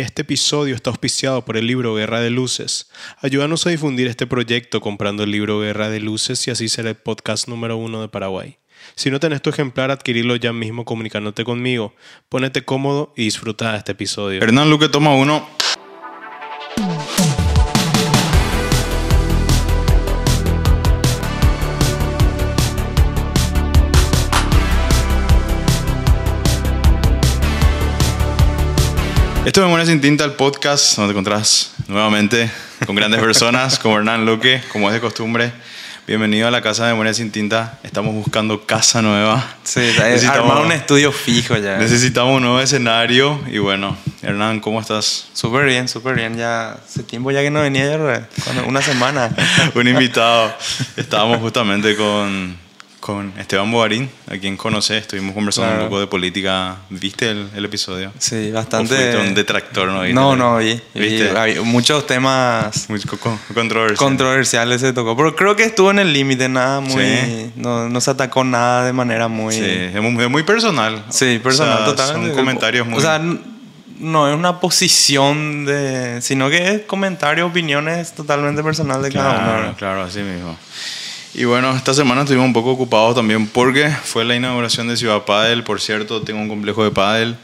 Este 0.00 0.22
episodio 0.22 0.76
está 0.76 0.90
auspiciado 0.90 1.44
por 1.44 1.56
el 1.56 1.66
libro 1.66 1.92
Guerra 1.96 2.20
de 2.20 2.30
Luces. 2.30 2.88
Ayúdanos 3.20 3.66
a 3.66 3.70
difundir 3.70 4.06
este 4.06 4.28
proyecto 4.28 4.80
comprando 4.80 5.24
el 5.24 5.32
libro 5.32 5.58
Guerra 5.58 5.90
de 5.90 5.98
Luces 5.98 6.46
y 6.46 6.52
así 6.52 6.68
ser 6.68 6.86
el 6.86 6.94
podcast 6.94 7.48
número 7.48 7.76
uno 7.76 8.00
de 8.00 8.08
Paraguay. 8.08 8.58
Si 8.94 9.10
no 9.10 9.18
tenés 9.18 9.42
tu 9.42 9.50
ejemplar, 9.50 9.90
adquirirlo 9.90 10.36
ya 10.36 10.52
mismo 10.52 10.84
comunicándote 10.84 11.42
conmigo. 11.42 11.96
Pónete 12.28 12.64
cómodo 12.64 13.12
y 13.16 13.24
disfruta 13.24 13.72
de 13.72 13.78
este 13.78 13.90
episodio. 13.90 14.40
Hernán 14.40 14.70
Luque 14.70 14.88
toma 14.88 15.16
uno. 15.16 15.48
Esto 29.48 29.62
es 29.62 29.64
Memoria 29.64 29.86
sin 29.86 30.02
Tinta, 30.02 30.24
el 30.26 30.32
podcast 30.32 30.96
donde 30.96 31.14
te 31.14 31.18
encontrás 31.18 31.72
nuevamente 31.86 32.50
con 32.84 32.94
grandes 32.94 33.18
personas 33.18 33.78
como 33.78 33.96
Hernán 33.96 34.26
Luque, 34.26 34.60
como 34.70 34.88
es 34.88 34.94
de 34.94 35.00
costumbre. 35.00 35.50
Bienvenido 36.06 36.46
a 36.48 36.50
la 36.50 36.60
casa 36.60 36.84
de 36.84 36.92
Memoria 36.92 37.14
sin 37.14 37.32
Tinta. 37.32 37.78
Estamos 37.82 38.14
buscando 38.14 38.66
casa 38.66 39.00
nueva. 39.00 39.42
Sí, 39.64 39.80
armar 40.30 40.58
un 40.58 40.72
estudio 40.72 41.12
fijo 41.12 41.56
ya. 41.56 41.78
Necesitamos 41.78 42.36
un 42.36 42.42
nuevo 42.42 42.60
escenario 42.60 43.40
y 43.50 43.56
bueno, 43.56 43.96
Hernán, 44.20 44.60
¿cómo 44.60 44.82
estás? 44.82 45.28
Súper 45.32 45.64
bien, 45.64 45.88
súper 45.88 46.14
bien. 46.16 46.36
Ya 46.36 46.72
hace 46.72 47.02
tiempo 47.02 47.30
ya 47.30 47.40
que 47.40 47.50
no 47.50 47.62
venía, 47.62 47.86
ya, 47.86 48.28
una 48.66 48.82
semana. 48.82 49.34
un 49.74 49.88
invitado. 49.88 50.54
Estábamos 50.98 51.38
justamente 51.38 51.96
con 51.96 52.54
con 53.08 53.32
Esteban 53.38 53.72
Boarín, 53.72 54.10
a 54.30 54.36
quien 54.36 54.58
conoces, 54.58 55.00
estuvimos 55.00 55.32
conversando 55.32 55.84
un 55.84 55.88
poco 55.88 56.00
de 56.00 56.08
política. 56.08 56.76
¿Viste 56.90 57.30
el, 57.30 57.64
episodio? 57.64 58.12
Sí, 58.18 58.50
bastante. 58.50 59.16
¿O 59.16 59.22
un 59.22 59.32
detractor, 59.32 59.88
no? 59.88 60.04
No, 60.08 60.36
no, 60.36 60.58
vi. 60.58 60.78
¿Viste? 60.92 61.32
muchos 61.62 62.06
temas 62.06 62.84
muy 62.90 63.00
controversiales. 63.00 63.98
controversiales 63.98 64.82
se 64.82 64.92
tocó. 64.92 65.16
Pero 65.16 65.34
creo 65.34 65.56
que 65.56 65.62
estuvo 65.62 65.90
en 65.90 66.00
el 66.00 66.12
límite, 66.12 66.50
nada 66.50 66.80
muy. 66.80 67.50
No, 67.56 67.88
no, 67.88 67.98
se 68.02 68.10
atacó 68.10 68.44
nada 68.44 68.84
de 68.84 68.92
manera 68.92 69.26
muy. 69.26 69.54
Sí, 69.54 69.64
es 69.64 70.02
muy, 70.02 70.42
personal. 70.42 71.02
Sí, 71.08 71.40
personal, 71.42 71.86
totalmente. 71.86 72.28
Son 72.28 72.36
comentarios 72.36 72.86
muy. 72.86 72.98
O 72.98 73.00
sea, 73.00 73.18
no 73.98 74.28
es 74.28 74.36
una 74.36 74.60
posición 74.60 75.64
de. 75.64 76.20
sino 76.20 76.50
que 76.50 76.74
es 76.74 76.80
comentarios, 76.82 77.48
opiniones 77.48 78.12
totalmente 78.12 78.62
personales 78.62 79.04
de 79.04 79.12
cada 79.12 79.30
uno. 79.30 79.38
Claro, 79.38 79.74
claro, 79.78 80.02
así 80.02 80.20
mismo. 80.20 80.58
Y 81.34 81.44
bueno, 81.44 81.74
esta 81.76 81.94
semana 81.94 82.22
estuvimos 82.22 82.46
un 82.46 82.52
poco 82.52 82.70
ocupados 82.70 83.14
también 83.14 83.46
porque 83.46 83.90
fue 83.90 84.24
la 84.24 84.34
inauguración 84.34 84.88
de 84.88 84.96
Ciudad 84.96 85.24
Padel. 85.24 85.62
Por 85.62 85.80
cierto, 85.80 86.22
tengo 86.22 86.40
un 86.40 86.48
complejo 86.48 86.84
de 86.84 86.90
Padel. 86.90 87.36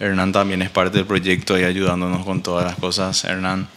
Hernán 0.00 0.32
también 0.32 0.62
es 0.62 0.70
parte 0.70 0.98
del 0.98 1.06
proyecto 1.06 1.58
y 1.58 1.64
ayudándonos 1.64 2.24
con 2.24 2.42
todas 2.42 2.64
las 2.64 2.76
cosas. 2.76 3.24
Hernán, 3.24 3.68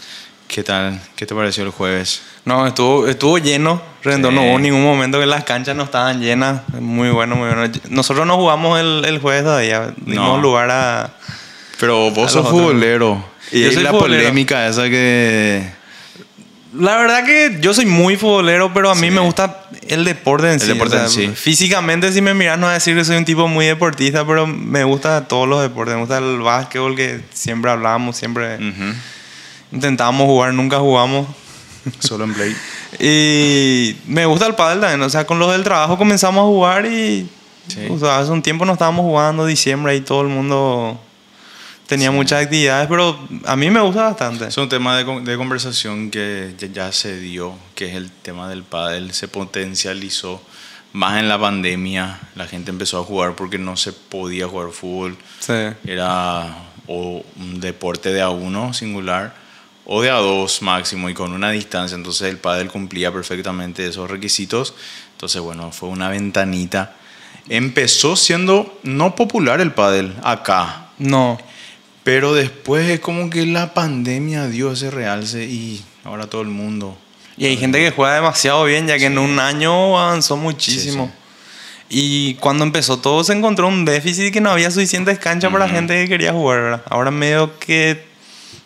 ¿qué 0.47 0.63
tal? 0.63 0.99
¿Qué 1.15 1.25
te 1.25 1.33
pareció 1.33 1.63
el 1.63 1.69
jueves? 1.69 2.21
No, 2.45 2.65
estuvo, 2.65 3.07
estuvo 3.07 3.37
lleno. 3.37 3.81
No 4.03 4.29
hubo 4.29 4.59
ningún 4.59 4.83
momento 4.83 5.19
que 5.19 5.25
las 5.27 5.43
canchas 5.43 5.75
no 5.75 5.83
estaban 5.83 6.21
llenas. 6.21 6.61
Muy 6.79 7.09
bueno, 7.09 7.35
muy 7.35 7.47
bueno. 7.49 7.71
Nosotros 7.89 8.25
no 8.25 8.35
jugamos 8.35 8.79
el, 8.79 9.05
el 9.05 9.19
jueves 9.19 9.43
todavía. 9.43 9.93
Dimos 9.97 10.41
lugar 10.41 10.71
a. 10.71 11.13
Pero 11.79 12.11
vos 12.11 12.31
sos 12.31 12.47
futbolero. 12.49 13.23
Y 13.51 13.63
es 13.63 13.81
la 13.81 13.91
polémica 13.91 14.67
esa 14.67 14.89
que 14.89 15.80
la 16.73 16.95
verdad 16.97 17.25
que 17.25 17.57
yo 17.59 17.73
soy 17.73 17.85
muy 17.85 18.15
futbolero, 18.15 18.73
pero 18.73 18.89
a 18.89 18.95
mí 18.95 19.11
me 19.11 19.19
gusta 19.19 19.65
el 19.87 20.05
deporte 20.05 20.51
en 20.51 20.59
sí. 20.59 20.67
Deporte 20.67 20.97
Físicamente, 21.35 22.11
si 22.13 22.21
me 22.21 22.33
miras, 22.33 22.57
no 22.57 22.67
voy 22.67 22.71
a 22.71 22.75
decir 22.75 22.95
que 22.95 23.03
soy 23.03 23.17
un 23.17 23.25
tipo 23.25 23.47
muy 23.47 23.65
deportista, 23.65 24.25
pero 24.25 24.47
me 24.47 24.83
gusta 24.83 25.27
todos 25.27 25.47
los 25.47 25.61
deportes. 25.61 25.95
Me 25.95 26.01
gusta 26.01 26.19
el 26.19 26.39
básquetbol, 26.39 26.95
que 26.95 27.21
siempre 27.33 27.71
hablábamos, 27.71 28.15
siempre 28.15 28.57
intentábamos 29.71 30.27
jugar, 30.27 30.53
nunca 30.53 30.79
jugamos. 30.79 31.27
Solo 31.99 32.25
en 32.25 32.33
play. 32.33 32.55
y 32.99 33.97
me 34.05 34.25
gusta 34.25 34.45
el 34.45 34.55
pádel 34.55 34.79
también. 34.79 35.01
O 35.01 35.09
sea, 35.09 35.25
con 35.25 35.39
los 35.39 35.51
del 35.51 35.63
trabajo 35.63 35.97
comenzamos 35.97 36.41
a 36.41 36.45
jugar 36.45 36.85
y. 36.85 37.29
O 37.89 37.97
sea, 37.97 38.19
hace 38.19 38.31
un 38.31 38.41
tiempo 38.41 38.65
no 38.65 38.73
estábamos 38.73 39.03
jugando, 39.03 39.45
diciembre, 39.45 39.95
y 39.95 40.01
todo 40.01 40.21
el 40.21 40.27
mundo 40.27 40.99
tenía 41.91 42.09
muchas 42.09 42.43
actividades, 42.43 42.87
pero 42.87 43.19
a 43.43 43.57
mí 43.57 43.69
me 43.69 43.81
gusta 43.81 44.03
bastante. 44.03 44.45
Es 44.45 44.55
un 44.55 44.69
tema 44.69 44.95
de, 44.95 45.03
de 45.03 45.35
conversación 45.35 46.09
que 46.09 46.55
ya, 46.71 46.89
se 46.93 47.19
dio, 47.19 47.53
que 47.75 47.89
es 47.89 47.95
el 47.95 48.09
tema 48.09 48.47
del 48.47 48.63
pádel, 48.63 49.13
se 49.13 49.27
potencializó 49.27 50.41
más 50.93 51.19
en 51.19 51.27
la 51.27 51.37
pandemia. 51.37 52.17
La 52.35 52.47
gente 52.47 52.71
empezó 52.71 53.01
a 53.01 53.03
jugar 53.03 53.35
porque 53.35 53.57
no 53.57 53.75
se 53.75 53.91
podía 53.91 54.47
jugar 54.47 54.71
fútbol. 54.71 55.17
Sí. 55.41 55.51
Era 55.85 56.69
o 56.87 57.25
un 57.35 57.59
deporte 57.59 58.13
de 58.13 58.21
a 58.21 58.29
uno 58.29 58.73
singular 58.73 59.35
o 59.83 60.01
de 60.01 60.11
a 60.11 60.15
dos 60.15 60.61
máximo 60.61 61.09
y 61.09 61.13
con 61.13 61.33
una 61.33 61.51
distancia. 61.51 61.95
Entonces 61.95 62.29
el 62.29 62.37
pádel 62.37 62.69
cumplía 62.69 63.11
perfectamente 63.11 63.85
esos 63.85 64.09
requisitos. 64.09 64.75
Entonces 65.11 65.41
bueno, 65.41 65.73
fue 65.73 65.89
una 65.89 66.07
ventanita. 66.07 66.95
Empezó 67.49 68.15
siendo 68.15 68.79
no 68.83 69.13
popular 69.13 69.59
el 69.59 69.73
pádel 69.73 70.15
acá. 70.23 70.85
No. 70.97 71.37
Pero 72.03 72.33
después 72.33 72.89
es 72.89 72.99
como 72.99 73.29
que 73.29 73.45
la 73.45 73.73
pandemia 73.73 74.47
dio 74.47 74.71
ese 74.71 74.89
realce 74.89 75.45
y 75.45 75.83
ahora 76.03 76.27
todo 76.27 76.41
el 76.41 76.47
mundo. 76.47 76.97
Y 77.37 77.45
hay 77.45 77.57
gente 77.57 77.79
que 77.79 77.91
juega 77.91 78.15
demasiado 78.15 78.63
bien, 78.65 78.87
ya 78.87 78.97
que 78.97 79.05
en 79.05 79.17
un 79.17 79.39
año 79.39 79.99
avanzó 79.99 80.35
muchísimo. 80.37 81.11
Y 81.89 82.35
cuando 82.35 82.63
empezó 82.63 82.99
todo 82.99 83.23
se 83.23 83.33
encontró 83.33 83.67
un 83.67 83.83
déficit 83.83 84.31
que 84.31 84.39
no 84.41 84.49
había 84.49 84.71
suficientes 84.71 85.19
canchas 85.19 85.51
para 85.51 85.67
la 85.67 85.73
gente 85.73 85.93
que 85.93 86.07
quería 86.07 86.31
jugar. 86.31 86.61
¿verdad? 86.61 86.83
Ahora 86.89 87.11
medio 87.11 87.59
que 87.59 88.05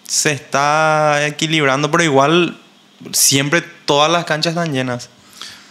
se 0.08 0.32
está 0.32 1.26
equilibrando, 1.26 1.90
pero 1.90 2.04
igual 2.04 2.58
siempre 3.12 3.64
todas 3.86 4.12
las 4.12 4.26
canchas 4.26 4.52
están 4.52 4.74
llenas. 4.74 5.10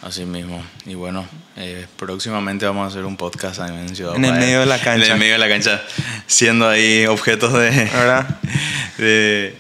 Así 0.03 0.25
mismo. 0.25 0.63
Y 0.85 0.95
bueno, 0.95 1.27
eh, 1.57 1.87
próximamente 1.97 2.67
vamos 2.67 2.85
a 2.85 2.89
hacer 2.89 3.05
un 3.05 3.17
podcast 3.17 3.61
en 3.61 3.95
Ciudad 3.95 4.17
En 4.17 4.25
el 4.25 4.33
medio 4.33 4.61
de 4.61 4.67
la 4.67 4.81
cancha. 4.81 5.07
En 5.07 5.13
el 5.13 5.19
medio 5.19 5.35
de 5.35 5.39
la 5.39 5.49
cancha, 5.49 5.83
siendo 6.27 6.69
ahí 6.69 7.07
objetos 7.07 7.53
de, 7.53 7.71
¿verdad? 7.71 8.41
de, 8.99 9.57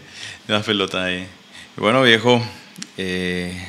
de 0.46 0.54
las 0.54 0.64
pelotas 0.64 1.04
ahí. 1.04 1.26
Bueno, 1.76 2.02
viejo, 2.02 2.44
eh, 2.96 3.66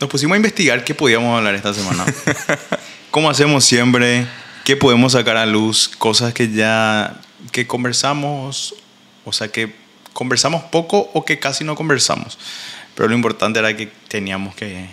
nos 0.00 0.10
pusimos 0.10 0.34
a 0.34 0.36
investigar 0.36 0.84
qué 0.84 0.94
podíamos 0.94 1.36
hablar 1.36 1.54
esta 1.54 1.72
semana. 1.72 2.04
Como 3.10 3.30
hacemos 3.30 3.64
siempre, 3.64 4.26
qué 4.64 4.76
podemos 4.76 5.12
sacar 5.12 5.36
a 5.36 5.46
luz, 5.46 5.88
cosas 5.88 6.34
que 6.34 6.52
ya 6.52 7.20
que 7.52 7.66
conversamos, 7.66 8.74
o 9.24 9.32
sea, 9.32 9.48
que 9.48 9.74
conversamos 10.12 10.62
poco 10.64 11.10
o 11.14 11.24
que 11.24 11.38
casi 11.38 11.64
no 11.64 11.74
conversamos. 11.74 12.38
Pero 12.94 13.08
lo 13.08 13.14
importante 13.14 13.58
era 13.58 13.76
que 13.76 13.86
teníamos 14.08 14.54
que 14.54 14.86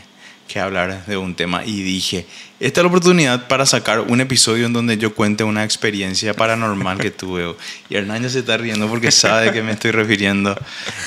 que 0.53 0.59
hablar 0.59 1.03
de 1.08 1.18
un 1.18 1.34
tema 1.34 1.66
y 1.66 1.81
dije, 1.81 2.28
esta 2.59 2.80
es 2.80 2.84
la 2.84 2.90
oportunidad 2.90 3.47
para 3.47 3.66
sacar 3.66 4.02
un 4.02 4.22
episodio 4.22 4.68
en 4.68 4.74
donde 4.74 5.00
yo 5.00 5.16
cuente 5.16 5.44
una 5.44 5.64
experiencia 5.64 6.36
paranormal 6.36 7.00
que 7.00 7.09
tuve. 7.09 7.56
Y 7.90 7.96
Hernán 7.96 8.22
ya 8.22 8.30
se 8.30 8.40
está 8.40 8.56
riendo 8.58 8.88
porque 8.88 9.12
sabe 9.12 9.47
de 9.47 9.52
qué 9.52 9.63
me 9.63 9.72
estoy 9.72 9.90
refiriendo. 9.90 10.56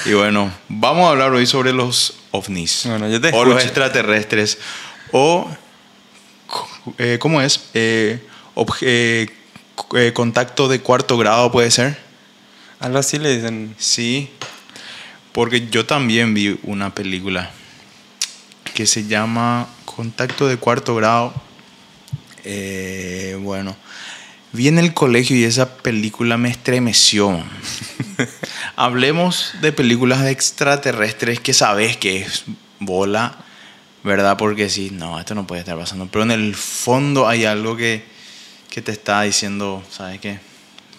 Y 0.05 0.15
bueno, 0.15 0.53
vamos 0.69 1.06
a 1.06 1.11
hablar 1.11 1.33
hoy 1.33 1.47
sobre 1.47 1.73
los 1.73 2.19
ovnis 2.33 2.87
o 2.87 3.45
los 3.45 3.62
extraterrestres 3.62 4.59
o, 5.12 5.49
eh, 6.99 7.19
¿cómo 7.21 7.41
es? 7.41 7.71
Eh, 7.75 8.19
eh, 8.81 10.12
contacto 10.12 10.67
de 10.67 10.81
cuarto 10.81 11.17
grado 11.19 11.53
puede 11.53 11.71
ser. 11.71 11.97
Algo 12.81 12.99
así 12.99 13.21
le 13.21 13.37
dicen. 13.37 13.77
Sí, 13.79 14.29
porque 15.31 15.69
yo 15.69 15.87
también 15.87 16.35
vi 16.35 16.59
una 16.65 16.93
película 16.93 17.53
que 18.76 18.87
se 18.87 19.06
llama 19.06 19.66
Contacto 19.87 20.47
de 20.47 20.59
Cuarto 20.59 20.94
Grado. 20.94 21.32
Eh, 22.44 23.34
bueno, 23.41 23.75
vi 24.53 24.69
en 24.69 24.78
el 24.78 24.92
colegio 24.92 25.34
y 25.34 25.44
esa 25.44 25.78
película 25.78 26.37
me 26.37 26.50
estremeció. 26.50 27.42
Hablemos 28.76 29.54
de 29.62 29.72
películas 29.72 30.23
de 30.23 30.31
extraterrestres 30.31 31.40
que 31.40 31.55
sabes 31.55 31.96
que 31.96 32.20
es 32.20 32.44
bola, 32.78 33.38
¿verdad? 34.05 34.37
Porque 34.37 34.69
sí, 34.69 34.90
no, 34.93 35.19
esto 35.19 35.34
no 35.34 35.46
puede 35.46 35.61
estar 35.61 35.79
pasando. 35.79 36.06
Pero 36.12 36.25
en 36.25 36.32
el 36.32 36.55
fondo 36.55 37.26
hay 37.26 37.46
algo 37.46 37.79
que, 37.79 38.05
que 38.69 38.82
te 38.82 38.93
está 38.93 39.22
diciendo, 39.22 39.82
¿sabes 39.90 40.20
qué? 40.20 40.38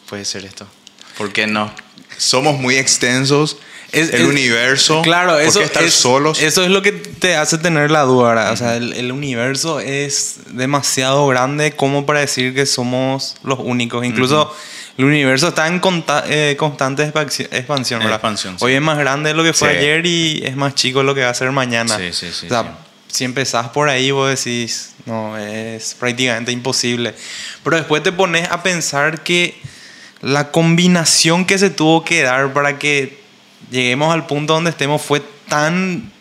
Puede 0.09 0.25
ser 0.25 0.45
esto. 0.45 0.65
¿Por 1.15 1.31
qué 1.31 1.45
no? 1.45 1.71
Somos 2.17 2.59
muy 2.59 2.77
extensos 2.77 3.57
el 3.97 4.25
universo. 4.25 5.01
Claro, 5.01 5.37
eso 5.37 5.61
estar 5.61 5.89
solos. 5.89 6.41
Eso 6.41 6.63
es 6.63 6.69
lo 6.69 6.81
que 6.81 6.91
te 6.91 7.35
hace 7.35 7.57
tener 7.57 7.91
la 7.91 8.01
duda. 8.03 8.51
O 8.51 8.55
sea, 8.55 8.75
el, 8.75 9.11
universo 9.11 9.79
es 9.79 10.37
demasiado 10.51 11.27
grande 11.27 11.71
como 11.71 12.05
para 12.05 12.19
decir 12.19 12.53
que 12.53 12.65
somos 12.65 13.35
los 13.43 13.59
únicos. 13.59 14.05
Incluso 14.05 14.53
el 14.97 15.05
universo 15.05 15.49
está 15.49 15.67
en 15.67 15.81
eh, 16.27 16.55
constante 16.57 17.03
expansión. 17.03 18.01
expansión 18.01 18.57
Hoy 18.59 18.73
es 18.73 18.81
más 18.81 18.97
grande 18.97 19.29
de 19.29 19.35
lo 19.35 19.43
que 19.43 19.53
fue 19.53 19.69
ayer 19.69 20.05
y 20.05 20.41
es 20.43 20.55
más 20.55 20.75
chico 20.75 21.03
lo 21.03 21.13
que 21.13 21.21
va 21.21 21.29
a 21.29 21.33
ser 21.33 21.51
mañana. 21.51 21.97
Sí, 21.97 22.13
sí, 22.13 22.31
sí. 22.31 22.45
O 22.47 22.49
sea, 22.49 22.77
si 23.07 23.23
empezás 23.23 23.69
por 23.69 23.89
ahí, 23.89 24.11
vos 24.11 24.29
decís, 24.29 24.93
no, 25.05 25.37
es 25.37 25.95
prácticamente 25.95 26.51
imposible. 26.51 27.13
Pero 27.63 27.77
después 27.77 28.03
te 28.03 28.11
pones 28.11 28.49
a 28.49 28.63
pensar 28.63 29.23
que 29.23 29.55
la 30.21 30.51
combinación 30.51 31.45
que 31.45 31.57
se 31.57 31.69
tuvo 31.69 32.03
que 32.03 32.23
dar 32.23 32.53
para 32.53 32.79
que 32.79 33.19
lleguemos 33.71 34.13
al 34.13 34.25
punto 34.27 34.53
donde 34.53 34.69
estemos 34.71 35.01
fue 35.01 35.21
tan 35.47 36.11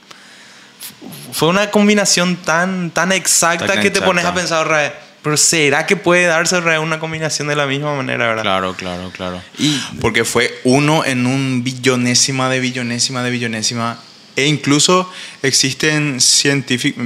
fue 1.32 1.48
una 1.48 1.70
combinación 1.70 2.36
tan 2.36 2.90
tan 2.90 3.12
exacta 3.12 3.66
Tan 3.66 3.80
que 3.82 3.90
te 3.90 4.00
pones 4.02 4.24
a 4.24 4.34
pensar 4.34 4.66
"Ra, 4.68 4.92
pero 5.22 5.36
será 5.36 5.86
que 5.86 5.96
puede 5.96 6.24
darse 6.26 6.56
una 6.78 6.98
combinación 6.98 7.48
de 7.48 7.56
la 7.56 7.66
misma 7.66 7.94
manera 7.94 8.26
verdad 8.28 8.42
Claro, 8.42 8.74
claro, 8.74 9.10
claro. 9.10 9.42
y 9.58 9.78
Porque 10.00 10.24
fue 10.24 10.58
uno 10.64 11.04
en 11.04 11.26
un 11.26 11.62
billonésima 11.64 12.48
de 12.48 12.60
billonésima 12.60 13.22
de 13.22 13.30
billonésima. 13.30 13.98
E 14.38 14.46
incluso 14.46 15.10
existen 15.42 16.20
científicos, 16.20 17.02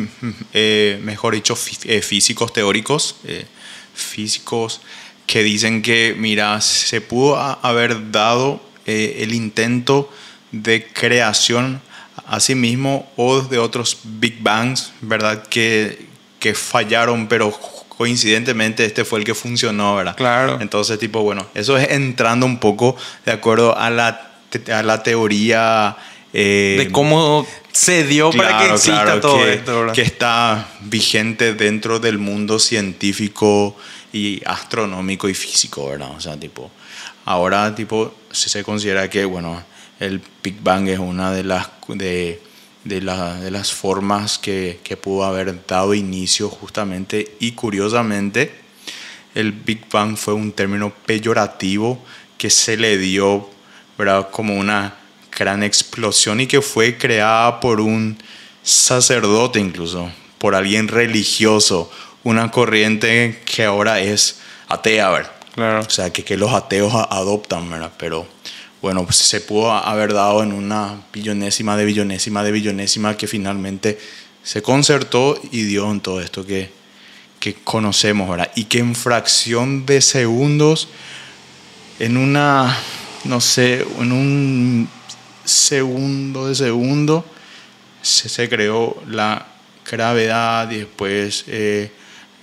mejor 1.04 1.34
dicho, 1.34 1.54
fí- 1.54 1.78
eh, 1.84 2.02
físicos 2.02 2.52
teóricos, 2.52 3.16
eh, 3.24 3.46
físicos 3.94 4.80
que 5.26 5.44
dicen 5.44 5.80
que, 5.80 6.14
mira, 6.18 6.60
se 6.60 7.00
pudo 7.00 7.36
haber 7.38 8.10
dado 8.10 8.60
eh, 8.84 9.18
el 9.20 9.32
intento 9.32 10.10
de 10.52 10.86
creación 10.86 11.80
a 12.26 12.40
sí 12.40 12.54
mismo 12.54 13.10
o 13.16 13.40
de 13.40 13.58
otros 13.58 13.98
Big 14.04 14.42
Bangs, 14.42 14.92
¿verdad? 15.00 15.42
Que, 15.48 16.06
que 16.38 16.54
fallaron, 16.54 17.26
pero 17.28 17.50
coincidentemente 17.88 18.84
este 18.84 19.04
fue 19.04 19.18
el 19.18 19.24
que 19.24 19.34
funcionó, 19.34 19.96
¿verdad? 19.96 20.16
Claro. 20.16 20.58
Entonces, 20.60 20.98
tipo, 20.98 21.22
bueno, 21.22 21.46
eso 21.54 21.76
es 21.76 21.90
entrando 21.90 22.46
un 22.46 22.58
poco 22.58 22.96
de 23.26 23.32
acuerdo 23.32 23.76
a 23.76 23.90
la, 23.90 24.32
a 24.72 24.82
la 24.82 25.02
teoría... 25.02 25.96
eh, 26.32 26.76
de 26.78 26.92
cómo 26.92 27.46
se 27.72 28.04
dio 28.04 28.30
para 28.30 28.58
que 28.58 28.70
exista 28.70 29.02
claro, 29.02 29.20
todo 29.20 29.38
que, 29.38 29.54
esto 29.54 29.80
¿verdad? 29.80 29.94
que 29.94 30.02
está 30.02 30.68
vigente 30.80 31.54
dentro 31.54 31.98
del 31.98 32.18
mundo 32.18 32.58
científico 32.58 33.76
y 34.12 34.40
astronómico 34.46 35.28
y 35.28 35.34
físico, 35.34 35.88
¿verdad? 35.88 36.10
O 36.16 36.20
sea, 36.20 36.38
tipo, 36.38 36.70
ahora, 37.24 37.74
tipo, 37.74 38.14
se 38.30 38.64
considera 38.64 39.08
que, 39.10 39.24
bueno, 39.24 39.62
el 40.00 40.20
Big 40.42 40.60
Bang 40.62 40.88
es 40.88 40.98
una 40.98 41.30
de 41.32 41.44
las, 41.44 41.68
de, 41.88 42.42
de 42.84 43.00
la- 43.00 43.38
de 43.38 43.50
las 43.50 43.72
formas 43.72 44.38
que, 44.38 44.80
que 44.82 44.96
pudo 44.96 45.24
haber 45.24 45.66
dado 45.66 45.94
inicio 45.94 46.48
justamente 46.48 47.36
y 47.38 47.52
curiosamente, 47.52 48.52
el 49.34 49.52
Big 49.52 49.88
Bang 49.90 50.16
fue 50.16 50.34
un 50.34 50.50
término 50.52 50.92
peyorativo 51.06 52.02
que 52.36 52.50
se 52.50 52.76
le 52.76 52.98
dio 52.98 53.48
¿verdad? 53.96 54.28
como 54.30 54.56
una 54.56 54.94
gran 55.38 55.62
explosión 55.62 56.40
y 56.40 56.46
que 56.48 56.60
fue 56.62 56.96
creada 56.98 57.60
por 57.60 57.80
un 57.80 58.18
sacerdote 58.62 59.60
incluso, 59.60 60.10
por 60.38 60.54
alguien 60.54 60.88
religioso, 60.88 61.90
una 62.24 62.50
corriente 62.50 63.40
que 63.44 63.64
ahora 63.64 64.00
es 64.00 64.40
atea, 64.68 65.10
¿verdad? 65.10 65.32
Claro. 65.54 65.80
O 65.80 65.90
sea, 65.90 66.10
que, 66.12 66.24
que 66.24 66.36
los 66.36 66.52
ateos 66.52 66.92
adoptan, 66.94 67.68
¿verdad? 67.70 67.92
Pero 67.98 68.26
bueno, 68.82 69.04
pues 69.04 69.16
se 69.16 69.40
pudo 69.40 69.72
haber 69.72 70.14
dado 70.14 70.42
en 70.42 70.52
una 70.52 71.02
billonésima 71.12 71.76
de 71.76 71.84
billonésima 71.84 72.42
de 72.42 72.52
billonésima 72.52 73.16
que 73.16 73.26
finalmente 73.26 73.98
se 74.42 74.62
concertó 74.62 75.38
y 75.50 75.62
dio 75.64 75.90
en 75.90 76.00
todo 76.00 76.20
esto 76.20 76.46
que, 76.46 76.70
que 77.38 77.54
conocemos, 77.54 78.28
¿verdad? 78.28 78.50
Y 78.54 78.64
que 78.64 78.78
en 78.78 78.94
fracción 78.94 79.84
de 79.84 80.00
segundos, 80.00 80.88
en 81.98 82.16
una, 82.16 82.74
no 83.24 83.40
sé, 83.40 83.86
en 83.98 84.12
un 84.12 84.88
segundo 85.44 86.46
de 86.46 86.54
segundo, 86.54 87.24
se, 88.00 88.30
se 88.30 88.48
creó 88.48 89.02
la 89.06 89.46
gravedad 89.90 90.70
y 90.70 90.78
después 90.78 91.44
eh, 91.48 91.92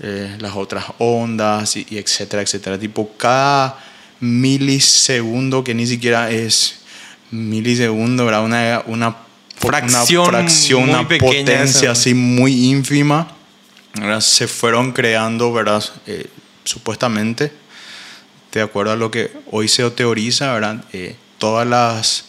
eh, 0.01 0.37
las 0.39 0.55
otras 0.55 0.85
ondas 0.99 1.75
y, 1.77 1.87
y 1.89 1.97
etcétera, 1.97 2.43
etcétera. 2.43 2.77
Tipo, 2.77 3.11
cada 3.17 3.86
milisegundo, 4.19 5.63
que 5.63 5.73
ni 5.73 5.87
siquiera 5.87 6.31
es 6.31 6.79
milisegundo, 7.31 8.25
¿verdad? 8.25 8.43
Una, 8.43 8.83
una 8.85 9.27
Fracción 9.59 10.29
una, 10.29 10.37
fracción, 10.37 11.07
potencia 11.19 11.63
esa. 11.63 11.91
así 11.91 12.13
muy 12.13 12.69
ínfima, 12.69 13.27
¿verdad? 13.95 14.21
se 14.21 14.47
fueron 14.47 14.91
creando, 14.91 15.51
¿verdad? 15.51 15.83
Eh, 16.05 16.27
supuestamente, 16.63 17.51
de 18.51 18.61
acuerdo 18.61 18.91
a 18.91 18.95
lo 18.95 19.09
que 19.09 19.31
hoy 19.51 19.67
se 19.67 19.89
teoriza, 19.91 20.53
¿verdad? 20.53 20.83
Eh, 20.93 21.15
todas 21.39 21.67
las, 21.67 22.25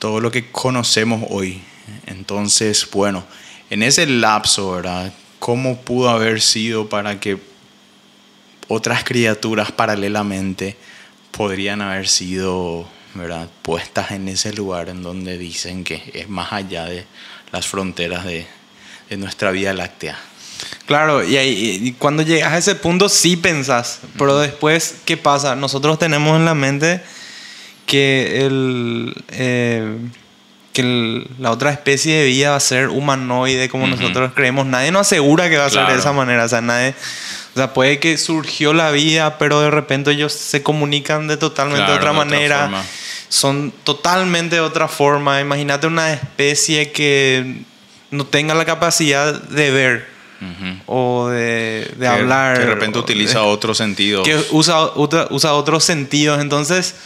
todo 0.00 0.20
lo 0.20 0.32
que 0.32 0.50
conocemos 0.50 1.24
hoy. 1.30 1.62
Entonces, 2.06 2.88
bueno, 2.90 3.24
en 3.70 3.84
ese 3.84 4.06
lapso, 4.06 4.72
¿verdad? 4.72 5.12
¿Cómo 5.38 5.80
pudo 5.80 6.10
haber 6.10 6.40
sido 6.40 6.88
para 6.88 7.20
que 7.20 7.38
otras 8.66 9.04
criaturas 9.04 9.70
paralelamente 9.70 10.76
podrían 11.36 11.82
haber 11.82 12.08
sido, 12.08 12.88
¿verdad? 13.14 13.48
Puestas 13.62 14.10
en 14.12 14.28
ese 14.28 14.52
lugar 14.52 14.88
en 14.88 15.02
donde 15.02 15.38
dicen 15.38 15.84
que 15.84 16.02
es 16.14 16.28
más 16.28 16.52
allá 16.52 16.84
de 16.86 17.06
las 17.52 17.66
fronteras 17.66 18.24
de, 18.24 18.46
de 19.10 19.16
nuestra 19.16 19.50
Vía 19.50 19.72
Láctea. 19.74 20.18
Claro, 20.86 21.24
y, 21.24 21.36
ahí- 21.36 21.80
y 21.82 21.92
cuando 21.92 22.22
llegas 22.22 22.52
a 22.52 22.58
ese 22.58 22.74
punto 22.74 23.08
sí 23.08 23.36
pensás, 23.36 24.00
pero 24.18 24.38
después, 24.38 24.96
¿qué 25.04 25.16
pasa? 25.16 25.56
Nosotros 25.56 25.98
tenemos 25.98 26.36
en 26.36 26.44
la 26.44 26.54
mente 26.54 27.02
que, 27.86 28.44
el, 28.46 29.14
eh, 29.30 29.96
que 30.72 30.80
el- 30.82 31.26
la 31.38 31.50
otra 31.50 31.70
especie 31.70 32.16
de 32.16 32.26
vida 32.26 32.50
va 32.50 32.56
a 32.56 32.60
ser 32.60 32.88
humanoide 32.88 33.68
como 33.68 33.84
Ujú. 33.84 33.96
nosotros 33.96 34.32
creemos. 34.34 34.66
Nadie 34.66 34.90
nos 34.90 35.02
asegura 35.02 35.48
que 35.48 35.56
va 35.58 35.66
a 35.66 35.70
ser 35.70 35.80
de 35.80 35.86
Claro. 35.86 36.00
esa 36.00 36.12
manera. 36.12 36.44
O 36.44 36.48
sea, 36.48 36.60
nadie, 36.60 36.94
o 37.54 37.56
sea, 37.56 37.72
puede 37.72 38.00
que 38.00 38.18
surgió 38.18 38.72
la 38.72 38.90
vida, 38.90 39.38
pero 39.38 39.60
de 39.60 39.70
repente 39.70 40.10
ellos 40.10 40.32
se 40.32 40.62
comunican 40.62 41.28
de 41.28 41.36
totalmente 41.36 41.84
Claro, 41.84 41.94
otra 42.00 42.10
de 42.10 42.16
manera. 42.16 42.82
Son 43.28 43.72
totalmente 43.84 44.56
de 44.56 44.60
otra 44.60 44.88
forma. 44.88 45.40
Imagínate 45.40 45.86
una 45.86 46.12
especie 46.12 46.90
que 46.92 47.62
no 48.10 48.26
tenga 48.26 48.54
la 48.54 48.64
capacidad 48.64 49.32
de 49.42 49.70
ver 49.70 50.14
o 50.86 51.28
de, 51.28 51.90
de 51.96 52.00
Que- 52.00 52.06
hablar. 52.06 52.54
Que 52.58 52.64
de 52.64 52.70
repente 52.74 52.98
utiliza 52.98 53.38
de- 53.40 53.44
otro 53.46 53.74
sentido. 53.74 54.22
Que 54.24 54.36
usa, 54.50 54.90
usa, 54.96 55.54
otros 55.54 55.84
sentidos. 55.84 56.40
Entonces, 56.40 56.96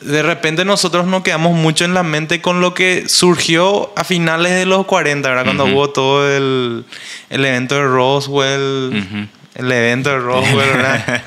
de 0.00 0.22
repente 0.22 0.64
nosotros 0.64 1.06
nos 1.06 1.22
quedamos 1.22 1.52
mucho 1.54 1.84
en 1.84 1.94
la 1.94 2.02
mente 2.02 2.40
con 2.40 2.60
lo 2.60 2.74
que 2.74 3.08
surgió 3.08 3.92
a 3.96 4.04
finales 4.04 4.52
de 4.52 4.66
los 4.66 4.84
40, 4.86 5.28
¿verdad? 5.28 5.44
Cuando 5.44 5.64
hubo 5.66 5.90
todo 5.90 6.28
el, 6.28 6.84
el 7.28 7.44
evento 7.44 7.76
de 7.76 7.82
Roswell. 7.84 8.90
Ujú. 9.06 9.26
El 9.60 9.70
evento 9.72 10.10
de 10.10 10.18
Roswell, 10.18 10.56
¿verdad? 10.56 11.22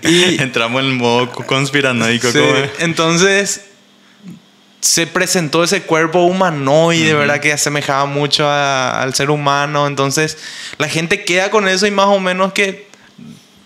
Y- 0.02 0.40
Entramos 0.42 0.82
en 0.82 0.96
modo 0.96 1.30
conspiranoico. 1.30 2.28
Entonces 2.78 3.66
se 4.80 5.06
presentó 5.06 5.64
ese 5.64 5.82
cuerpo 5.82 6.24
humanoide, 6.24 7.14
¿verdad? 7.14 7.40
Que 7.40 7.52
asemejaba 7.52 8.04
mucho 8.06 8.46
a- 8.48 9.02
al 9.02 9.14
ser 9.14 9.30
humano. 9.30 9.86
Entonces 9.86 10.36
la 10.78 10.88
gente 10.88 11.24
queda 11.24 11.50
con 11.50 11.68
eso 11.68 11.86
y 11.86 11.90
más 11.90 12.06
o 12.06 12.20
menos 12.20 12.52
que 12.52 12.86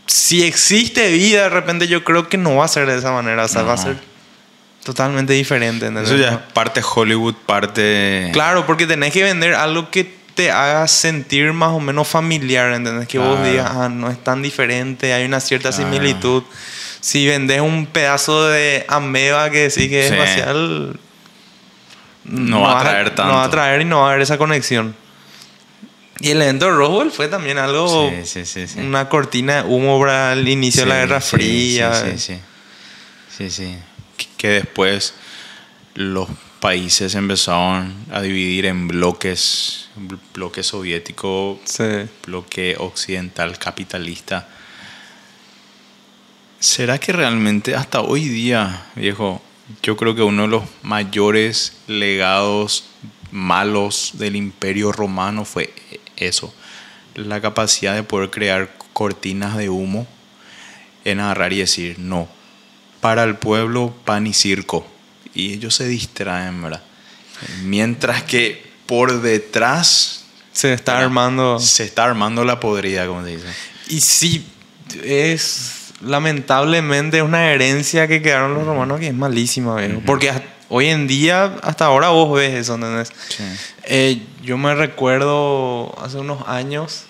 si 0.06 0.44
existe 0.44 1.10
vida, 1.10 1.42
de 1.44 1.48
repente 1.50 1.86
yo 1.88 2.04
creo 2.04 2.28
que 2.28 2.38
no 2.38 2.56
va 2.56 2.64
a 2.64 2.68
ser 2.68 2.86
de 2.86 2.96
esa 2.98 3.12
manera. 3.12 3.44
O 3.44 3.48
sea, 3.48 3.62
va 3.62 3.74
a 3.74 3.78
ser 3.78 3.96
totalmente 4.84 5.32
diferente. 5.34 5.86
¿entendés? 5.86 6.10
Eso 6.12 6.16
ya 6.20 6.30
es 6.30 6.38
parte 6.52 6.80
Hollywood, 6.94 7.34
parte... 7.46 8.30
Claro, 8.32 8.64
porque 8.64 8.86
tenés 8.86 9.12
que 9.12 9.22
vender 9.22 9.54
algo 9.54 9.90
que 9.90 10.17
te 10.38 10.52
haga 10.52 10.86
sentir 10.86 11.52
más 11.52 11.70
o 11.70 11.80
menos 11.80 12.06
familiar, 12.06 12.72
¿entendés? 12.72 13.08
Que 13.08 13.18
vos 13.18 13.42
digas, 13.42 13.68
ah, 13.74 13.88
no 13.88 14.08
es 14.08 14.22
tan 14.22 14.40
diferente, 14.40 15.12
hay 15.12 15.24
una 15.24 15.40
cierta 15.40 15.70
Claro. 15.70 15.84
similitud. 15.92 16.44
Si 17.00 17.26
vendes 17.26 17.60
un 17.60 17.86
pedazo 17.86 18.46
de 18.46 18.84
ameba 18.88 19.50
que 19.50 19.62
decís 19.68 19.88
que 19.88 20.02
es 20.06 20.08
Sí. 20.10 20.14
espacial, 20.14 21.00
No 22.24 22.60
va 22.60 22.78
a 22.78 22.82
traer 22.84 23.06
No 23.06 23.12
tanto. 23.14 23.34
va 23.34 23.44
a 23.44 23.50
traer 23.50 23.80
y 23.80 23.84
no 23.84 24.00
va 24.02 24.06
a 24.06 24.10
haber 24.10 24.22
esa 24.22 24.38
conexión. 24.38 24.94
Y 26.20 26.30
el 26.30 26.40
evento 26.42 26.66
de 26.66 26.72
Roswell 26.72 27.10
fue 27.10 27.26
también 27.26 27.58
algo, 27.58 28.10
Sí, 28.10 28.26
sí, 28.26 28.44
sí, 28.44 28.68
sí. 28.68 28.78
una 28.80 29.08
cortina 29.08 29.62
de 29.62 29.68
humo 29.68 29.98
para 29.98 30.34
el 30.34 30.46
inicio 30.48 30.82
de 30.82 30.88
la 30.88 30.94
Sí, 30.94 31.00
Guerra 31.00 31.20
sí, 31.20 31.30
Fría. 31.36 31.94
Sí, 31.94 32.10
sí, 32.12 32.18
sí. 32.18 32.40
Sí, 33.36 33.50
sí. 33.50 33.78
Que 34.36 34.48
después 34.48 35.14
los 35.94 36.28
países 36.60 37.14
empezaron 37.14 37.94
a 38.10 38.20
dividir 38.20 38.66
en 38.66 38.88
bloques, 38.88 39.88
bl- 39.96 40.18
bloque 40.34 40.62
soviético, 40.62 41.60
Sí. 41.64 41.84
bloque 42.26 42.76
occidental 42.78 43.58
capitalista. 43.58 44.48
¿Será 46.60 46.98
que 46.98 47.12
realmente 47.12 47.74
hasta 47.76 48.00
hoy 48.00 48.28
día, 48.28 48.86
viejo, 48.96 49.40
yo 49.82 49.96
creo 49.96 50.14
que 50.14 50.22
uno 50.22 50.42
de 50.42 50.48
los 50.48 50.62
mayores 50.82 51.74
legados 51.86 52.84
malos 53.30 54.12
del 54.14 54.34
imperio 54.36 54.90
romano 54.90 55.44
fue 55.44 55.72
eso, 56.16 56.52
la 57.14 57.40
capacidad 57.40 57.94
de 57.94 58.02
poder 58.02 58.30
crear 58.30 58.74
cortinas 58.92 59.56
de 59.56 59.68
humo 59.68 60.06
en 61.04 61.20
agarrar 61.20 61.52
y 61.52 61.58
decir, 61.58 61.98
no, 61.98 62.28
para 63.00 63.22
el 63.24 63.36
pueblo 63.36 63.94
pan 64.04 64.26
y 64.26 64.32
circo. 64.32 64.86
Y 65.38 65.52
ellos 65.54 65.74
se 65.76 65.86
distraen, 65.86 66.60
¿verdad? 66.60 66.82
Mientras 67.62 68.24
que 68.24 68.60
por 68.86 69.22
detrás 69.22 70.24
Se 70.52 70.72
está 70.72 70.94
¿verdad? 70.94 71.06
armando. 71.06 71.60
se 71.60 71.84
está 71.84 72.02
armando 72.04 72.44
la 72.44 72.58
podrida, 72.58 73.06
como 73.06 73.22
se 73.22 73.36
dice. 73.36 73.46
Y 73.88 74.00
sí, 74.00 74.44
es 75.04 75.92
lamentablemente 76.00 77.22
una 77.22 77.52
herencia 77.52 78.08
que 78.08 78.20
quedaron 78.20 78.54
los 78.54 78.64
romanos 78.64 78.98
que 78.98 79.06
es 79.06 79.14
malísima, 79.14 79.76
viejo. 79.76 80.02
Porque 80.04 80.32
hoy 80.68 80.86
en 80.88 81.06
día, 81.06 81.56
hasta 81.62 81.84
ahora 81.84 82.08
vos 82.08 82.36
ves 82.36 82.54
eso, 82.54 82.74
¿entendés? 82.74 83.12
Sí. 83.28 83.44
Eh, 83.84 84.22
yo 84.42 84.58
me 84.58 84.74
recuerdo 84.74 85.96
hace 86.02 86.16
unos 86.16 86.48
años 86.48 87.04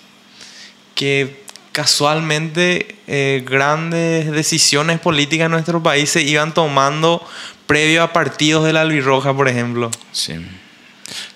que 0.93 1.43
casualmente 1.71 2.95
eh, 3.07 3.43
grandes 3.43 4.31
decisiones 4.31 4.99
políticas 4.99 5.45
en 5.45 5.51
nuestro 5.51 5.81
país 5.81 6.11
se 6.11 6.21
iban 6.21 6.53
tomando 6.53 7.25
previo 7.69 8.01
a 8.01 8.11
partidos 8.13 8.65
de 8.65 8.73
la 8.73 8.81
albirroja, 8.81 9.31
por 9.35 9.47
ejemplo. 9.47 9.91
Sí. 10.11 10.33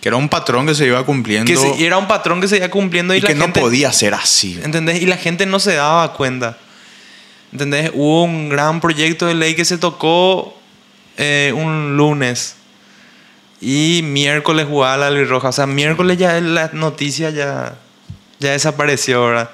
Que 0.02 0.10
era 0.10 0.18
un 0.18 0.30
patrón 0.30 0.66
que 0.66 0.74
se 0.74 0.88
iba 0.88 1.04
cumpliendo 1.06 1.46
Que 1.46 1.56
se- 1.56 1.76
y 1.78 1.86
era 1.86 1.98
un 2.00 2.08
patrón 2.08 2.42
que 2.42 2.48
se 2.48 2.58
iba 2.58 2.68
cumpliendo 2.70 3.14
y, 3.14 3.20
y 3.20 3.22
la 3.22 3.28
que 3.28 3.36
no 3.36 3.46
gente, 3.46 3.60
podía 3.62 3.94
ser 3.94 4.16
así. 4.16 4.60
¿Entendés? 4.64 5.00
Y 5.02 5.06
la 5.06 5.18
gente 5.18 5.46
no 5.46 5.60
se 5.60 5.76
daba 5.76 6.12
cuenta. 6.14 6.58
¿Entendés? 7.52 7.92
Hubo 7.94 8.24
un 8.24 8.50
gran 8.50 8.82
proyecto 8.82 9.28
de 9.28 9.36
ley 9.36 9.54
que 9.54 9.64
se 9.64 9.78
tocó 9.78 10.60
eh, 11.18 11.54
un 11.56 11.96
lunes. 11.98 12.56
Y 13.62 14.02
miércoles 14.04 14.66
jugaba 14.68 14.98
la 14.98 15.08
albirroja. 15.08 15.50
O 15.50 15.52
sea, 15.52 15.68
miércoles 15.68 16.18
ya 16.18 16.42
la 16.42 16.72
noticia 16.74 17.30
ya, 17.30 17.76
ya 18.40 18.52
desapareció, 18.54 19.24
¿verdad? 19.28 19.52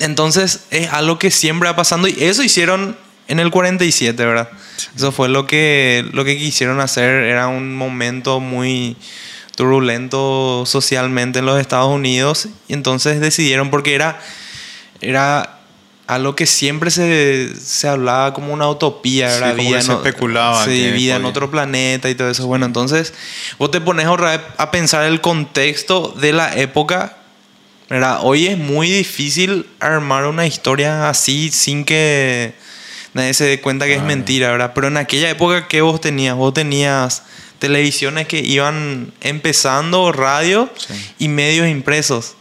Entonces 0.00 0.66
es 0.70 0.88
algo 0.92 1.18
que 1.18 1.30
siempre 1.32 1.68
va 1.68 1.74
pasando. 1.76 2.06
Y 2.08 2.16
eso 2.20 2.42
hicieron 2.44 2.96
en 3.28 3.40
el 3.40 3.50
47, 3.50 4.24
¿verdad? 4.24 4.48
Eso 4.94 5.12
fue 5.12 5.28
lo 5.28 5.46
que, 5.46 6.04
lo 6.12 6.24
que 6.24 6.36
quisieron 6.38 6.80
hacer. 6.80 7.24
Era 7.24 7.48
un 7.48 7.74
momento 7.74 8.40
muy 8.40 8.96
turbulento 9.56 10.64
socialmente 10.66 11.38
en 11.40 11.46
los 11.46 11.60
Estados 11.60 11.92
Unidos. 11.92 12.48
Y 12.68 12.74
entonces 12.74 13.20
decidieron, 13.20 13.70
porque 13.70 13.94
era, 13.94 14.20
era 15.00 15.58
algo 16.06 16.36
que 16.36 16.46
siempre 16.46 16.90
se, 16.92 17.52
se 17.58 17.88
hablaba 17.88 18.32
como 18.32 18.52
una 18.52 18.68
utopía, 18.68 19.28
Sí, 19.28 19.40
¿verdad? 19.40 19.56
como 19.56 19.62
que 19.62 19.68
Vida 19.70 19.80
se 19.82 19.86
en 19.90 19.92
o- 19.92 19.96
especulaba 20.04 20.64
Sí, 20.64 20.70
que 20.82 20.90
vida 20.92 21.16
en 21.16 21.22
podía. 21.22 21.30
otro 21.30 21.50
planeta 21.50 22.08
y 22.10 22.14
todo 22.14 22.30
eso. 22.30 22.46
Bueno, 22.46 22.66
entonces 22.66 23.12
vos 23.58 23.70
te 23.72 23.80
pones 23.80 24.06
ahora 24.06 24.54
a 24.56 24.70
pensar 24.70 25.04
el 25.04 25.20
contexto 25.20 26.14
de 26.20 26.32
la 26.32 26.54
época. 26.56 27.16
¿verdad? 27.88 28.18
Hoy 28.22 28.46
es 28.48 28.58
muy 28.58 28.90
difícil 28.90 29.66
armar 29.78 30.26
una 30.26 30.44
historia 30.46 31.08
así 31.08 31.50
sin 31.52 31.84
que 31.84 32.52
nadie 33.16 33.34
se 33.34 33.44
dé 33.44 33.60
cuenta 33.60 33.86
que 33.86 33.94
es 33.94 34.02
mentira, 34.02 34.50
¿verdad? 34.50 34.72
Pero 34.74 34.88
en 34.88 34.96
aquella 34.96 35.28
época, 35.30 35.66
¿qué 35.68 35.80
vos 35.80 36.00
tenías? 36.00 36.36
Vos 36.36 36.54
tenías 36.54 37.24
televisiones 37.58 38.26
que 38.28 38.38
iban 38.40 39.12
empezando, 39.20 40.12
radio 40.12 40.70
Sí. 40.76 40.94
y 41.18 41.28
medios 41.28 41.66
impresos. 41.68 42.34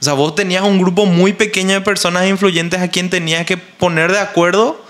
O 0.00 0.04
sea, 0.04 0.12
vos 0.14 0.34
tenías 0.34 0.62
un 0.62 0.78
grupo 0.78 1.04
muy 1.06 1.32
pequeño 1.32 1.72
de 1.74 1.80
personas 1.80 2.28
influyentes 2.28 2.80
a 2.80 2.88
quien 2.88 3.10
tenías 3.10 3.44
que 3.46 3.56
poner 3.56 4.12
de 4.12 4.18
acuerdo 4.20 4.82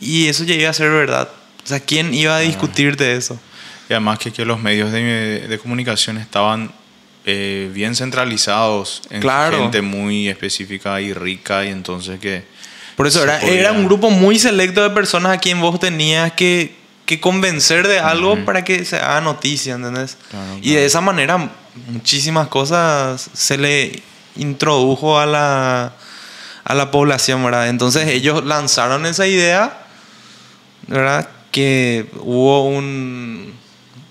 y 0.00 0.26
eso 0.28 0.44
ya 0.44 0.54
iba 0.54 0.70
a 0.70 0.72
ser 0.74 0.90
verdad. 0.90 1.28
O 1.64 1.66
sea, 1.66 1.80
¿quién 1.80 2.12
iba 2.14 2.36
a 2.36 2.40
discutirte 2.40 3.14
eso? 3.16 3.38
Y 3.88 3.92
además 3.94 4.18
que, 4.18 4.32
que 4.32 4.44
los 4.44 4.60
medios 4.60 4.92
de, 4.92 5.46
de 5.48 5.58
comunicación 5.58 6.18
estaban 6.18 6.70
eh, 7.26 7.70
bien 7.72 7.94
centralizados 7.96 9.02
en 9.10 9.20
Claro. 9.22 9.58
gente 9.58 9.80
muy 9.82 10.28
específica 10.28 11.00
y 11.00 11.12
rica 11.14 11.64
y 11.64 11.68
entonces 11.68 12.20
que... 12.20 12.44
Por 12.96 13.06
eso 13.06 13.22
era, 13.22 13.38
podía- 13.40 13.60
era 13.60 13.72
un 13.72 13.84
grupo 13.86 14.10
muy 14.10 14.38
selecto 14.38 14.82
de 14.82 14.90
personas 14.90 15.32
a 15.32 15.38
quien 15.38 15.60
vos 15.60 15.78
tenías 15.80 16.32
que, 16.32 16.76
que 17.06 17.20
convencer 17.20 17.86
de 17.88 17.98
algo 17.98 18.44
para 18.44 18.62
que 18.64 18.84
se 18.84 18.96
haga 18.96 19.20
noticia, 19.20 19.74
¿entendés? 19.74 20.16
Claro, 20.30 20.58
Y 20.62 20.74
de 20.74 20.84
esa 20.86 21.00
manera 21.00 21.50
muchísimas 21.88 22.48
cosas 22.48 23.30
se 23.32 23.58
le 23.58 24.00
introdujo 24.36 25.18
a 25.18 25.26
la, 25.26 25.92
a 26.64 26.74
la 26.74 26.90
población, 26.90 27.42
¿verdad? 27.44 27.68
Entonces 27.68 28.06
ellos 28.08 28.44
lanzaron 28.44 29.06
esa 29.06 29.26
idea, 29.26 29.78
¿verdad? 30.86 31.28
Que 31.50 32.06
hubo 32.20 32.66
un, 32.68 33.52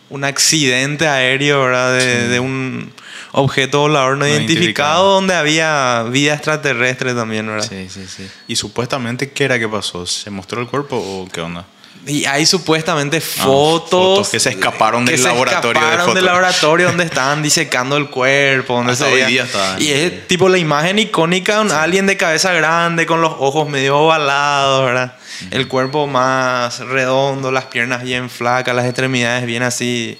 un 0.09 0.23
accidente 0.23 1.07
aéreo, 1.07 1.63
¿verdad? 1.63 1.97
De, 1.97 2.27
de 2.29 2.39
un 2.39 2.91
objeto 3.33 3.81
volador 3.81 4.13
no, 4.17 4.25
No 4.25 4.27
identificado, 4.27 5.15
donde 5.15 5.35
había 5.35 6.03
vida 6.03 6.33
extraterrestre 6.33 7.13
también, 7.13 7.45
¿verdad? 7.47 7.67
Sí, 7.67 7.87
sí, 7.89 8.05
sí. 8.07 8.27
Y 8.47 8.55
supuestamente, 8.55 9.31
¿qué 9.31 9.43
era 9.43 9.59
que 9.59 9.67
pasó? 9.67 10.05
¿Se 10.05 10.29
mostró 10.29 10.61
el 10.61 10.67
cuerpo 10.67 10.95
o 10.97 11.27
qué 11.31 11.41
onda? 11.41 11.65
Y 12.05 12.25
hay 12.25 12.45
supuestamente 12.45 13.21
fotos, 13.21 13.45
Ah, 13.45 13.45
fotos 13.47 14.29
que 14.29 14.39
se 14.39 14.49
escaparon 14.49 15.05
del 15.05 15.17
se 15.17 15.23
laboratorio 15.23 15.79
de 15.79 15.85
escaparon 15.85 15.99
fotos. 15.99 16.15
del 16.15 16.25
laboratorio 16.25 16.87
donde 16.87 17.03
estaban 17.05 17.41
disecando 17.41 17.95
el 17.95 18.09
cuerpo. 18.09 18.73
Donde 18.75 18.91
Hasta 18.91 19.05
se 19.05 19.13
hoy 19.13 19.23
día. 19.23 19.47
Y 19.79 19.87
es 19.87 20.27
tipo 20.27 20.49
la 20.49 20.57
imagen 20.57 20.99
icónica 20.99 21.55
de 21.55 21.61
un 21.61 21.71
alguien 21.71 22.05
de 22.05 22.17
cabeza 22.17 22.51
grande 22.51 23.05
con 23.05 23.21
los 23.21 23.31
ojos 23.39 23.69
medio 23.69 23.97
ovalados, 23.99 24.85
¿verdad? 24.85 25.15
El 25.51 25.69
cuerpo 25.69 26.05
más 26.07 26.79
redondo, 26.79 27.51
las 27.53 27.65
piernas 27.65 28.03
bien 28.03 28.29
flacas, 28.29 28.75
las 28.75 28.85
extremidades 28.85 29.45
bien 29.45 29.63
así, 29.63 30.19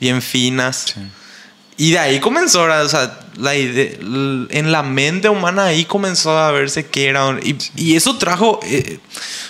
bien 0.00 0.22
finas. 0.22 0.94
Y 1.76 1.90
de 1.90 1.98
ahí 1.98 2.20
comenzó, 2.20 2.62
o 2.64 2.88
sea, 2.88 3.18
la 3.36 3.56
ide- 3.56 3.98
l- 4.00 4.46
en 4.50 4.70
la 4.70 4.84
mente 4.84 5.28
humana 5.28 5.64
ahí 5.66 5.84
comenzó 5.84 6.38
a 6.38 6.52
verse 6.52 6.86
que 6.86 7.08
era... 7.08 7.36
Y, 7.42 7.56
y 7.74 7.96
eso 7.96 8.16
trajo, 8.16 8.60
eh, 8.62 8.98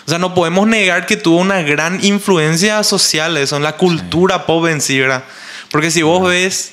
o 0.07 0.09
sea, 0.09 0.19
no 0.19 0.35
podemos 0.35 0.67
negar 0.67 1.05
que 1.05 1.19
tuvo 1.19 1.37
una 1.39 1.61
gran 1.61 2.03
influencia 2.03 2.83
social 2.83 3.37
eso, 3.37 3.57
en 3.57 3.63
la 3.63 3.77
cultura 3.77 4.47
pop 4.47 4.67
en 4.69 4.81
sí, 4.81 4.99
¿verdad? 4.99 5.25
Porque 5.71 5.91
si 5.91 6.01
vos 6.01 6.27
ves... 6.27 6.73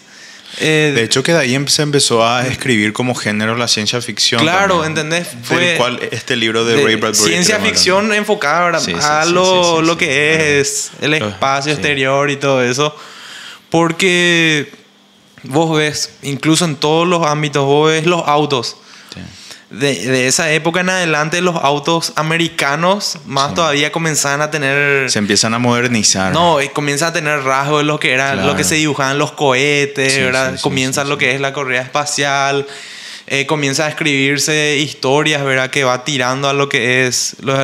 eh, 0.60 0.93
De 0.96 1.03
hecho, 1.03 1.22
que 1.22 1.34
de 1.34 1.39
ahí 1.39 1.65
se 1.67 1.81
empezó 1.81 2.25
a 2.25 2.48
escribir 2.48 2.93
como 2.93 3.13
género 3.13 3.58
la 3.58 3.67
ciencia 3.67 4.00
ficción. 4.01 4.39
Claro, 4.41 4.81
también. 4.81 5.05
¿entendés? 5.05 5.34
Del 5.34 5.43
Fue- 5.43 5.75
cual 5.77 6.00
este 6.12 6.38
libro 6.38 6.63
de, 6.63 6.77
de 6.77 6.84
Ray 6.86 6.96
Bradbury. 6.96 7.29
ciencia 7.29 7.60
ficción 7.60 7.98
hablando. 7.98 8.15
enfocada 8.15 8.65
¿verdad? 8.67 8.79
Sí, 8.79 8.91
sí, 8.93 8.98
a 9.01 9.24
sí, 9.25 9.34
lo, 9.34 9.43
sí, 9.63 9.79
sí, 9.81 9.86
lo 9.86 9.93
sí. 9.93 10.00
que 10.00 10.60
es 10.62 10.91
el 11.01 11.13
espacio 11.15 11.74
sí. 11.74 11.77
exterior 11.77 12.29
y 12.29 12.38
todo 12.38 12.63
eso. 12.63 12.96
Porque 13.70 14.72
vos 15.43 15.77
ves, 15.77 16.12
incluso 16.21 16.65
en 16.65 16.75
todos 16.75 17.07
los 17.07 17.25
ámbitos, 17.25 17.65
vos 17.65 17.89
ves 17.91 18.05
los 18.05 18.27
autos. 18.27 18.77
Sí. 19.13 19.21
De, 19.69 19.95
de 20.05 20.27
esa 20.27 20.51
época 20.51 20.81
en 20.81 20.89
adelante, 20.89 21.39
los 21.41 21.55
autos 21.55 22.12
americanos 22.17 23.17
más 23.25 23.50
Sí. 23.50 23.55
todavía 23.55 23.91
comenzaban 23.91 24.41
a 24.41 24.51
tener... 24.51 25.10
Se 25.10 25.19
empiezan 25.19 25.53
a 25.53 25.60
modernizar. 25.60 26.33
No, 26.33 26.60
eh, 26.60 26.71
comienza 26.74 27.07
a 27.07 27.13
tener 27.13 27.41
rasgos 27.43 27.79
de 27.79 27.86
lo 27.86 27.98
que 28.00 28.12
era, 28.13 28.33
Claro. 28.33 28.48
lo 28.50 28.55
que 28.57 28.63
se 28.65 28.75
dibujaban 28.75 29.17
los 29.17 29.31
cohetes, 29.31 30.13
Sí, 30.13 30.19
¿verdad? 30.21 30.51
sí, 30.51 30.57
sí, 30.57 30.63
comienza 30.63 31.03
lo 31.05 31.17
que 31.17 31.33
es 31.33 31.39
la 31.39 31.53
correa 31.53 31.81
espacial, 31.83 32.67
eh, 33.27 33.45
comienza 33.45 33.86
a 33.86 33.89
escribirse 33.89 34.75
historias, 34.77 35.41
¿verdad? 35.45 35.69
Que 35.69 35.86
va 35.86 36.03
tirando 36.03 36.50
a 36.50 36.53
lo 36.53 36.67
que 36.67 37.07
es 37.07 37.38
los. 37.41 37.57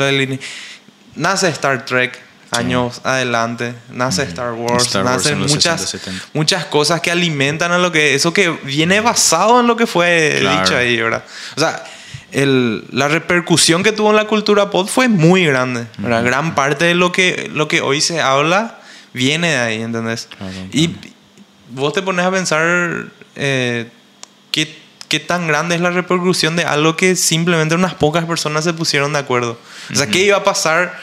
Nace 1.15 1.49
Star 1.49 1.83
Trek 1.85 2.17
años 2.51 3.01
adelante, 3.03 3.73
nace 3.91 4.23
Star 4.23 4.53
Wars, 4.53 4.85
Star 4.87 5.03
Wars 5.03 5.17
nacen 5.17 5.39
muchas, 5.39 5.81
60, 5.81 5.87
70. 5.87 6.25
muchas 6.33 6.65
cosas 6.65 7.01
que 7.01 7.11
alimentan 7.11 7.71
a 7.71 7.77
lo 7.77 7.91
que 7.91 8.15
eso 8.15 8.31
que 8.33 8.49
viene 8.49 8.99
basado 9.01 9.59
en 9.59 9.67
lo 9.67 9.75
que 9.75 9.85
fue 9.87 10.37
Claro. 10.39 10.61
dicho 10.61 10.77
ahí, 10.77 10.97
¿verdad? 11.01 11.23
O 11.55 11.59
sea, 11.59 11.83
el- 12.31 12.85
la 12.91 13.07
repercusión 13.07 13.83
que 13.83 13.91
tuvo 13.91 14.09
en 14.11 14.15
la 14.15 14.25
cultura 14.25 14.69
pop 14.69 14.87
fue 14.89 15.07
muy 15.07 15.45
grande, 15.45 15.87
¿verdad? 15.97 16.23
Gran 16.23 16.55
parte 16.55 16.85
de 16.85 16.95
lo 16.95 17.11
que, 17.11 17.49
lo 17.53 17.67
que 17.67 17.81
hoy 17.81 18.01
se 18.01 18.21
habla 18.21 18.79
viene 19.13 19.49
de 19.51 19.57
ahí, 19.57 19.81
¿entendés? 19.81 20.27
Claro, 20.37 20.53
Y 20.71 20.95
vos 21.71 21.91
te 21.93 22.01
pones 22.01 22.25
a 22.25 22.31
pensar 22.31 23.07
eh, 23.35 23.87
qué, 24.51 24.77
qué 25.09 25.19
tan 25.19 25.47
grande 25.47 25.75
es 25.75 25.81
la 25.81 25.89
repercusión 25.91 26.55
de 26.55 26.63
algo 26.63 26.95
que 26.95 27.15
simplemente 27.15 27.75
unas 27.75 27.93
pocas 27.93 28.25
personas 28.25 28.63
se 28.63 28.73
pusieron 28.73 29.13
de 29.13 29.19
acuerdo. 29.19 29.59
O 29.91 29.95
sea, 29.95 30.07
¿qué 30.07 30.19
iba 30.25 30.37
a 30.37 30.43
pasar? 30.43 30.97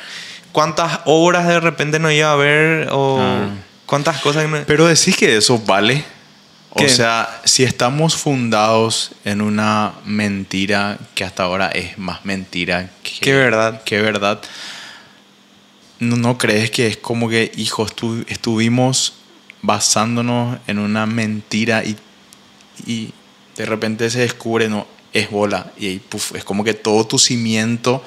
¿Cuántas 0.55 1.01
obras 1.05 1.49
de 1.49 1.59
repente 1.59 1.99
no 1.99 2.13
iba 2.13 2.29
a 2.29 2.33
haber? 2.35 2.89
¿O 2.93 3.19
Ah. 3.21 3.49
cuántas 3.87 4.21
cosas? 4.21 4.49
no- 4.49 4.63
Pero 4.65 4.87
decís 4.87 5.17
que 5.17 5.37
eso 5.37 5.59
vale. 5.59 6.05
O 6.71 6.77
¿Qué? 6.77 6.89
sea, 6.89 7.41
si 7.45 7.65
estamos 7.65 8.15
fundados 8.17 9.11
en 9.25 9.41
una 9.41 9.95
mentira 10.05 10.97
que 11.17 11.25
hasta 11.25 11.43
ahora 11.43 11.71
es 11.71 11.99
más 11.99 12.25
mentira 12.25 12.89
que, 13.03 13.19
Qué 13.21 13.33
verdad. 13.35 13.83
que 13.83 14.01
verdad, 14.01 14.41
¿no, 15.99 16.15
no 16.17 16.39
crees 16.39 16.71
que 16.71 16.87
es 16.87 16.97
como 16.99 17.29
que, 17.29 17.51
hijo, 17.57 17.85
estu- 17.87 18.25
estuvimos 18.29 19.15
basándonos 19.63 20.59
en 20.69 20.79
una 20.79 21.05
mentira 21.07 21.83
y, 21.85 21.97
y 22.87 23.13
de 23.57 23.67
repente 23.67 24.09
se 24.11 24.21
descubre, 24.21 24.69
no, 24.69 24.87
es 25.13 25.31
bola? 25.31 25.73
Y 25.79 25.87
ahí, 25.89 25.99
puf, 25.99 26.37
es 26.37 26.45
como 26.45 26.63
que 26.63 26.75
todo 26.75 27.05
tu 27.07 27.19
cimiento 27.19 28.05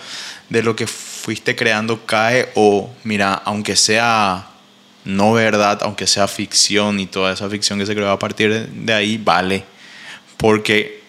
de 0.50 0.63
lo 0.63 0.75
que 0.75 0.88
fuiste 1.27 1.57
creando 1.57 2.05
cae 2.05 2.48
o, 2.55 2.89
mira, 3.03 3.34
aunque 3.34 3.75
sea 3.75 4.48
no 5.03 5.34
verdad, 5.34 5.77
aunque 5.81 6.07
sea 6.07 6.25
ficción 6.29 7.01
y 7.01 7.05
toda 7.05 7.34
esa 7.34 7.50
ficción 7.50 7.77
que 7.77 7.86
se 7.86 7.93
creó 7.93 8.10
a 8.12 8.17
partir 8.17 8.65
de- 8.69 8.93
ahí, 8.93 9.17
vale. 9.17 9.65
Porque 10.38 11.01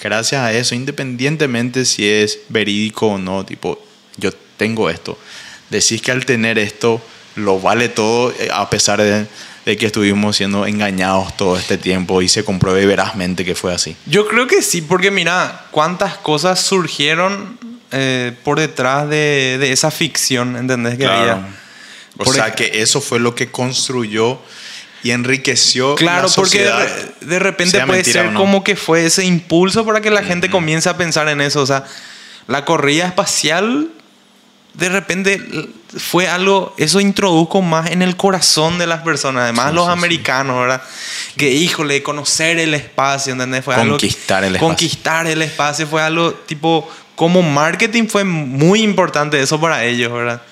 gracias 0.00 0.40
a 0.42 0.52
eso, 0.52 0.76
independientemente 0.76 1.84
si 1.86 2.08
es 2.08 2.38
verídico 2.50 3.08
o 3.08 3.18
no, 3.18 3.44
tipo, 3.44 3.84
yo 4.16 4.30
tengo 4.56 4.88
esto. 4.90 5.18
Decís 5.70 6.00
que 6.00 6.12
al 6.12 6.24
tener 6.24 6.56
esto 6.56 7.02
lo 7.34 7.58
vale 7.58 7.88
todo, 7.88 8.30
eh, 8.38 8.50
a 8.52 8.70
pesar 8.70 9.02
de, 9.02 9.26
de 9.66 9.76
que 9.76 9.86
estuvimos 9.86 10.36
siendo 10.36 10.66
engañados 10.68 11.36
todo 11.36 11.56
este 11.58 11.78
tiempo 11.78 12.22
y 12.22 12.28
se 12.28 12.44
compruebe 12.44 12.86
verazmente 12.86 13.44
que 13.44 13.56
fue 13.56 13.74
así. 13.74 13.96
Yo 14.06 14.28
creo 14.28 14.46
que 14.46 14.62
sí, 14.62 14.82
porque 14.82 15.10
mira, 15.10 15.66
cuántas 15.72 16.16
cosas 16.18 16.60
surgieron 16.60 17.58
eh, 17.92 18.32
por 18.44 18.58
detrás 18.58 19.08
de, 19.08 19.56
de 19.60 19.72
esa 19.72 19.90
ficción, 19.90 20.56
¿entendés? 20.56 20.92
Que 20.98 21.04
Claro. 21.04 21.32
había. 21.32 21.48
O 22.16 22.24
Por 22.24 22.34
sea, 22.34 22.52
que 22.54 22.82
eso 22.82 23.00
fue 23.00 23.18
lo 23.18 23.34
que 23.34 23.50
construyó 23.50 24.38
y 25.02 25.10
enriqueció 25.10 25.96
Claro, 25.96 26.28
la 26.28 26.34
porque 26.34 26.70
de, 27.20 27.38
repente 27.38 27.78
puede 27.80 27.98
mentira 27.98 28.22
ser 28.22 28.32
no. 28.32 28.38
como 28.40 28.62
que 28.64 28.76
fue 28.76 29.04
ese 29.04 29.24
impulso 29.24 29.84
para 29.84 30.00
que 30.00 30.10
la 30.10 30.22
gente 30.22 30.48
comience 30.48 30.88
a 30.88 30.96
pensar 30.96 31.28
en 31.28 31.40
eso. 31.40 31.60
O 31.60 31.66
sea, 31.66 31.84
la 32.46 32.64
corrida 32.64 33.06
espacial 33.06 33.88
de 34.74 34.88
repente 34.88 35.40
fue 35.96 36.26
algo, 36.28 36.74
eso 36.78 37.00
introdujo 37.00 37.62
más 37.62 37.90
en 37.90 38.02
el 38.02 38.16
corazón 38.16 38.78
de 38.78 38.86
las 38.88 39.02
personas, 39.02 39.44
además 39.44 39.70
Sí, 39.70 39.74
los 39.76 39.84
sí, 39.86 39.92
sí. 39.92 39.98
americanos, 39.98 40.56
¿verdad? 40.60 40.82
Que 41.36 41.50
híjole, 41.52 42.02
conocer 42.02 42.58
el 42.58 42.74
espacio, 42.74 43.32
¿entendés? 43.32 43.64
Fue 43.64 43.74
algo- 43.74 43.90
Conquistar 43.90 44.42
el 44.42 44.54
espacio. 44.56 44.68
Conquistar 44.68 45.26
el 45.28 45.42
espacio 45.42 45.86
fue 45.86 46.02
algo 46.02 46.32
tipo, 46.32 46.90
como 47.16 47.42
marketing 47.42 48.06
fue 48.08 48.24
muy 48.24 48.82
importante 48.82 49.40
eso 49.40 49.60
para 49.60 49.84
ellos, 49.84 50.12
¿verdad? 50.12 50.42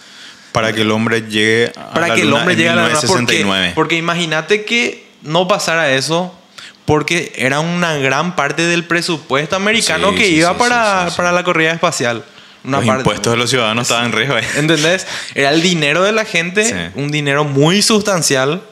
Para 0.52 0.72
que 0.72 0.82
el 0.82 0.90
hombre 0.90 1.22
llegue 1.22 1.72
a 1.76 1.90
para 1.92 2.08
la 2.08 2.14
que 2.14 2.22
el 2.22 2.32
hombre 2.32 2.52
en 2.52 2.58
llegue 2.58 2.70
a 2.70 2.74
la 2.76 2.82
luna. 2.88 2.94
Porque, 3.00 3.14
1969. 3.14 3.72
porque 3.74 3.96
imagínate 3.96 4.64
que 4.64 5.06
no 5.22 5.48
pasara 5.48 5.92
eso, 5.92 6.38
porque 6.84 7.32
era 7.36 7.60
una 7.60 7.94
gran 7.96 8.36
parte 8.36 8.62
del 8.66 8.84
presupuesto 8.84 9.56
americano 9.56 10.10
Sí, 10.10 10.16
que 10.16 10.26
sí, 10.26 10.34
iba 10.36 10.50
sí, 10.52 10.56
para, 10.58 11.08
para 11.16 11.32
la 11.32 11.42
corrida 11.42 11.72
espacial. 11.72 12.24
Una 12.64 12.78
Los 12.78 12.86
parte- 12.86 13.00
impuestos 13.00 13.32
de 13.32 13.36
los 13.38 13.50
ciudadanos 13.50 13.88
estaban 13.88 14.06
en 14.06 14.12
riesgo. 14.12 14.36
ahí. 14.36 14.44
¿Entendés? 14.56 15.06
Era 15.34 15.50
el 15.50 15.62
dinero 15.62 16.02
de 16.04 16.12
la 16.12 16.24
gente, 16.24 16.92
un 16.94 17.10
dinero 17.10 17.44
muy 17.44 17.82
sustancial 17.82 18.62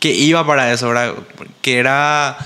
que 0.00 0.10
iba 0.12 0.44
para 0.46 0.72
eso, 0.72 0.88
¿verdad? 0.88 1.12
Que 1.60 1.78
era 1.78 2.36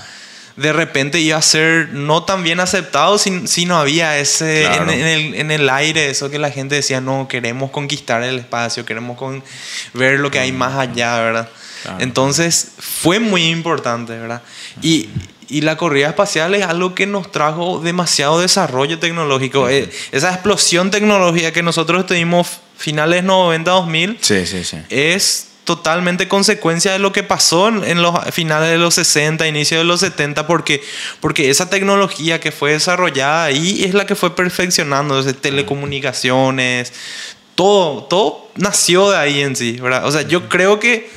de 0.57 0.73
repente 0.73 1.19
iba 1.19 1.37
a 1.37 1.41
ser 1.41 1.89
no 1.93 2.23
tan 2.23 2.43
bien 2.43 2.59
aceptado 2.59 3.17
si, 3.17 3.47
si 3.47 3.65
no 3.65 3.77
había 3.77 4.17
ese 4.17 4.63
Claro. 4.65 4.91
en, 4.91 4.99
en 4.99 5.05
el, 5.07 5.35
en 5.35 5.51
el 5.51 5.69
aire, 5.69 6.09
eso 6.09 6.29
que 6.29 6.39
la 6.39 6.51
gente 6.51 6.75
decía, 6.75 6.99
no, 6.99 7.27
queremos 7.27 7.71
conquistar 7.71 8.23
el 8.23 8.39
espacio, 8.39 8.83
queremos 8.85 9.17
con- 9.17 9.43
ver 9.93 10.19
lo 10.19 10.29
que 10.31 10.39
hay 10.39 10.51
más 10.51 10.75
allá, 10.77 11.19
¿verdad? 11.21 11.49
Claro. 11.83 11.97
Entonces 12.01 12.71
fue 12.79 13.19
muy 13.19 13.45
importante, 13.45 14.17
¿verdad? 14.17 14.41
Y, 14.81 15.09
y 15.47 15.61
la 15.61 15.77
corrida 15.77 16.07
espacial 16.09 16.55
es 16.55 16.65
algo 16.65 16.93
que 16.95 17.05
nos 17.05 17.31
trajo 17.31 17.79
demasiado 17.79 18.39
desarrollo 18.41 18.99
tecnológico. 18.99 19.69
Eh, 19.69 19.89
esa 20.11 20.33
explosión 20.33 20.89
tecnológica 20.91 21.51
que 21.51 21.61
nosotros 21.63 22.05
tuvimos 22.07 22.47
finales 22.77 23.23
90, 23.23 23.69
2000, 23.71 24.17
Sí, 24.21 24.45
sí, 24.45 24.63
sí. 24.63 24.77
es 24.89 25.46
totalmente 25.67 26.29
consecuencia 26.29 26.93
de 26.93 26.97
lo 26.97 27.11
que 27.11 27.23
pasó 27.23 27.67
en, 27.67 28.01
los 28.01 28.15
finales 28.31 28.69
de 28.69 28.77
los 28.77 28.95
60, 28.95 29.45
inicio 29.47 29.77
de 29.77 29.83
los 29.83 29.99
70, 29.99 30.47
porque, 30.47 30.81
porque 31.19 31.49
esa 31.49 31.69
tecnología 31.69 32.39
que 32.39 32.53
fue 32.53 32.71
desarrollada 32.71 33.43
ahí 33.43 33.83
es 33.83 33.93
la 33.93 34.05
que 34.05 34.15
fue 34.15 34.33
perfeccionando, 34.33 35.21
desde 35.21 35.37
telecomunicaciones, 35.37 36.93
todo, 37.53 38.05
todo 38.05 38.49
nació 38.55 39.11
de 39.11 39.17
ahí 39.17 39.41
en 39.41 39.57
sí, 39.57 39.73
¿verdad? 39.73 40.05
O 40.05 40.11
sea, 40.11 40.21
yo 40.21 40.47
creo 40.47 40.79
que, 40.79 41.09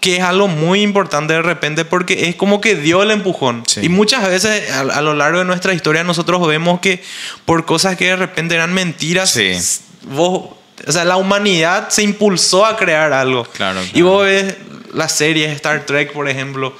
que 0.00 0.16
es 0.16 0.22
algo 0.22 0.48
muy 0.48 0.82
importante 0.82 1.34
de 1.34 1.42
repente 1.42 1.84
porque 1.84 2.28
es 2.28 2.34
como 2.34 2.60
que 2.60 2.74
dio 2.74 3.04
el 3.04 3.12
empujón. 3.12 3.62
Sí. 3.68 3.82
Y 3.84 3.88
muchas 3.88 4.28
veces 4.28 4.72
a, 4.72 4.80
a 4.80 5.02
lo 5.02 5.14
largo 5.14 5.38
de 5.38 5.44
nuestra 5.44 5.72
historia 5.72 6.02
nosotros 6.02 6.44
vemos 6.48 6.80
que 6.80 7.00
por 7.44 7.64
cosas 7.64 7.96
que 7.96 8.06
de 8.06 8.16
repente 8.16 8.56
eran 8.56 8.74
mentiras, 8.74 9.30
Sí. 9.30 9.52
vos, 10.02 10.57
o 10.86 10.92
sea, 10.92 11.04
la 11.04 11.16
humanidad 11.16 11.88
se 11.88 12.02
impulsó 12.02 12.64
a 12.66 12.76
crear 12.76 13.12
algo. 13.12 13.44
Claro, 13.44 13.82
Y 13.82 13.88
claro. 13.90 14.06
vos 14.06 14.24
ves 14.24 14.54
las 14.92 15.12
series 15.12 15.50
Star 15.56 15.84
Trek, 15.86 16.12
por 16.12 16.28
ejemplo, 16.28 16.74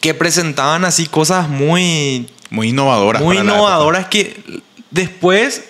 que 0.00 0.14
presentaban 0.14 0.84
así 0.84 1.06
cosas 1.06 1.48
muy, 1.48 2.28
Muy 2.50 2.68
innovadoras. 2.68 3.22
muy 3.22 3.38
innovadoras 3.38 4.06
que 4.08 4.36
después 4.90 5.62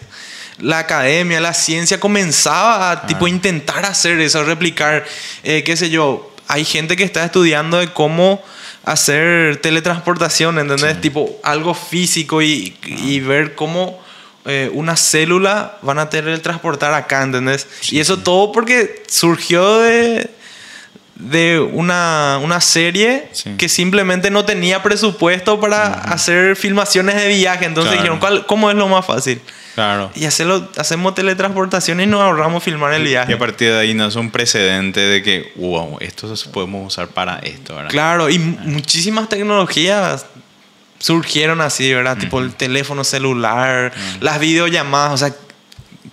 la 0.58 0.78
academia, 0.78 1.40
la 1.40 1.52
ciencia 1.52 2.00
comenzaba 2.00 2.90
a 2.90 3.06
tipo 3.06 3.28
intentar 3.28 3.84
hacer 3.84 4.20
eso, 4.20 4.42
replicar, 4.44 5.04
eh, 5.42 5.62
qué 5.64 5.76
sé 5.76 5.90
yo. 5.90 6.32
Hay 6.48 6.64
gente 6.64 6.96
que 6.96 7.04
está 7.04 7.24
estudiando 7.24 7.78
de 7.78 7.92
cómo 7.92 8.42
hacer 8.84 9.56
teletransportación, 9.56 10.58
¿entendés? 10.58 10.94
Sí. 10.94 11.00
Tipo 11.02 11.38
algo 11.42 11.74
físico 11.74 12.40
y, 12.40 12.76
y 12.84 13.20
ver 13.20 13.54
cómo 13.56 14.00
eh, 14.46 14.70
una 14.72 14.96
célula 14.96 15.76
van 15.82 15.98
a 15.98 16.08
teletransportar 16.08 16.94
acá, 16.94 17.22
¿entendés? 17.22 17.66
y 17.90 18.00
eso 18.00 18.18
todo 18.18 18.52
porque 18.52 19.02
surgió 19.08 19.78
de, 19.80 20.30
de 21.16 21.58
una, 21.60 22.38
una 22.42 22.60
serie 22.60 23.28
Sí. 23.32 23.54
que 23.56 23.68
simplemente 23.68 24.30
no 24.30 24.44
tenía 24.44 24.82
presupuesto 24.82 25.58
para 25.60 25.86
hacer 25.86 26.56
filmaciones 26.56 27.16
de 27.16 27.28
viaje. 27.28 27.64
Entonces 27.64 27.92
Claro. 27.92 28.02
dijeron, 28.02 28.18
¿cuál, 28.20 28.46
¿cómo 28.46 28.70
es 28.70 28.76
lo 28.76 28.86
más 28.88 29.04
fácil? 29.06 29.40
Claro. 29.74 30.10
Y 30.14 30.24
hacerlo, 30.24 30.70
hacemos 30.78 31.14
teletransportación 31.14 32.00
y 32.00 32.06
nos 32.06 32.22
ahorramos 32.22 32.62
filmar 32.62 32.94
el 32.94 33.02
Y 33.06 33.10
viaje. 33.10 33.34
a 33.34 33.38
partir 33.38 33.72
de 33.72 33.78
ahí 33.78 33.92
nace 33.94 34.18
un 34.18 34.30
precedente 34.30 35.00
de 35.00 35.22
que, 35.22 35.52
wow, 35.56 35.98
esto 36.00 36.34
se 36.34 36.48
podemos 36.48 36.86
usar 36.86 37.08
para 37.08 37.38
esto, 37.40 37.74
¿verdad? 37.74 37.90
Claro, 37.90 38.30
y 38.30 38.38
mu- 38.38 38.56
muchísimas 38.70 39.28
tecnologías 39.28 40.24
surgieron 40.98 41.60
así, 41.60 41.92
¿verdad? 41.92 42.16
Tipo 42.18 42.40
el 42.40 42.54
teléfono 42.54 43.04
celular, 43.04 43.92
las 44.20 44.40
videollamadas, 44.40 45.12
o 45.12 45.16
sea, 45.26 45.34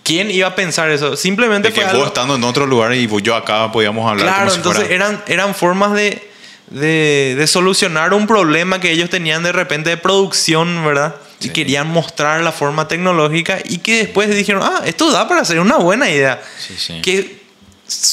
¿quién 0.03 0.29
iba 0.31 0.47
a 0.49 0.55
pensar 0.55 0.89
eso? 0.89 1.15
Simplemente 1.15 1.69
De 1.69 1.73
que 1.73 1.81
fue 1.81 1.89
algo- 1.91 2.05
estando 2.05 2.35
en 2.35 2.43
otro 2.43 2.65
lugar 2.65 2.93
y 2.93 3.07
yo 3.21 3.35
acá 3.35 3.71
podíamos 3.71 4.09
hablar 4.09 4.25
Claro, 4.27 4.39
como 4.41 4.51
si 4.51 4.57
entonces 4.57 4.83
fuera- 4.87 4.95
eran, 4.95 5.23
eran 5.27 5.55
formas 5.55 5.93
de, 5.93 6.29
de, 6.69 7.35
de 7.37 7.47
solucionar 7.47 8.13
un 8.13 8.27
problema 8.27 8.79
que 8.79 8.91
ellos 8.91 9.09
tenían 9.09 9.43
de 9.43 9.51
repente 9.51 9.89
de 9.89 9.97
producción, 9.97 10.83
¿verdad? 10.85 11.15
Y 11.39 11.49
querían 11.49 11.87
mostrar 11.87 12.39
la 12.41 12.53
forma 12.53 12.87
tecnológica 12.87 13.59
y 13.65 13.79
que 13.79 13.97
después 13.97 14.33
dijeron, 14.33 14.63
ah, 14.63 14.81
esto 14.85 15.11
da 15.11 15.27
para 15.27 15.41
hacer 15.41 15.59
una 15.59 15.75
buena 15.75 16.09
idea. 16.09 16.41
Sí, 16.57 16.73
sí. 16.77 17.01
Que 17.01 17.43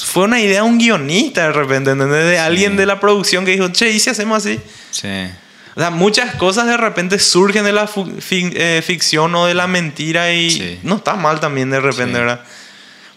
fue 0.04 0.24
una 0.24 0.40
idea 0.40 0.62
de 0.62 0.68
un 0.68 0.78
guionista 0.78 1.42
de 1.44 1.52
repente, 1.52 1.92
¿entendés? 1.92 2.24
De 2.26 2.40
alguien 2.40 2.76
de 2.76 2.86
la 2.86 2.98
producción 2.98 3.44
que 3.44 3.52
dijo, 3.52 3.68
che, 3.68 3.88
¿y 3.90 4.00
si 4.00 4.10
hacemos 4.10 4.38
así? 4.44 4.58
Sí. 4.90 5.28
O 5.76 5.80
sea, 5.80 5.90
muchas 5.90 6.34
cosas 6.34 6.66
de 6.66 6.76
repente 6.76 7.18
surgen 7.18 7.64
de 7.64 7.72
la 7.72 7.88
eh, 8.30 8.82
ficción 8.84 9.34
o 9.34 9.46
de 9.46 9.54
la 9.54 9.66
mentira 9.66 10.32
y 10.32 10.50
Sí. 10.50 10.78
no 10.82 10.96
está 10.96 11.14
mal 11.14 11.38
también 11.40 11.70
de 11.70 11.80
repente, 11.80 12.14
Sí. 12.14 12.18
¿verdad? 12.20 12.44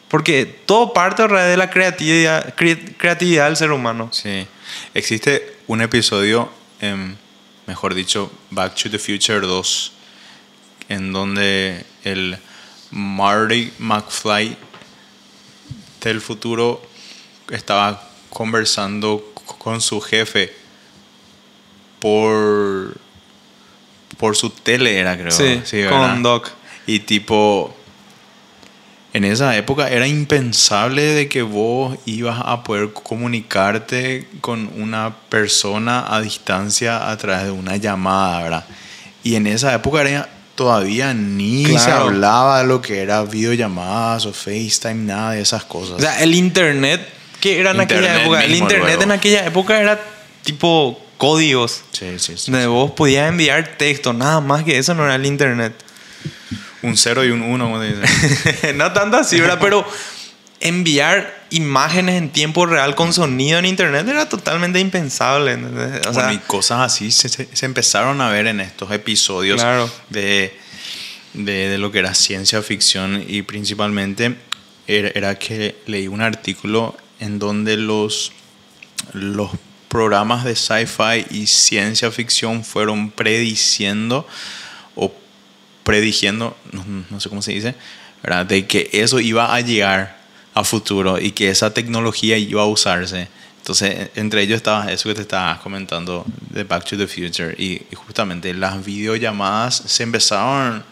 Porque 0.07 0.45
todo 0.45 0.93
parte 0.93 1.27
de 1.27 1.57
la 1.57 1.69
creatividad, 1.71 2.55
cre- 2.55 2.95
creatividad 2.97 3.45
del 3.45 3.57
ser 3.57 3.71
humano. 3.71 4.09
Sí. 4.11 4.45
Existe 4.93 5.57
un 5.65 5.81
episodio, 5.81 6.51
en, 6.79 7.17
mejor 7.65 7.95
dicho, 7.95 8.31
Back 8.51 8.75
to 8.75 8.91
the 8.91 8.99
Future 8.99 9.39
2, 9.41 9.91
en 10.89 11.11
donde 11.11 11.83
el 12.03 12.37
Marty 12.91 13.71
McFly 13.79 14.55
del 16.01 16.21
futuro 16.21 16.81
estaba 17.49 18.07
conversando 18.29 19.33
con 19.57 19.81
su 19.81 19.99
jefe 20.01 20.53
por 22.03 22.97
por 24.17 24.35
su 24.35 24.49
tele 24.49 24.99
era 24.99 25.17
creo 25.17 25.31
Sí, 25.31 25.61
¿verdad? 25.71 26.11
con 26.11 26.21
Doc. 26.23 26.49
y 26.85 26.99
tipo 26.99 27.73
en 29.13 29.23
esa 29.23 29.55
época 29.55 29.89
era 29.89 30.05
impensable 30.05 31.01
de 31.01 31.29
que 31.29 31.43
vos 31.43 31.97
ibas 32.05 32.41
a 32.43 32.63
poder 32.63 32.91
comunicarte 32.91 34.27
con 34.41 34.69
una 34.75 35.15
persona 35.29 36.05
a 36.13 36.19
distancia 36.19 37.09
a 37.09 37.15
través 37.17 37.45
de 37.45 37.51
una 37.51 37.77
llamada, 37.77 38.41
¿verdad? 38.41 38.65
Y 39.23 39.35
en 39.35 39.45
esa 39.45 39.71
época 39.73 40.01
era, 40.01 40.27
todavía 40.55 41.13
ni 41.13 41.65
se 41.77 41.91
hablaba 41.91 42.61
de 42.61 42.67
lo 42.67 42.81
que 42.81 43.01
era 43.01 43.23
videollamadas 43.23 44.25
o 44.25 44.33
FaceTime, 44.33 45.05
nada 45.05 45.33
de 45.33 45.41
esas 45.41 45.63
cosas. 45.63 45.97
O 45.97 45.99
sea, 45.99 46.21
el 46.23 46.33
internet 46.33 47.07
que 47.39 47.59
era 47.59 47.69
en 47.69 47.81
aquella 47.81 48.19
época, 48.23 48.43
el 48.43 48.55
internet 48.55 48.95
luego. 48.95 49.03
en 49.03 49.11
aquella 49.11 49.45
época 49.45 49.79
era 49.79 49.99
tipo 50.43 50.99
códigos. 51.27 51.83
sí, 51.91 52.19
sí, 52.19 52.33
sí. 52.37 52.51
Donde 52.51 52.67
vos 52.67 52.91
podías 52.91 53.29
enviar 53.29 53.77
texto, 53.77 54.13
nada 54.13 54.41
más 54.41 54.63
que 54.63 54.77
eso 54.77 54.93
no 54.93 55.05
era 55.05 55.15
el 55.15 55.25
internet. 55.25 55.73
Un 56.81 56.97
cero 56.97 57.23
y 57.23 57.29
un 57.31 57.41
uno, 57.41 57.65
como 57.65 57.79
te 57.79 57.93
dicen. 57.93 58.77
no 58.77 58.91
tanto 58.91 59.17
así, 59.17 59.39
¿verdad? 59.39 59.57
Pero 59.61 59.85
enviar 60.59 61.43
imágenes 61.49 62.15
en 62.15 62.29
tiempo 62.29 62.65
real 62.65 62.95
con 62.95 63.13
sonido 63.13 63.59
en 63.59 63.65
internet 63.65 64.07
era 64.07 64.27
totalmente 64.29 64.79
impensable. 64.79 65.55
O 65.55 66.13
sea, 66.13 66.25
Bueno, 66.25 66.31
y 66.33 66.37
cosas 66.39 66.79
así 66.81 67.11
se, 67.11 67.29
se- 67.29 67.47
se 67.53 67.65
empezaron 67.65 68.21
a 68.21 68.29
ver 68.29 68.47
en 68.47 68.59
estos 68.59 68.91
episodios 68.91 69.61
Claro. 69.61 69.89
de, 70.09 70.57
de, 71.33 71.69
de 71.69 71.77
lo 71.77 71.91
que 71.91 71.99
era 71.99 72.13
ciencia 72.15 72.61
ficción 72.61 73.23
y 73.27 73.41
principalmente 73.43 74.35
era, 74.87 75.09
era 75.15 75.37
que 75.39 75.75
leí 75.85 76.07
un 76.07 76.21
artículo 76.21 76.95
en 77.19 77.39
donde 77.39 77.77
los, 77.77 78.31
los 79.13 79.51
programas 79.93 80.43
de 80.43 80.55
sci-fi 80.55 81.25
y 81.29 81.45
ciencia 81.47 82.09
ficción 82.11 82.63
fueron 82.65 83.11
prediciendo 83.11 84.27
o 84.95 85.13
predigiendo, 85.83 86.57
no, 86.71 86.83
no 87.09 87.19
sé 87.19 87.29
cómo 87.29 87.41
se 87.41 87.53
dice, 87.53 87.75
¿verdad? 88.23 88.45
de 88.45 88.65
que 88.65 88.89
eso 88.91 89.19
iba 89.19 89.53
a 89.53 89.61
llegar 89.61 90.17
a 90.55 90.63
futuro 90.63 91.19
y 91.19 91.31
que 91.31 91.49
esa 91.49 91.73
tecnología 91.73 92.37
iba 92.37 92.61
a 92.63 92.65
usarse. 92.65 93.27
Entonces, 93.59 94.09
entre 94.15 94.41
ellos 94.41 94.57
estaba 94.57 94.91
eso 94.91 95.07
que 95.09 95.15
te 95.15 95.21
estabas 95.21 95.59
comentando 95.59 96.25
de 96.49 96.63
Back 96.63 96.85
to 96.85 96.97
the 96.97 97.07
Future 97.07 97.55
y, 97.57 97.81
y 97.91 97.95
justamente 97.95 98.53
las 98.53 98.83
videollamadas 98.83 99.75
se 99.85 100.03
empezaron 100.03 100.83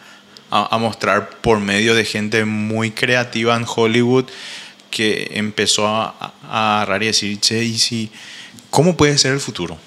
a, 0.51 0.75
a 0.75 0.77
mostrar 0.77 1.29
por 1.41 1.59
medio 1.59 1.95
de 1.95 2.05
gente 2.05 2.45
muy 2.45 2.91
creativa 2.91 3.55
en 3.55 3.65
Hollywood 3.67 4.25
que 4.89 5.31
empezó 5.33 5.87
a, 5.87 6.15
a- 6.43 6.75
agarrar 6.81 7.03
y 7.03 7.07
decir, 7.07 7.39
che, 7.39 7.63
¿y 7.63 7.77
si, 7.77 8.09
¿cómo 8.71 8.97
puede 8.97 9.17
ser 9.19 9.33
el 9.33 9.39
futuro? 9.39 9.77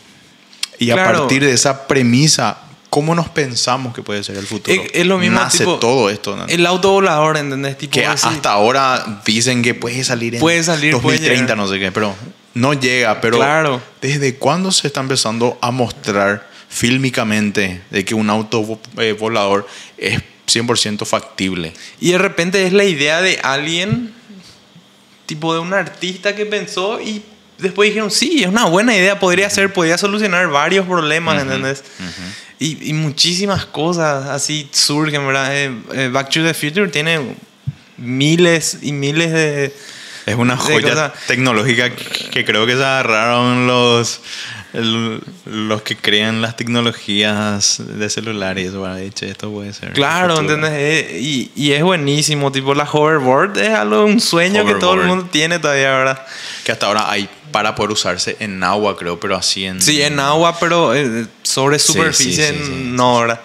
Y 0.79 0.91
a 0.93 0.95
Claro. 0.95 1.19
partir 1.21 1.45
de 1.45 1.53
esa 1.53 1.87
premisa, 1.89 2.59
¿cómo 2.91 3.15
nos 3.15 3.29
pensamos 3.29 3.93
que 3.95 4.03
puede 4.03 4.23
ser 4.23 4.37
el 4.37 4.47
futuro? 4.47 4.81
Es, 4.81 4.91
es 4.93 5.07
lo 5.07 5.19
mismo. 5.19 5.41
Nace 5.41 5.59
tipo, 5.59 5.79
todo 5.79 6.11
esto. 6.11 6.37
¿no? 6.37 6.47
El 6.47 6.65
autovolador, 6.67 7.37
¿entendés? 7.37 7.77
Tipo, 7.79 7.93
que 7.93 8.07
así. 8.07 8.29
hasta 8.29 8.53
ahora 8.53 9.23
dicen 9.27 9.63
que 9.63 9.75
puede 9.75 10.05
salir 10.05 10.35
en 10.37 10.41
Puede 10.41 10.63
salir, 10.63 10.93
puede 10.99 11.17
2030, 11.19 11.43
llegar. 11.43 11.57
no 11.57 11.67
sé 11.69 11.79
qué, 11.81 11.91
pero 11.93 12.15
no 12.55 12.75
llega. 12.75 13.21
Pero 13.21 13.39
Claro. 13.39 13.81
¿desde 14.01 14.37
cuándo 14.37 14.71
se 14.73 14.87
está 14.89 15.01
empezando 15.01 15.59
a 15.61 15.71
mostrar 15.71 16.49
fílmicamente 16.69 17.83
de 17.91 18.05
que 18.05 18.15
un 18.15 18.31
auto 18.31 18.79
volador 19.19 19.67
es 19.97 20.21
100% 20.47 21.05
factible? 21.07 21.73
Y 22.01 22.13
de 22.13 22.19
repente 22.19 22.67
es 22.67 22.73
la 22.73 22.85
idea 22.85 23.21
de 23.23 23.39
alguien, 23.43 24.13
tipo 25.27 25.55
de 25.55 25.61
un 25.61 25.73
artista 25.73 26.35
que 26.37 26.47
pensó 26.47 27.01
y 27.01 27.23
después 27.65 27.89
dijeron, 27.91 28.11
sí, 28.11 28.43
es 28.43 28.49
una 28.49 28.67
buena 28.67 28.95
idea, 28.97 29.19
podría 29.19 29.51
ser, 29.51 29.73
podría 29.73 29.99
solucionar 29.99 30.47
varios 30.49 30.87
problemas, 30.87 31.43
¿entendés? 31.43 31.83
y, 32.61 32.91
y 32.91 32.93
muchísimas 32.93 33.67
cosas 33.67 34.27
así 34.29 34.69
surgen, 34.73 35.27
¿verdad? 35.27 35.55
Eh, 35.57 35.73
eh, 35.95 36.09
Back 36.13 36.31
to 36.31 36.45
the 36.45 36.55
Future 36.55 36.89
tiene 36.89 37.35
miles 37.97 38.79
y 38.83 38.93
miles 38.93 39.33
de... 39.33 39.75
Es 40.27 40.37
una 40.37 40.57
joya 40.57 41.13
tecnológica 41.27 41.91
que, 41.95 42.45
creo 42.47 42.65
que 42.65 42.73
se 42.77 42.83
agarraron 42.83 43.67
los, 43.67 44.21
el- 44.73 45.21
los 45.45 45.83
que 45.83 45.97
crean 45.99 46.41
las 46.41 46.57
tecnologías 46.57 47.77
de 47.87 48.09
celulares. 48.09 48.73
Bueno, 48.75 48.97
dicho, 48.97 49.27
esto 49.27 49.51
puede 49.53 49.75
ser. 49.75 49.93
Claro. 49.93 50.41
¿entendés? 50.41 50.71
Eh, 50.73 51.19
y, 51.21 51.51
y 51.55 51.73
es 51.73 51.83
buenísimo, 51.83 52.51
tipo 52.51 52.73
la 52.75 52.85
hoverboard 52.91 53.59
es 53.59 53.69
algo, 53.69 54.07
un 54.07 54.19
sueño 54.19 54.65
que 54.65 54.77
todo 54.77 54.95
el 54.95 55.01
Hoverboard. 55.01 55.07
mundo 55.09 55.29
tiene 55.31 55.59
todavía, 55.59 55.91
¿verdad? 55.91 56.27
Que 56.65 56.73
hasta 56.73 56.87
ahora 56.87 57.11
hay 57.11 57.29
para 57.55 57.77
poder 57.77 57.93
usarse 57.93 58.37
en 58.41 58.63
agua, 58.65 58.97
creo, 58.99 59.21
pero 59.21 59.37
así 59.37 59.65
en. 59.65 59.81
Sí, 59.81 60.03
en 60.03 60.19
agua, 60.19 60.59
pero 60.59 60.93
eh, 60.93 61.27
sobre 61.45 61.79
superficie 61.79 62.49
sí, 62.49 62.59
sí, 62.59 62.65
sí, 62.67 62.83
no, 62.87 63.21
¿verdad? 63.21 63.41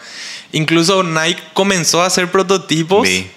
Incluso 0.52 1.04
Nike 1.04 1.40
comenzó 1.54 2.02
a 2.02 2.08
hacer 2.08 2.32
prototipos 2.32 3.04
Vi. 3.04 3.30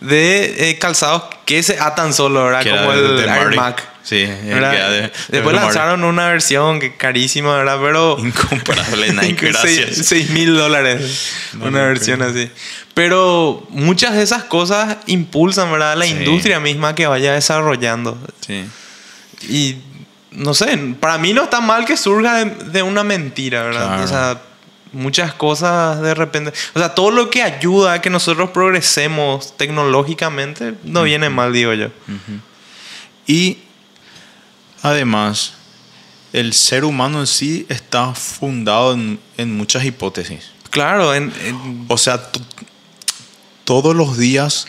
de 0.00 0.70
eh, 0.70 0.78
calzados 0.80 1.22
que 1.44 1.62
se 1.62 1.78
atan 1.78 2.12
solo, 2.12 2.44
¿verdad? 2.44 2.62
Que 2.64 2.70
Como 2.70 2.90
de- 2.92 2.98
el 3.06 3.16
de 3.18 3.22
Air. 3.24 3.54
Mac. 3.54 3.88
Sí, 4.02 4.22
el 4.22 4.48
de- 4.48 5.00
de 5.00 5.12
Después 5.28 5.54
Marty. 5.54 5.58
lanzaron 5.66 6.02
una 6.04 6.26
versión 6.28 6.80
que 6.80 6.96
carísima, 6.96 7.56
¿verdad? 7.56 7.78
Pero... 7.80 8.16
Incomparable, 8.20 9.12
Nike, 9.12 9.46
gracias. 9.50 10.06
6 10.08 10.30
mil 10.30 10.56
dólares. 10.56 11.28
No 11.52 11.66
una 11.66 11.82
versión 11.82 12.18
creo. 12.18 12.30
así. 12.30 12.50
Pero 12.94 13.64
muchas 13.70 14.14
de 14.16 14.22
esas 14.22 14.42
cosas 14.44 14.96
impulsan, 15.06 15.70
¿verdad? 15.70 15.96
La 15.96 16.04
Sí. 16.06 16.12
industria 16.12 16.58
misma 16.58 16.94
que 16.96 17.06
vaya 17.06 17.32
desarrollando. 17.34 18.18
Sí. 18.44 18.64
Y 19.48 19.76
no 20.36 20.54
sé, 20.54 20.76
para 21.00 21.18
mí 21.18 21.32
no 21.32 21.42
está 21.44 21.60
mal 21.60 21.84
que 21.84 21.96
surja 21.96 22.44
de, 22.44 22.50
de 22.70 22.82
una 22.82 23.02
mentira, 23.02 23.62
¿verdad? 23.64 23.86
Claro. 23.88 24.04
O 24.04 24.06
sea, 24.06 24.42
muchas 24.92 25.34
cosas 25.34 26.00
de 26.00 26.14
repente. 26.14 26.52
O 26.74 26.78
sea, 26.78 26.94
todo 26.94 27.10
lo 27.10 27.28
que 27.30 27.42
ayuda 27.42 27.94
a 27.94 28.00
que 28.00 28.10
nosotros 28.10 28.50
progresemos 28.50 29.56
tecnológicamente 29.56 30.74
no 30.84 31.02
viene 31.02 31.28
mal, 31.30 31.52
digo 31.52 31.72
yo. 31.74 31.88
Y 33.26 33.58
además, 34.82 35.54
el 36.32 36.52
ser 36.52 36.84
humano 36.84 37.20
en 37.20 37.26
sí 37.26 37.66
está 37.68 38.14
fundado 38.14 38.92
en, 38.94 39.18
en 39.36 39.56
muchas 39.56 39.84
hipótesis. 39.84 40.52
Claro, 40.70 41.14
en, 41.14 41.32
en- 41.44 41.86
O 41.88 41.98
sea, 41.98 42.30
todos 43.64 43.96
los 43.96 44.16
días 44.16 44.68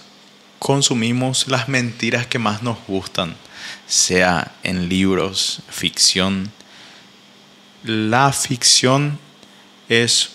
consumimos 0.60 1.48
las 1.48 1.68
mentiras 1.70 2.28
que 2.28 2.40
más 2.40 2.64
nos 2.64 2.78
gustan, 2.88 3.36
sea 3.88 4.54
en 4.64 4.90
libros, 4.90 5.62
ficción. 5.70 6.52
La 7.84 8.32
ficción 8.34 9.20
es, 9.90 10.32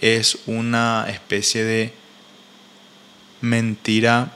es 0.00 0.38
una 0.46 1.06
especie 1.08 1.64
de 1.64 1.94
mentira 3.40 4.32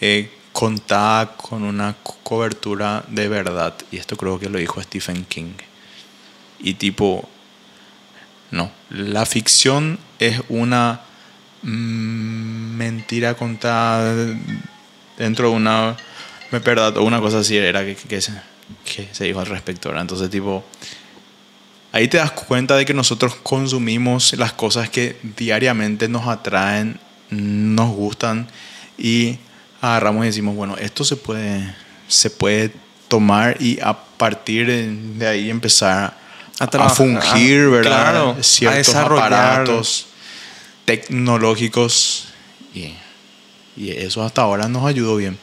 eh, 0.00 0.30
contada 0.52 1.36
con 1.36 1.62
una 1.62 1.94
co- 2.02 2.16
cobertura 2.22 3.04
de 3.08 3.28
verdad. 3.28 3.74
Y 3.90 3.98
esto 3.98 4.16
creo 4.16 4.38
que 4.38 4.48
lo 4.48 4.58
dijo 4.58 4.82
Stephen 4.82 5.24
King. 5.24 5.52
Y 6.58 6.74
tipo, 6.74 7.28
no, 8.50 8.70
la 8.90 9.26
ficción 9.26 9.98
es 10.18 10.40
una 10.48 11.00
mm, 11.62 12.76
mentira 12.76 13.34
contada 13.34 14.14
dentro 15.18 15.50
de 15.50 15.54
una 15.56 15.96
verdad 16.52 16.96
o 16.96 17.02
una 17.02 17.20
cosa 17.20 17.38
así 17.40 17.56
era 17.56 17.84
que, 17.84 17.94
que 17.96 18.20
se, 18.20 18.32
que 18.84 19.08
se 19.12 19.24
dijo 19.24 19.40
al 19.40 19.46
respecto. 19.46 19.88
¿verdad? 19.88 20.02
Entonces, 20.02 20.30
tipo, 20.30 20.64
ahí 21.92 22.08
te 22.08 22.18
das 22.18 22.30
cuenta 22.32 22.76
de 22.76 22.84
que 22.84 22.94
nosotros 22.94 23.34
consumimos 23.42 24.32
las 24.34 24.52
cosas 24.52 24.88
que 24.90 25.16
diariamente 25.36 26.08
nos 26.08 26.26
atraen, 26.28 26.98
nos 27.30 27.90
gustan 27.90 28.46
y 28.98 29.38
agarramos 29.80 30.24
y 30.24 30.26
decimos, 30.28 30.54
bueno, 30.56 30.76
esto 30.78 31.04
se 31.04 31.16
puede, 31.16 31.74
se 32.08 32.30
puede 32.30 32.72
tomar 33.08 33.56
y 33.60 33.78
a 33.80 33.94
partir 33.96 34.66
de 34.68 35.26
ahí 35.26 35.50
empezar 35.50 36.16
A 36.58 36.64
a, 36.64 36.88
fungir, 36.88 37.60
a- 37.62 37.68
¿verdad? 37.68 37.90
claro, 37.90 38.36
a 38.38 38.42
Ciertos 38.42 38.86
desarrollar. 38.86 39.26
aparatos 39.32 40.06
tecnológicos 40.86 42.28
y, 42.74 42.94
y 43.76 43.90
eso 43.90 44.22
hasta 44.22 44.42
ahora 44.42 44.68
nos 44.68 44.86
ayudó 44.86 45.16
bien. 45.16 45.38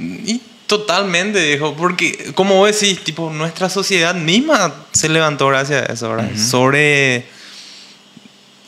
y 0.00 0.40
totalmente, 0.66 1.40
dijo, 1.40 1.74
porque 1.76 2.32
como 2.34 2.56
vos 2.56 2.72
decís, 2.72 3.02
tipo, 3.02 3.30
nuestra 3.32 3.68
sociedad 3.68 4.14
misma 4.14 4.72
se 4.92 5.08
levantó 5.08 5.48
gracias 5.48 5.88
a 5.88 5.92
eso, 5.92 6.08
¿verdad? 6.08 6.30
Sobre 6.36 7.26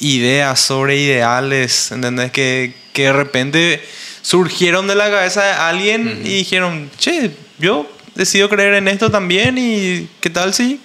ideas, 0.00 0.58
sobre 0.60 0.96
ideales, 0.96 1.92
¿entendés? 1.92 2.32
Que, 2.32 2.74
que 2.92 3.04
de 3.04 3.12
repente 3.12 3.82
surgieron 4.20 4.88
de 4.88 4.96
la 4.96 5.10
cabeza 5.10 5.44
de 5.44 5.52
alguien 5.52 6.22
y 6.24 6.38
dijeron, 6.38 6.90
che, 6.98 7.30
yo 7.58 7.88
decido 8.16 8.48
creer 8.48 8.74
en 8.74 8.88
esto 8.88 9.10
también 9.10 9.56
y 9.56 10.08
¿qué 10.20 10.28
tal 10.28 10.52
si 10.52 10.80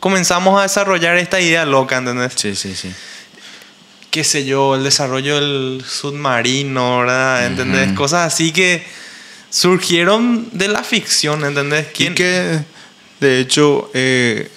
comenzamos 0.00 0.58
a 0.58 0.62
desarrollar 0.62 1.18
esta 1.18 1.40
idea 1.40 1.66
loca, 1.66 1.98
¿entendés? 1.98 2.32
Sí, 2.36 2.56
sí, 2.56 2.74
sí. 2.74 2.90
Qué 4.14 4.22
sé 4.22 4.44
yo, 4.44 4.76
el 4.76 4.84
desarrollo 4.84 5.34
del 5.34 5.82
submarino, 5.84 7.00
¿verdad? 7.00 7.46
¿Entendés? 7.46 7.92
Cosas 7.94 8.32
así 8.32 8.52
que 8.52 8.84
surgieron 9.50 10.48
de 10.52 10.68
la 10.68 10.84
ficción, 10.84 11.44
¿entendés? 11.44 11.88
Y 11.88 11.92
¿Quién? 11.96 12.14
que, 12.14 12.60
de 13.18 13.40
hecho, 13.40 13.90
eh, 13.92 14.48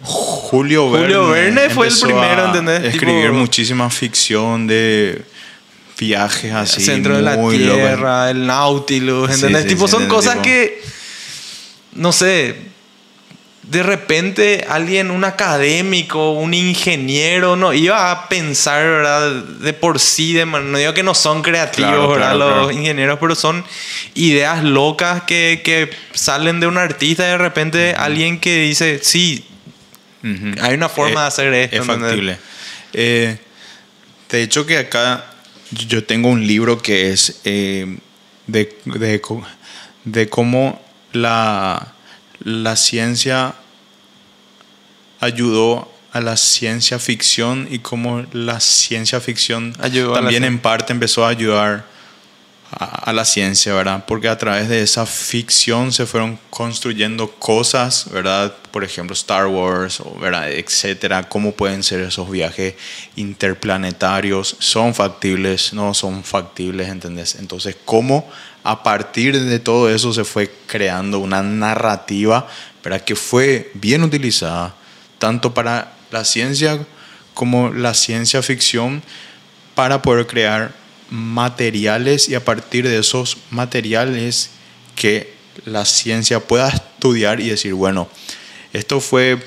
Julio 0.00 0.90
Verne, 0.90 1.06
Julio 1.06 1.28
Verne 1.28 1.68
fue 1.68 1.88
el 1.88 1.98
primero, 2.00 2.44
a 2.44 2.46
¿entendés? 2.46 2.94
Escribir 2.94 3.26
Tipo- 3.26 3.34
muchísima 3.34 3.90
ficción 3.90 4.66
de 4.66 5.20
viajes 5.98 6.52
así. 6.54 6.82
Centro 6.82 7.14
de 7.16 7.20
la. 7.20 7.36
Tierra, 7.50 8.30
el 8.30 8.46
Nautilus, 8.46 9.30
¿entendés? 9.32 9.64
sí, 9.64 9.68
tipo, 9.68 9.86
sí, 9.86 9.92
son 9.92 10.08
cosas 10.08 10.36
tipo- 10.36 10.44
que, 10.44 10.82
no 11.96 12.10
sé, 12.10 12.56
de 13.72 13.82
repente 13.82 14.66
alguien, 14.68 15.10
un 15.10 15.24
académico, 15.24 16.32
un 16.32 16.52
ingeniero, 16.52 17.56
no 17.56 17.72
iba 17.72 18.10
a 18.10 18.28
pensar, 18.28 18.84
¿verdad? 18.84 19.32
De 19.44 19.72
por 19.72 19.98
sí, 19.98 20.34
de 20.34 20.44
no 20.44 20.76
digo 20.76 20.92
que 20.92 21.02
no 21.02 21.14
son 21.14 21.40
creativos, 21.42 21.90
Claro, 21.90 22.08
¿verdad? 22.10 22.34
claro, 22.34 22.50
Los 22.50 22.64
claro. 22.66 22.70
ingenieros, 22.78 23.18
pero 23.18 23.34
son 23.34 23.64
ideas 24.14 24.62
locas 24.62 25.22
que, 25.22 25.62
que 25.64 25.88
salen 26.12 26.60
de 26.60 26.66
un 26.66 26.76
artista 26.76 27.24
y 27.24 27.30
de 27.30 27.38
repente 27.38 27.94
alguien 27.96 28.38
que 28.38 28.60
dice, 28.60 29.00
sí, 29.02 29.46
hay 30.60 30.74
una 30.74 30.90
forma 30.90 31.20
Eh, 31.20 31.22
de 31.22 31.26
hacer 31.28 31.54
esto. 31.54 31.76
Es 31.76 31.86
factible. 31.86 32.38
Eh, 32.92 33.38
de 34.30 34.42
hecho 34.42 34.66
que 34.66 34.76
acá 34.76 35.24
yo 35.70 36.04
tengo 36.04 36.28
un 36.28 36.46
libro 36.46 36.76
que 36.82 37.10
es 37.10 37.40
eh, 37.44 37.96
de, 38.46 38.76
de, 38.84 39.22
de 40.04 40.28
cómo 40.28 40.78
la, 41.12 41.94
la 42.44 42.76
ciencia 42.76 43.54
ayudó 45.20 45.90
a 46.12 46.20
la 46.20 46.36
ciencia 46.36 46.98
ficción 46.98 47.66
y 47.70 47.78
cómo 47.78 48.24
la 48.32 48.60
ciencia 48.60 49.20
ficción 49.20 49.72
Ayudó 49.80 50.12
también 50.12 50.44
en 50.44 50.58
parte 50.58 50.92
empezó 50.92 51.24
a 51.24 51.30
ayudar 51.30 51.86
a, 52.70 52.84
a 52.84 53.12
la 53.12 53.24
ciencia, 53.24 53.74
¿verdad? 53.74 54.04
Porque 54.06 54.28
a 54.28 54.36
través 54.36 54.68
de 54.68 54.82
esa 54.82 55.06
ficción 55.06 55.92
se 55.92 56.04
fueron 56.04 56.38
construyendo 56.50 57.30
cosas, 57.30 58.06
¿verdad? 58.10 58.54
Por 58.70 58.84
ejemplo, 58.84 59.14
Star 59.14 59.46
Wars, 59.46 60.02
¿verdad? 60.20 60.50
Etcétera. 60.50 61.28
¿Cómo 61.28 61.52
pueden 61.52 61.82
ser 61.82 62.00
esos 62.00 62.30
viajes 62.30 62.74
interplanetarios? 63.16 64.56
¿Son 64.58 64.94
factibles? 64.94 65.72
¿No 65.72 65.94
son 65.94 66.24
factibles? 66.24 66.88
¿Entendés? 66.88 67.36
Entonces, 67.36 67.76
¿cómo 67.84 68.30
a 68.64 68.82
partir 68.82 69.38
de 69.40 69.58
todo 69.58 69.88
eso 69.90 70.12
se 70.12 70.24
fue 70.24 70.50
creando 70.66 71.18
una 71.18 71.42
narrativa, 71.42 72.46
¿verdad? 72.82 73.02
Que 73.02 73.16
fue 73.16 73.70
bien 73.74 74.02
utilizada, 74.02 74.74
tanto 75.18 75.52
para 75.52 75.94
la 76.10 76.24
ciencia 76.24 76.78
como 77.34 77.70
la 77.70 77.94
ciencia 77.94 78.42
ficción, 78.42 79.02
para 79.74 80.02
poder 80.02 80.26
crear 80.26 80.74
materiales 81.10 82.28
y 82.28 82.34
a 82.34 82.44
partir 82.44 82.86
de 82.88 82.98
esos 82.98 83.38
materiales 83.50 84.50
que 84.94 85.34
la 85.64 85.84
ciencia 85.84 86.40
pueda 86.40 86.68
estudiar 86.68 87.40
y 87.40 87.48
decir, 87.48 87.74
bueno, 87.74 88.08
esto 88.72 89.00
fue 89.00 89.42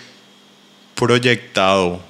proyectado. 0.96 2.02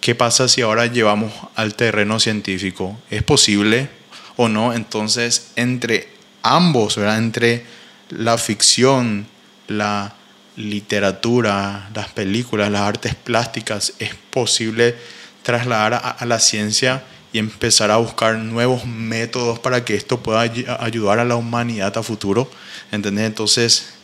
¿Qué 0.00 0.14
pasa 0.14 0.48
si 0.48 0.60
ahora 0.60 0.86
llevamos 0.86 1.32
al 1.54 1.74
terreno 1.74 2.20
científico? 2.20 2.98
¿Es 3.10 3.22
posible 3.22 3.88
o 4.36 4.48
no? 4.48 4.72
Entonces, 4.74 5.52
entre 5.56 6.13
ambos, 6.44 6.96
¿verdad? 6.96 7.18
entre 7.18 7.64
la 8.10 8.38
ficción, 8.38 9.26
la 9.66 10.14
literatura, 10.56 11.90
las 11.94 12.08
películas, 12.10 12.70
las 12.70 12.82
artes 12.82 13.14
plásticas, 13.16 13.94
es 13.98 14.14
posible 14.30 14.94
trasladar 15.42 15.94
a, 15.94 16.24
la 16.26 16.38
ciencia 16.38 17.02
y 17.32 17.38
empezar 17.38 17.90
a 17.90 17.96
buscar 17.96 18.36
nuevos 18.36 18.86
métodos 18.86 19.58
para 19.58 19.84
que 19.84 19.96
esto 19.96 20.22
pueda 20.22 20.42
ay- 20.42 20.66
ayudar 20.78 21.18
a 21.18 21.24
la 21.24 21.34
humanidad 21.34 21.96
a 21.98 22.02
futuro. 22.02 22.48
¿Entendés? 22.92 23.26
Entonces, 23.26 23.94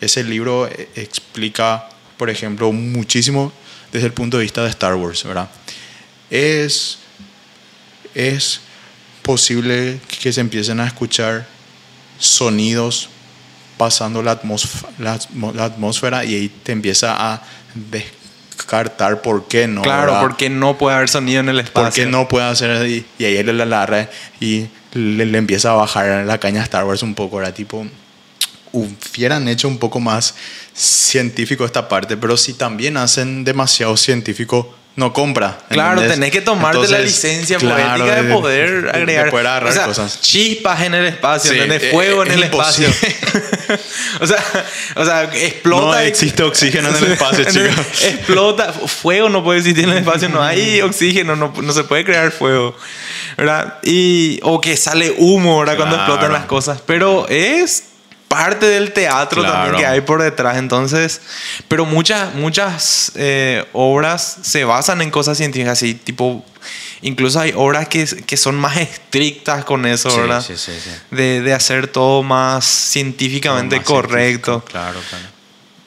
ese 0.00 0.22
libro 0.22 0.68
eh, 0.68 0.88
explica, 0.94 1.88
por 2.16 2.30
ejemplo, 2.30 2.70
muchísimo 2.70 3.52
desde 3.90 4.06
el 4.06 4.12
punto 4.12 4.36
de 4.36 4.44
vista 4.44 4.62
de 4.62 4.70
Star 4.70 4.94
Wars, 4.94 5.24
¿verdad? 5.24 5.48
Es, 6.30 6.98
es 8.14 8.60
posible 9.22 9.98
que 10.20 10.32
se 10.32 10.40
empiecen 10.40 10.78
a 10.80 10.86
escuchar 10.86 11.57
sonidos 12.18 13.08
pasando 13.76 14.22
la, 14.22 14.40
atmósf- 14.42 14.84
la 14.98 15.18
la 15.54 15.64
atmósfera 15.64 16.24
y 16.24 16.34
ahí 16.34 16.48
te 16.48 16.72
empieza 16.72 17.14
a 17.32 17.42
descartar 17.74 19.22
por 19.22 19.46
qué 19.46 19.68
no. 19.68 19.82
claro, 19.82 20.06
¿verdad? 20.12 20.20
porque 20.22 20.50
no 20.50 20.76
puede 20.76 20.96
haber 20.96 21.08
sonido 21.08 21.40
en 21.40 21.48
el 21.48 21.60
espacio. 21.60 21.84
¿Por 21.84 21.92
qué 21.92 22.06
no 22.06 22.26
puede 22.28 22.46
hacer 22.46 22.70
así? 22.70 23.06
Y 23.18 23.24
ahí 23.24 23.36
él 23.36 23.56
la 23.56 23.64
agarra 23.64 24.10
y 24.40 24.66
le, 24.94 25.26
le 25.26 25.38
empieza 25.38 25.70
a 25.70 25.74
bajar 25.74 26.26
la 26.26 26.38
caña 26.38 26.60
a 26.60 26.64
Star 26.64 26.84
Wars 26.84 27.02
un 27.02 27.14
poco, 27.14 27.40
era 27.40 27.54
tipo, 27.54 27.86
hubieran 28.72 29.46
hecho 29.48 29.68
un 29.68 29.78
poco 29.78 30.00
más 30.00 30.34
científico 30.74 31.64
esta 31.64 31.88
parte, 31.88 32.16
pero 32.16 32.36
si 32.36 32.54
también 32.54 32.96
hacen 32.96 33.44
demasiado 33.44 33.96
científico, 33.96 34.74
no 34.98 35.12
compra. 35.12 35.56
Claro, 35.70 35.92
¿entendés? 36.02 36.14
tenés 36.16 36.30
que 36.32 36.40
tomarte 36.40 36.78
la 36.78 36.98
Entonces, 36.98 37.04
licencia 37.06 37.56
claro, 37.58 37.76
poética 38.04 38.16
de, 38.16 38.22
de- 38.28 38.34
poder 38.34 38.82
de 38.82 38.90
agregar 38.90 39.30
poder 39.30 39.46
agarrar 39.46 39.70
o 39.70 39.74
sea, 39.74 39.84
cosas. 39.86 40.20
chispas 40.20 40.82
en 40.82 40.94
el 40.94 41.06
espacio, 41.06 41.52
Sí, 41.52 41.56
¿entendés? 41.56 41.84
eh, 41.84 41.90
fuego 41.92 42.22
en 42.22 42.28
es 42.32 42.34
el 42.36 42.44
imposible. 42.44 42.88
espacio. 42.88 43.78
o 44.20 44.26
sea, 44.26 44.44
o 44.96 45.04
sea, 45.04 45.22
explota. 45.34 45.86
No 45.86 45.98
existe 46.00 46.42
oxígeno 46.42 46.88
en 46.88 46.96
el 46.96 47.12
espacio, 47.12 47.44
chicos. 47.50 48.02
Explota, 48.02 48.72
fuego 48.72 49.28
no 49.28 49.44
puede 49.44 49.60
existir 49.60 49.84
en 49.84 49.90
el 49.90 49.98
espacio, 49.98 50.28
no 50.28 50.42
hay 50.42 50.80
oxígeno, 50.82 51.36
no, 51.36 51.52
no 51.62 51.72
se 51.72 51.84
puede 51.84 52.04
crear 52.04 52.32
fuego, 52.32 52.76
¿verdad? 53.36 53.78
Y, 53.84 54.40
o 54.42 54.60
que 54.60 54.76
sale 54.76 55.14
humo, 55.16 55.60
¿verdad? 55.60 55.76
Cuando 55.76 55.94
Claro. 55.94 56.12
explotan 56.12 56.32
las 56.32 56.46
cosas, 56.46 56.82
pero 56.84 57.26
es 57.28 57.84
parte 58.28 58.66
del 58.66 58.92
teatro 58.92 59.42
Claro. 59.42 59.54
también 59.56 59.76
que 59.80 59.86
hay 59.86 60.00
por 60.02 60.22
detrás. 60.22 60.58
Entonces, 60.58 61.20
pero 61.66 61.84
muchas, 61.86 62.34
muchas 62.34 63.12
eh, 63.14 63.64
obras 63.72 64.38
se 64.42 64.64
basan 64.64 65.00
en 65.02 65.10
cosas 65.10 65.38
científicas, 65.38 65.72
así, 65.78 65.94
tipo, 65.94 66.44
incluso 67.02 67.40
hay 67.40 67.52
obras 67.56 67.88
que, 67.88 68.04
que 68.26 68.36
son 68.36 68.56
más 68.56 68.76
estrictas 68.76 69.64
con 69.64 69.86
eso, 69.86 70.10
Sí, 70.10 70.20
¿verdad? 70.20 70.44
sí, 70.46 70.56
sí. 70.56 70.72
De, 71.10 71.40
de 71.40 71.54
hacer 71.54 71.88
todo 71.88 72.22
más 72.22 72.64
científicamente 72.64 73.76
Más 73.76 73.84
correcto. 73.84 74.12
científico, 74.52 74.64
Claro, 74.70 75.00
claro. 75.08 75.24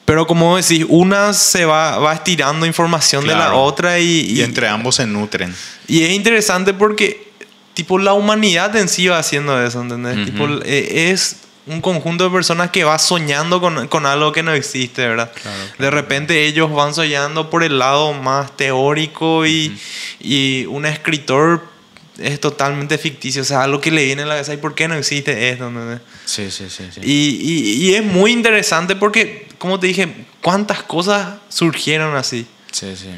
Pero 0.04 0.26
como 0.26 0.56
decís, 0.56 0.84
una 0.88 1.32
se 1.32 1.64
va, 1.64 1.98
va 1.98 2.12
estirando 2.12 2.66
información 2.66 3.22
de 3.24 3.28
la 3.34 3.46
Claro. 3.46 3.62
otra 3.62 3.98
y, 4.00 4.04
Y, 4.32 4.40
y, 4.40 4.42
entre 4.42 4.66
ambos 4.66 4.96
se 4.96 5.06
nutren. 5.06 5.54
y 5.86 6.02
es 6.02 6.10
interesante 6.10 6.74
porque, 6.74 7.30
tipo, 7.72 7.98
la 7.98 8.12
humanidad 8.12 8.74
en 8.76 8.88
sí 8.88 9.06
va 9.06 9.18
haciendo 9.18 9.64
eso, 9.64 9.80
¿entendés? 9.80 10.16
Ujú. 10.16 10.24
Tipo, 10.26 10.48
eh, 10.64 11.10
es 11.12 11.36
un 11.66 11.80
conjunto 11.80 12.24
de 12.24 12.30
personas 12.30 12.70
que 12.70 12.82
va 12.84 12.98
soñando 12.98 13.60
con, 13.60 13.86
con 13.88 14.04
algo 14.06 14.32
que 14.32 14.42
no 14.42 14.52
existe, 14.52 15.06
¿verdad? 15.06 15.30
Claro, 15.40 15.58
De 15.78 15.90
repente 15.90 16.44
ellos 16.46 16.72
van 16.72 16.92
soñando 16.94 17.50
por 17.50 17.62
el 17.62 17.78
lado 17.78 18.12
más 18.14 18.56
teórico 18.56 19.46
y, 19.46 19.76
y 20.20 20.66
un 20.66 20.86
escritor 20.86 21.70
es 22.18 22.40
totalmente 22.40 22.98
ficticio, 22.98 23.42
o 23.42 23.44
sea, 23.44 23.62
algo 23.62 23.80
que 23.80 23.90
le 23.90 24.04
viene 24.04 24.22
a 24.22 24.26
la 24.26 24.34
cabeza, 24.34 24.54
¿y 24.54 24.58
por 24.58 24.74
qué 24.74 24.86
no 24.88 24.94
existe 24.94 25.50
esto? 25.50 25.68
¿entendés? 25.68 26.00
Sí, 26.24 26.50
sí, 26.50 26.68
sí. 26.68 26.84
sí. 26.92 27.00
Y, 27.02 27.38
y- 27.40 27.72
y 27.90 27.94
es 27.94 28.04
muy 28.04 28.32
interesante 28.32 28.96
porque, 28.96 29.46
como 29.58 29.78
te 29.80 29.86
dije, 29.86 30.26
cuántas 30.42 30.82
cosas 30.82 31.36
surgieron 31.48 32.16
así. 32.16 32.46
sí, 32.72 32.94
sí. 32.96 33.08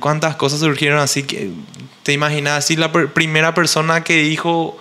Cuántas 0.00 0.36
cosas 0.36 0.60
surgieron 0.60 0.98
así 1.00 1.24
que 1.24 1.50
te 2.02 2.12
imaginas 2.14 2.52
así 2.64 2.76
la 2.76 2.92
per- 2.92 3.12
primera 3.12 3.52
persona 3.52 4.02
que 4.04 4.16
dijo 4.22 4.78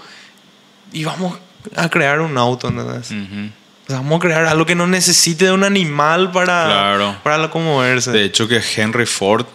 y 0.94 1.04
vamos 1.04 1.38
a 1.76 1.90
crear 1.90 2.22
un 2.22 2.38
auto, 2.38 2.68
¿entendés? 2.70 3.12
Ujú. 3.12 3.50
O 3.86 3.88
sea, 3.88 3.98
vamos 3.98 4.18
a 4.18 4.20
crear 4.22 4.46
algo 4.46 4.66
que 4.66 4.76
no 4.76 4.88
necesite 4.88 5.46
de 5.46 5.52
un 5.52 5.64
animal 5.64 6.32
para, 6.32 6.66
Claro. 6.66 7.18
para 7.24 7.38
locomoverse. 7.38 8.12
De 8.12 8.24
hecho 8.24 8.48
que 8.48 8.62
Henry 8.76 9.06
Ford 9.06 9.46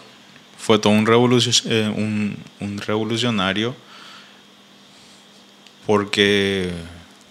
fue 0.58 0.78
todo 0.78 0.92
un, 0.92 1.06
revolucio- 1.06 1.64
eh, 1.70 1.88
un, 1.94 2.36
un 2.60 2.78
revolucionario 2.78 3.74
porque, 5.86 6.70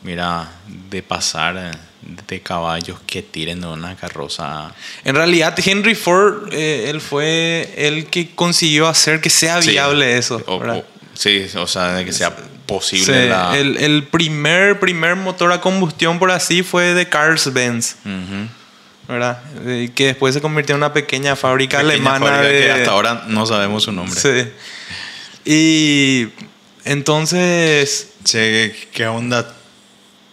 mira, 0.03 0.49
de 0.89 1.01
pasar 1.03 1.55
eh, 1.57 1.71
de 2.27 2.41
caballos 2.41 2.99
que 3.05 3.21
tiren 3.21 3.61
de 3.61 3.67
una 3.67 3.95
carroza. 3.95 4.73
En 5.05 5.15
realidad, 5.15 5.55
Henry 5.63 5.95
Ford, 5.95 6.49
eh, 6.51 6.89
él 6.89 6.99
fue 7.01 7.73
el 7.77 8.07
que 8.07 8.31
consiguió 8.35 8.87
hacer 8.87 9.21
que 9.21 9.29
sea 9.29 9.61
Sí. 9.61 9.71
viable 9.71 10.17
eso. 10.17 10.41
O- 10.47 10.59
¿verdad? 10.59 10.77
o- 10.77 10.85
sí, 11.13 11.45
o 11.55 11.67
sea, 11.67 11.93
de 11.93 12.05
que 12.05 12.11
sea 12.11 12.35
posible 12.69 13.23
Sí, 13.23 13.29
la... 13.29 13.57
el, 13.57 13.77
el 13.77 14.03
primer, 14.07 14.79
primer 14.79 15.15
motor 15.15 15.51
a 15.51 15.59
combustión, 15.59 16.19
por 16.19 16.31
así, 16.31 16.63
fue 16.63 16.93
de 16.93 17.09
Carl 17.09 17.37
Benz. 17.51 17.95
Ujú. 18.05 18.47
¿verdad? 19.07 19.41
Eh, 19.65 19.89
Que 19.95 20.05
después 20.07 20.35
se 20.35 20.41
convirtió 20.41 20.75
en 20.75 20.81
una 20.81 20.93
pequeña 20.93 21.35
fábrica 21.35 21.77
Pequeña 21.79 21.93
alemana 21.95 22.25
fábrica 22.27 22.47
de... 22.47 22.59
que 22.61 22.71
hasta 22.71 22.91
ahora 22.91 23.23
no 23.27 23.45
sabemos 23.45 23.83
su 23.83 23.91
nombre. 23.91 24.19
Sí. 24.19 24.51
Y 25.45 26.27
entonces, 26.85 28.09
Che, 28.23 28.75
¿qué 28.93 29.07
onda 29.07 29.55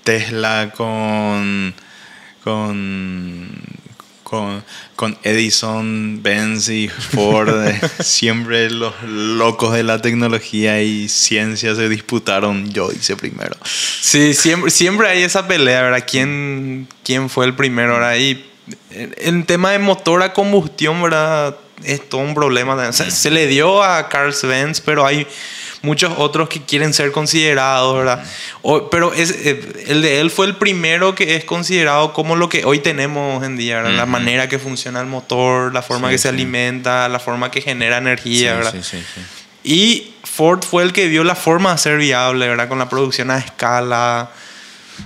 Tesla 0.04 0.72
con 0.76 1.74
con 2.44 3.50
con, 4.26 4.64
con 4.96 5.16
Edison, 5.22 6.20
Benz 6.20 6.68
y 6.68 6.88
Ford? 6.88 7.68
eh, 7.68 7.80
Siempre 8.02 8.68
los 8.70 8.92
locos 9.04 9.72
de 9.72 9.84
la 9.84 10.02
tecnología 10.02 10.82
y 10.82 11.08
ciencia 11.08 11.76
se 11.76 11.88
disputaron. 11.88 12.72
Yo 12.72 12.90
hice 12.90 13.14
primero. 13.14 13.56
sí, 13.62 14.34
siempre, 14.34 14.72
siempre 14.72 15.08
hay 15.08 15.22
esa 15.22 15.46
pelea, 15.46 15.82
¿verdad? 15.82 16.04
¿Quién, 16.10 16.88
quién 17.04 17.30
fue 17.30 17.46
el 17.46 17.54
primero? 17.54 17.92
¿verdad? 17.94 18.16
Y 18.16 18.44
en 18.90 19.14
en 19.18 19.46
tema 19.46 19.70
de 19.70 19.78
motor 19.78 20.20
a 20.24 20.32
combustión, 20.32 21.00
¿verdad? 21.00 21.56
Es 21.84 22.08
todo 22.08 22.22
un 22.22 22.34
problema. 22.34 22.74
O 22.74 22.92
sea, 22.92 23.08
se 23.08 23.30
le 23.30 23.46
dio 23.46 23.80
a 23.80 24.08
Carl 24.08 24.34
Benz, 24.42 24.80
pero 24.80 25.06
hay 25.06 25.24
muchos 25.82 26.12
otros 26.16 26.48
que 26.48 26.62
quieren 26.62 26.92
ser 26.94 27.12
considerados, 27.12 27.96
¿verdad? 27.96 28.24
O- 28.62 28.88
pero 28.90 29.12
es, 29.14 29.30
eh, 29.30 29.84
el 29.88 30.02
de 30.02 30.20
él 30.20 30.30
fue 30.30 30.46
el 30.46 30.56
primero 30.56 31.14
que 31.14 31.36
es 31.36 31.44
considerado 31.44 32.12
como 32.12 32.34
lo 32.36 32.48
que 32.48 32.64
hoy 32.64 32.78
tenemos 32.80 33.44
en 33.44 33.56
día, 33.56 33.76
¿verdad? 33.76 33.92
La 33.96 34.02
Ujú. 34.04 34.12
manera 34.12 34.48
que 34.48 34.58
funciona 34.58 35.00
el 35.00 35.06
motor, 35.06 35.72
la 35.72 35.82
forma 35.82 36.08
Sí, 36.08 36.14
que 36.14 36.18
se 36.18 36.28
sí. 36.28 36.34
alimenta, 36.34 37.08
la 37.08 37.18
forma 37.18 37.50
que 37.50 37.60
genera 37.60 37.98
energía, 37.98 38.54
¿verdad? 38.54 38.74
sí, 38.80 38.82
sí. 38.82 39.04
Y 39.64 40.12
Ford 40.24 40.62
fue 40.64 40.82
el 40.84 40.92
que 40.92 41.08
vio 41.08 41.24
la 41.24 41.34
forma 41.34 41.72
de 41.72 41.78
ser 41.78 41.98
viable, 41.98 42.46
¿verdad? 42.48 42.68
Con 42.68 42.78
la 42.78 42.88
producción 42.88 43.30
a 43.30 43.38
escala. 43.38 44.30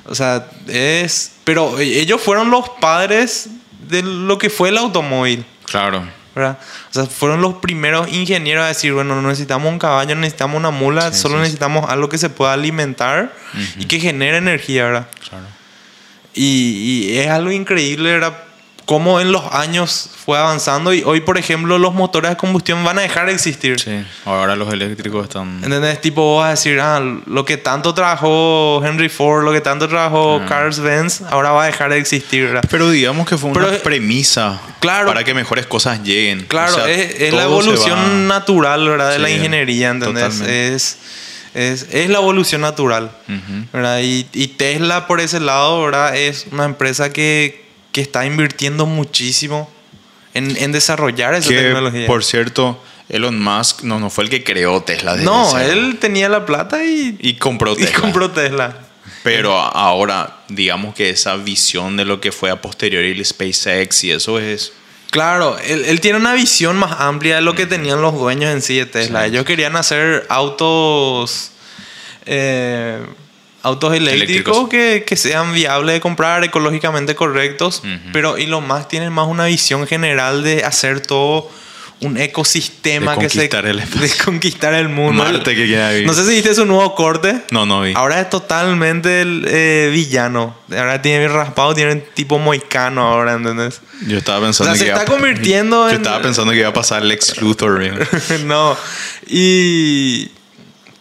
O 0.07 0.15
sea, 0.15 0.47
es... 0.69 1.33
Pero 1.45 1.79
ellos 1.81 2.21
fueron 2.21 2.51
los 2.51 2.69
padres 2.81 3.49
de 3.89 4.03
lo 4.03 4.39
que 4.39 4.51
fue 4.51 4.69
el 4.69 4.79
automóvil, 4.79 5.45
Claro. 5.65 6.05
¿Verdad? 6.35 6.59
O 6.91 6.95
sea, 6.95 7.07
fueron 7.07 7.41
los 7.41 7.55
primeros 7.55 8.13
ingenieros 8.13 8.65
a 8.65 8.69
decir, 8.69 8.93
bueno, 8.93 9.21
no 9.21 9.29
necesitamos 9.29 9.71
un 9.73 9.79
caballo, 9.79 10.15
necesitamos 10.15 10.57
una 10.57 10.71
mula, 10.71 11.13
Sí, 11.13 11.19
solo 11.21 11.35
sí, 11.35 11.39
sí. 11.39 11.43
necesitamos 11.43 11.89
algo 11.91 12.09
que 12.09 12.19
se 12.19 12.31
pueda 12.31 12.53
alimentar 12.53 13.33
y 13.79 13.87
que 13.87 13.99
genere 14.01 14.37
energía, 14.39 14.85
¿verdad? 14.85 15.07
Claro. 15.29 15.47
Y, 16.35 17.09
y 17.13 17.19
es 17.19 17.29
algo 17.29 17.51
increíble, 17.51 18.13
¿verdad? 18.13 18.37
Cómo 18.91 19.21
en 19.21 19.31
los 19.31 19.45
años 19.53 20.11
fue 20.25 20.37
avanzando 20.37 20.93
y 20.93 21.05
hoy, 21.05 21.21
por 21.21 21.39
ejemplo, 21.39 21.79
los 21.79 21.95
motores 21.95 22.29
de 22.33 22.37
combustión 22.37 22.83
van 22.83 22.99
a 22.99 23.03
dejar 23.03 23.27
de 23.27 23.33
existir. 23.35 23.79
Sí. 23.79 24.05
Ahora 24.25 24.57
los 24.57 24.73
eléctricos 24.73 25.23
están. 25.29 25.61
¿Entendés? 25.63 26.01
Tipo, 26.01 26.23
vos 26.23 26.41
vas 26.43 26.49
a 26.49 26.51
decir, 26.51 26.81
ah, 26.81 27.01
lo 27.27 27.45
que 27.45 27.57
tanto 27.57 27.95
trabajó 27.95 28.83
Henry 28.85 29.09
Ford, 29.09 29.45
lo 29.45 29.53
que 29.53 29.61
tanto 29.61 29.87
trabajó 29.89 30.41
Ah. 30.43 30.47
Carl 30.49 30.73
Benz, 30.81 31.23
ahora 31.31 31.53
va 31.53 31.63
a 31.63 31.67
dejar 31.67 31.91
de 31.93 31.99
existir, 31.99 32.47
¿verdad? 32.47 32.63
Pero 32.69 32.91
digamos 32.91 33.29
que 33.29 33.39
fue 33.39 33.51
una 33.51 33.65
Pero, 33.65 33.79
premisa 33.81 34.61
claro. 34.81 35.07
para 35.07 35.23
que 35.23 35.35
mejores 35.35 35.67
cosas 35.67 36.03
lleguen. 36.03 36.47
Claro, 36.49 36.73
O 36.73 36.75
sea, 36.75 36.91
es, 36.91 37.21
es 37.21 37.33
la 37.33 37.45
evolución 37.45 37.97
va- 37.97 38.09
natural, 38.35 38.89
¿verdad? 38.89 39.13
De 39.13 39.21
la 39.21 39.29
Sí, 39.29 39.35
ingeniería, 39.35 39.91
¿entendés? 39.91 40.25
totalmente. 40.25 40.75
Es, 40.75 40.99
es, 41.55 41.87
es 41.93 42.11
la 42.11 42.19
evolución 42.19 42.61
natural, 42.61 43.13
Ujú. 43.29 43.67
¿verdad? 43.73 44.01
Y, 44.03 44.27
y 44.33 44.49
Tesla, 44.49 45.07
por 45.07 45.21
ese 45.21 45.39
lado, 45.39 45.81
¿verdad? 45.85 46.17
Es 46.17 46.47
una 46.51 46.65
empresa 46.65 47.13
que, 47.13 47.70
que 48.01 48.03
está 48.03 48.25
invirtiendo 48.25 48.87
muchísimo 48.87 49.71
en, 50.33 50.57
en 50.57 50.73
desarrollar 50.73 51.35
esa 51.35 51.51
Que, 51.51 51.57
tecnología. 51.61 52.07
por 52.07 52.25
cierto, 52.25 52.83
Elon 53.11 53.39
Musk 53.39 53.83
no, 53.83 54.01
no 54.01 54.09
fue 54.09 54.25
el 54.25 54.31
que 54.31 54.43
creó 54.43 54.83
Tesla. 54.83 55.17
No, 55.17 55.59
él 55.59 55.99
tenía 56.01 56.31
la 56.31 56.47
plata 56.47 56.83
y, 56.83 57.19
Y 57.21 57.35
compró 57.35 57.73
y 57.75 57.77
Tesla. 57.85 58.01
compró 58.01 58.31
Tesla. 58.31 58.79
Pero 59.23 59.55
ahora, 59.59 60.39
digamos 60.49 60.95
que 60.95 61.11
esa 61.11 61.37
visión 61.37 61.97
de 61.99 62.07
lo 62.07 62.21
que 62.23 62.33
fue 62.33 62.51
a 62.51 62.63
posteriori 62.63 63.11
el 63.11 63.23
SpaceX 63.25 64.05
y 64.05 64.13
eso 64.13 64.39
es... 64.39 64.73
Claro, 65.11 65.59
él, 65.59 65.85
él 65.87 66.01
tiene 66.01 66.19
una 66.19 66.33
visión 66.35 66.77
más 66.79 67.01
amplia 67.01 67.35
de 67.37 67.43
lo 67.43 67.55
que 67.55 67.67
tenían 67.67 68.01
los 68.01 68.15
dueños 68.15 68.51
en 68.53 68.63
sí 68.63 68.77
de 68.79 68.87
Tesla. 68.87 69.27
Ellos 69.27 69.45
querían 69.45 69.77
hacer 69.77 70.25
autos, 70.31 71.51
eh, 72.27 72.99
autos 73.63 73.95
eléctricos, 73.95 74.57
Eléctricos. 74.57 74.69
Que, 74.69 75.05
que 75.07 75.17
sean 75.17 75.53
viables 75.53 75.95
de 75.95 76.01
comprar, 76.01 76.45
ecológicamente 76.45 77.15
correctos. 77.15 77.81
Ujú. 77.85 78.13
Pero 78.13 78.37
Elon 78.37 78.67
Musk 78.67 78.89
tiene 78.89 79.11
más 79.11 79.27
una 79.29 79.47
visión 79.47 79.87
general 79.87 80.43
de 80.43 80.65
hacer 80.65 81.01
todo 81.01 81.51
un 82.03 82.17
ecosistema 82.17 83.15
De 83.15 83.21
que 83.21 83.29
se 83.29 83.45
el 83.45 83.77
de 84.01 84.11
conquistar 84.25 84.73
el 84.73 84.89
mundo. 84.89 85.23
Marte 85.23 85.55
que 85.55 85.65
vivir. 85.67 86.07
No 86.07 86.15
sé 86.15 86.25
si 86.25 86.31
viste 86.31 86.55
su 86.55 86.65
nuevo 86.65 86.95
corte. 86.95 87.43
No, 87.51 87.67
no 87.67 87.83
vi. 87.83 87.93
Ahora 87.95 88.21
es 88.21 88.31
totalmente 88.31 89.21
el, 89.21 89.45
eh, 89.47 89.91
villano. 89.93 90.57
Ahora 90.75 91.03
tiene 91.03 91.19
bien 91.19 91.33
raspado, 91.33 91.75
tiene 91.75 91.97
tipo 91.97 92.39
moicano 92.39 93.03
ahora, 93.03 93.35
¿entendés? 93.35 93.83
Yo 94.07 94.17
estaba 94.17 94.39
O 94.39 94.43
pensando 94.43 94.73
sea, 94.73 94.79
se 94.79 94.85
que 94.87 94.91
está 94.93 95.05
iba 95.05 95.13
a- 95.15 95.19
convirtiendo 95.19 95.89
Yo 95.89 95.91
en... 95.91 95.97
estaba 95.97 96.23
pensando 96.23 96.53
que 96.53 96.61
iba 96.61 96.69
a 96.71 96.73
pasar 96.73 97.03
Lex 97.03 97.43
Luthor. 97.43 97.83
¿no? 98.45 98.47
no. 98.47 98.77
Y... 99.29 100.31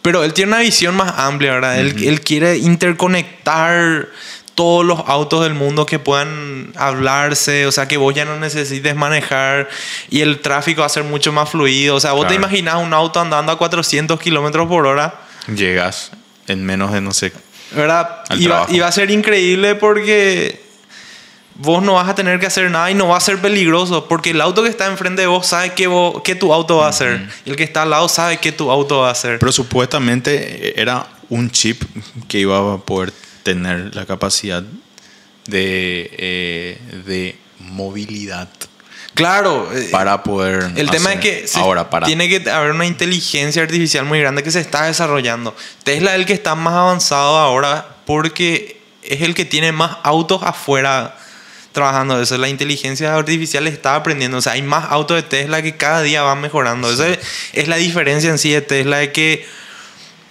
Pero 0.02 0.24
él 0.24 0.32
tiene 0.32 0.52
una 0.52 0.60
visión 0.60 0.94
más 0.96 1.12
amplia, 1.18 1.52
¿verdad? 1.52 1.78
él, 1.78 1.94
él 2.02 2.20
quiere 2.22 2.56
interconectar 2.58 4.08
todos 4.54 4.84
los 4.84 5.00
autos 5.06 5.42
del 5.42 5.54
mundo 5.54 5.86
que 5.86 5.98
puedan 5.98 6.72
hablarse, 6.76 7.66
o 7.66 7.72
sea, 7.72 7.88
que 7.88 7.96
vos 7.96 8.14
ya 8.14 8.24
no 8.24 8.36
necesites 8.38 8.94
manejar 8.94 9.68
y 10.10 10.20
el 10.20 10.40
tráfico 10.40 10.80
va 10.80 10.86
a 10.86 10.90
ser 10.90 11.04
mucho 11.04 11.32
más 11.32 11.48
fluido. 11.48 11.96
O 11.96 12.00
sea, 12.00 12.12
vos 12.12 12.22
te 12.26 12.34
Claro. 12.34 12.46
imaginas 12.46 12.74
un 12.76 12.92
auto 12.92 13.20
andando 13.20 13.52
a 13.52 13.58
400 13.58 14.18
kilómetros 14.20 14.68
por 14.68 14.86
hora, 14.86 15.14
Llegas 15.54 16.10
en 16.46 16.64
menos 16.64 16.92
de, 16.92 17.00
no 17.00 17.12
sé... 17.12 17.32
¿verdad? 17.72 18.22
Al 18.28 18.40
Y 18.42 18.46
va, 18.48 18.66
y 18.68 18.80
va 18.80 18.88
a 18.88 18.92
ser 18.92 19.10
increíble 19.10 19.76
porque 19.76 20.60
vos 21.62 21.82
no 21.82 21.94
vas 21.94 22.08
a 22.08 22.14
tener 22.14 22.40
que 22.40 22.46
hacer 22.46 22.70
nada 22.70 22.90
y 22.90 22.94
no 22.94 23.08
va 23.08 23.16
a 23.18 23.20
ser 23.20 23.38
peligroso 23.38 24.08
porque 24.08 24.30
el 24.30 24.40
auto 24.40 24.62
que 24.62 24.70
está 24.70 24.86
enfrente 24.86 25.22
de 25.22 25.26
vos 25.28 25.46
sabe 25.46 25.74
que, 25.74 25.86
vos, 25.86 26.22
que 26.22 26.34
tu 26.34 26.52
auto 26.54 26.78
va 26.78 26.86
a 26.86 26.90
hacer 26.90 27.28
y 27.44 27.50
el 27.50 27.56
que 27.56 27.64
está 27.64 27.82
al 27.82 27.90
lado 27.90 28.08
sabe 28.08 28.38
que 28.38 28.50
tu 28.52 28.70
auto 28.70 29.00
va 29.00 29.08
a 29.08 29.12
hacer. 29.12 29.38
Pero 29.38 29.52
supuestamente 29.52 30.80
era 30.80 31.06
un 31.28 31.50
chip 31.50 31.82
que 32.28 32.38
iba 32.38 32.74
a 32.74 32.78
poder 32.78 33.12
tener 33.42 33.94
la 33.94 34.06
capacidad 34.06 34.62
de, 35.46 36.10
eh, 36.16 36.78
de 37.06 37.38
movilidad 37.58 38.48
claro, 39.14 39.68
eh, 39.74 39.88
para 39.90 40.22
poder... 40.22 40.70
el 40.76 40.88
tema 40.88 41.10
hacer- 41.10 41.26
es 41.44 41.52
que 41.52 41.58
ahora 41.58 41.90
para... 41.90 42.06
tiene 42.06 42.28
que 42.28 42.48
haber 42.50 42.70
una 42.70 42.86
inteligencia 42.86 43.62
artificial 43.62 44.04
muy 44.06 44.18
grande 44.20 44.42
que 44.42 44.50
se 44.50 44.60
está 44.60 44.84
desarrollando. 44.84 45.54
Tesla 45.84 46.14
es 46.14 46.20
el 46.20 46.26
que 46.26 46.32
está 46.32 46.54
más 46.54 46.74
avanzado 46.74 47.36
ahora 47.36 47.86
porque 48.06 48.80
es 49.02 49.20
el 49.22 49.34
que 49.34 49.44
tiene 49.44 49.72
más 49.72 49.98
autos 50.02 50.42
afuera 50.42 51.16
trabajando 51.72 52.20
eso. 52.20 52.36
La 52.38 52.48
inteligencia 52.48 53.14
artificial 53.14 53.66
está 53.66 53.94
aprendiendo. 53.94 54.38
O 54.38 54.42
sea, 54.42 54.52
hay 54.52 54.62
más 54.62 54.90
autos 54.90 55.16
de 55.16 55.22
Tesla 55.22 55.62
que 55.62 55.76
cada 55.76 56.02
día 56.02 56.22
van 56.22 56.40
mejorando. 56.40 56.90
Esa 56.90 57.06
es 57.52 57.68
la 57.68 57.76
diferencia 57.76 58.30
en 58.30 58.38
sí 58.38 58.50
de 58.50 58.60
Tesla, 58.60 58.98
de 58.98 59.12
que 59.12 59.46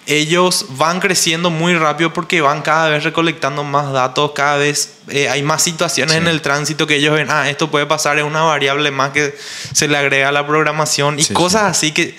ellos 0.05 0.65
van 0.69 0.99
creciendo 0.99 1.51
muy 1.51 1.75
rápido 1.75 2.11
porque 2.13 2.41
van 2.41 2.63
cada 2.63 2.89
vez 2.89 3.03
recolectando 3.03 3.63
más 3.63 3.93
datos, 3.93 4.31
cada 4.31 4.57
vez 4.57 4.93
eh, 5.09 5.29
hay 5.29 5.43
más 5.43 5.61
situaciones 5.61 6.13
Sí. 6.13 6.17
en 6.21 6.27
el 6.27 6.41
tránsito 6.41 6.87
que 6.87 6.95
ellos 6.95 7.13
ven, 7.13 7.27
ah, 7.29 7.47
esto 7.47 7.69
puede 7.69 7.85
pasar, 7.85 8.17
es 8.17 8.23
una 8.23 8.41
variable 8.41 8.89
más 8.89 9.11
que 9.11 9.37
se 9.71 9.87
le 9.87 9.95
agrega 9.97 10.29
a 10.29 10.31
la 10.31 10.47
programación 10.47 11.19
y 11.19 11.23
Sí, 11.23 11.33
cosas 11.33 11.63
así 11.63 11.91
que, 11.91 12.17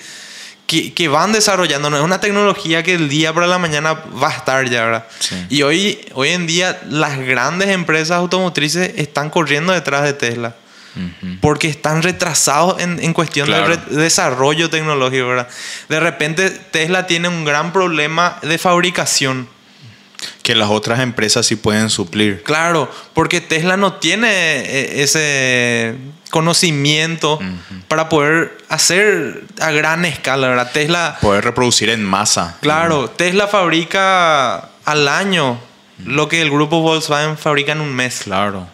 que, 0.71 0.93
que 0.93 1.09
van 1.09 1.33
desarrollando. 1.33 1.89
No 1.89 1.97
es 1.97 2.03
una 2.03 2.21
tecnología 2.21 2.81
que 2.81 2.93
el 2.93 3.09
día 3.09 3.33
para 3.33 3.45
la 3.45 3.57
mañana 3.57 3.91
va 3.93 4.29
a 4.29 4.37
estar 4.37 4.69
ya, 4.69 4.85
¿verdad? 4.85 5.05
Sí. 5.19 5.35
Y 5.49 5.63
hoy, 5.63 5.99
hoy 6.13 6.29
en 6.29 6.47
día 6.47 6.79
las 6.87 7.19
grandes 7.19 7.67
empresas 7.67 8.11
automotrices 8.11 8.93
están 8.95 9.29
corriendo 9.29 9.73
detrás 9.73 10.03
de 10.03 10.13
Tesla. 10.13 10.55
Porque 11.41 11.67
están 11.69 12.03
retrasados 12.03 12.81
en, 12.81 12.99
en 13.01 13.13
cuestión 13.13 13.47
Claro. 13.47 13.75
de 13.75 13.95
desarrollo 14.01 14.69
tecnológico, 14.69 15.27
¿verdad? 15.27 15.47
De 15.89 15.99
repente 15.99 16.49
Tesla 16.49 17.05
tiene 17.07 17.27
un 17.29 17.43
gran 17.45 17.71
problema 17.73 18.37
de 18.41 18.57
fabricación. 18.57 19.47
Que 20.43 20.53
las 20.55 20.69
otras 20.69 20.99
empresas 20.99 21.45
sí 21.45 21.55
pueden 21.55 21.89
suplir. 21.89 22.43
Claro, 22.43 22.89
porque 23.13 23.41
Tesla 23.41 23.75
no 23.75 23.93
tiene 23.95 24.27
eh, 24.29 25.01
ese 25.03 25.95
conocimiento 26.31 27.39
para 27.87 28.09
poder 28.09 28.57
hacer 28.69 29.43
a 29.59 29.69
gran 29.71 30.05
escala, 30.05 30.47
¿verdad? 30.47 30.71
Tesla, 30.71 31.17
Poder 31.21 31.43
reproducir 31.43 31.89
en 31.89 32.03
masa. 32.03 32.57
claro, 32.61 33.09
Tesla 33.11 33.47
fabrica 33.47 34.69
al 34.85 35.07
año 35.07 35.59
lo 36.05 36.27
que 36.27 36.41
el 36.41 36.49
grupo 36.49 36.81
Volkswagen 36.81 37.37
fabrica 37.37 37.73
en 37.73 37.81
un 37.81 37.93
mes. 37.93 38.21
Claro. 38.23 38.67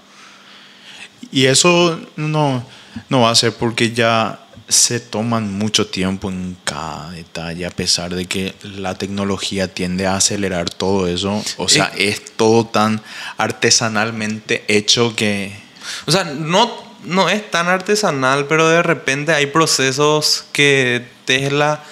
Y 1.31 1.47
eso 1.47 1.99
no, 2.15 2.65
no 3.09 3.21
va 3.21 3.31
a 3.31 3.35
ser 3.35 3.53
porque 3.53 3.91
ya 3.91 4.39
se 4.69 4.99
toman 4.99 5.53
mucho 5.53 5.87
tiempo 5.87 6.29
en 6.29 6.57
cada 6.63 7.11
detalle, 7.11 7.65
a 7.65 7.69
pesar 7.69 8.13
de 8.13 8.25
que 8.25 8.53
la 8.63 8.95
tecnología 8.95 9.73
tiende 9.73 10.05
a 10.05 10.17
acelerar 10.17 10.69
todo 10.69 11.07
eso. 11.07 11.43
O 11.57 11.69
sea, 11.69 11.91
es 11.97 12.35
todo 12.35 12.65
tan 12.65 13.01
artesanalmente 13.37 14.65
hecho 14.67 15.15
que... 15.15 15.57
O 16.05 16.11
sea, 16.11 16.25
no, 16.25 16.86
no 17.07 17.29
es 17.29 17.49
tan 17.49 17.67
artesanal, 17.67 18.45
pero 18.47 18.67
de 18.69 18.83
repente 18.83 19.33
hay 19.33 19.47
procesos 19.47 20.45
que 20.51 21.03
Tesla 21.25 21.83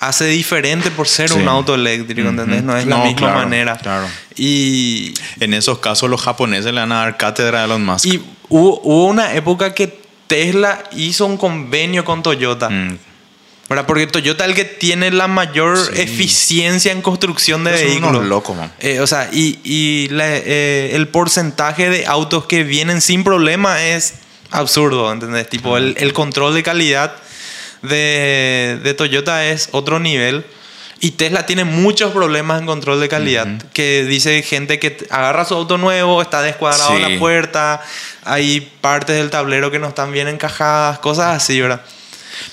hace 0.00 0.26
diferente 0.26 0.90
por 0.90 1.06
ser 1.06 1.28
Sí. 1.30 1.38
un 1.38 1.46
auto 1.48 1.74
eléctrico, 1.76 2.28
¿entendés? 2.28 2.62
No 2.64 2.76
es 2.76 2.86
la 2.86 2.96
misma 2.98 3.16
claro, 3.16 3.38
manera. 3.38 3.76
claro. 3.78 4.06
Y, 4.36 5.14
En 5.40 5.54
esos 5.54 5.78
casos 5.78 6.10
los 6.10 6.20
japoneses 6.20 6.72
le 6.72 6.80
van 6.80 6.90
a 6.92 6.96
dar 7.04 7.16
cátedra 7.16 7.62
a 7.62 7.64
Elon 7.66 7.84
Musk. 7.84 8.06
y 8.06 8.20
hubo, 8.48 8.80
hubo 8.82 9.06
una 9.06 9.34
época 9.34 9.74
que 9.74 10.00
Tesla 10.26 10.82
hizo 10.92 11.26
un 11.26 11.36
convenio 11.36 12.04
con 12.04 12.22
Toyota. 12.22 12.68
Mm. 12.70 12.98
¿verdad? 13.68 13.86
Porque 13.86 14.06
Toyota 14.06 14.44
es 14.44 14.50
el 14.50 14.56
que 14.56 14.64
tiene 14.66 15.10
la 15.12 15.28
mayor 15.28 15.78
Sí. 15.78 15.92
eficiencia 16.02 16.92
en 16.92 17.00
construcción 17.00 17.64
de 17.64 17.70
unos 17.70 17.80
vehículos. 17.80 18.24
locos, 18.26 18.54
man. 18.56 18.70
Eh, 18.80 19.00
o 19.00 19.06
sea, 19.06 19.30
y, 19.32 19.60
y 19.64 20.08
la- 20.10 20.36
eh, 20.36 20.90
el 20.94 21.08
porcentaje 21.08 21.88
de 21.88 22.04
autos 22.06 22.44
que 22.46 22.64
vienen 22.64 23.00
sin 23.00 23.24
problema 23.24 23.82
es 23.82 24.14
absurdo, 24.52 25.10
¿entendés? 25.12 25.48
Tipo, 25.48 25.76
el, 25.76 25.94
el 25.98 26.12
control 26.12 26.54
de 26.54 26.62
calidad 26.62 27.14
de, 27.82 28.78
de 28.82 28.94
Toyota 28.94 29.46
es 29.46 29.68
otro 29.72 29.98
nivel. 29.98 30.44
Y 31.00 31.12
Tesla 31.12 31.46
tiene 31.46 31.64
muchos 31.64 32.12
problemas 32.12 32.60
en 32.60 32.66
control 32.66 33.00
de 33.00 33.08
calidad. 33.08 33.48
Que 33.72 34.04
dice 34.04 34.40
gente 34.42 34.78
que 34.78 35.04
agarra 35.10 35.44
su 35.44 35.54
auto 35.54 35.76
nuevo, 35.76 36.22
está 36.22 36.42
descuadrado 36.42 36.94
Sí. 36.94 37.02
la 37.02 37.18
puerta, 37.18 37.82
hay 38.24 38.60
partes 38.80 39.16
del 39.16 39.28
tablero 39.28 39.72
que 39.72 39.80
no 39.80 39.88
están 39.88 40.12
bien 40.12 40.28
encajadas, 40.28 41.00
cosas 41.00 41.36
así, 41.42 41.60
¿verdad? 41.60 41.82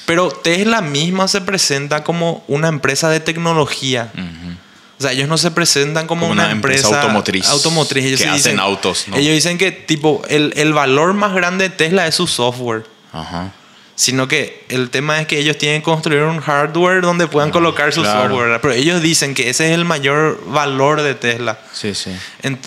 Pero 0.08 0.30
Tesla 0.32 0.82
misma 0.82 1.28
se 1.28 1.42
presenta 1.42 2.04
como 2.04 2.44
una 2.48 2.70
empresa 2.70 3.10
de 3.10 3.20
tecnología. 3.20 4.10
Ujú. 4.16 4.56
O 5.00 5.02
sea, 5.02 5.14
ellos 5.14 5.30
no 5.30 5.38
se 5.38 5.52
presentan 5.52 6.08
como, 6.08 6.22
Como 6.24 6.34
una, 6.34 6.44
una 6.44 6.52
empresa 6.52 6.88
empresa, 6.88 7.02
automotriz 7.04 7.48
automotriz. 7.48 8.06
Ellos 8.06 8.22
que 8.22 8.28
hacen 8.28 8.60
autos, 8.60 9.06
¿no? 9.08 9.16
Ellos 9.16 9.34
dicen 9.34 9.58
que 9.58 9.72
tipo 9.72 10.22
el, 10.28 10.52
el 10.58 10.74
valor 10.74 11.14
más 11.14 11.34
grande 11.34 11.70
de 11.70 11.76
Tesla 11.76 12.06
es 12.06 12.16
su 12.16 12.28
software. 12.28 12.84
Ajá. 13.14 13.54
Sino 13.96 14.28
que 14.28 14.66
el 14.70 14.90
tema 14.90 15.20
es 15.22 15.28
que 15.28 15.40
ellos 15.40 15.58
tienen 15.58 15.82
que 15.82 15.86
construir 15.86 16.24
un 16.24 16.40
hardware 16.40 17.02
donde 17.02 17.28
puedan 17.28 17.52
colocar 17.52 17.92
su 17.94 18.02
Ah, 18.02 18.04
claro. 18.04 18.30
software. 18.36 18.62
Pero 18.62 18.74
ellos 18.74 19.02
dicen 19.02 19.34
que 19.34 19.50
ese 19.50 19.68
es 19.68 19.72
el 19.74 19.86
mayor 19.86 20.42
valor 20.48 21.02
de 21.02 21.16
Tesla. 21.16 21.60
Sí, 21.74 21.94
sí. 21.96 22.12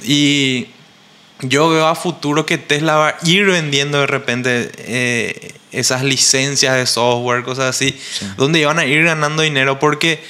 Y 0.04 0.68
yo 1.40 1.68
veo 1.70 1.86
a 1.86 1.94
futuro 1.94 2.46
que 2.46 2.56
Tesla 2.58 2.96
va 2.96 3.08
a 3.08 3.16
ir 3.24 3.46
vendiendo 3.46 3.98
de 4.00 4.06
repente 4.06 4.70
eh, 4.78 5.52
esas 5.72 6.02
licencias 6.02 6.76
de 6.76 6.86
software, 6.86 7.42
cosas 7.44 7.64
así, 7.66 7.98
donde 8.36 8.64
van 8.64 8.78
a 8.78 8.84
ir 8.84 9.04
ganando 9.04 9.42
dinero 9.42 9.78
porque 9.78 10.22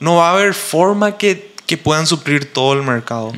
no 0.00 0.16
va 0.16 0.30
a 0.30 0.32
haber 0.34 0.54
forma 0.54 1.16
que, 1.18 1.54
que 1.66 1.76
puedan 1.76 2.06
suplir 2.06 2.52
todo 2.52 2.72
el 2.74 2.82
mercado. 2.82 3.32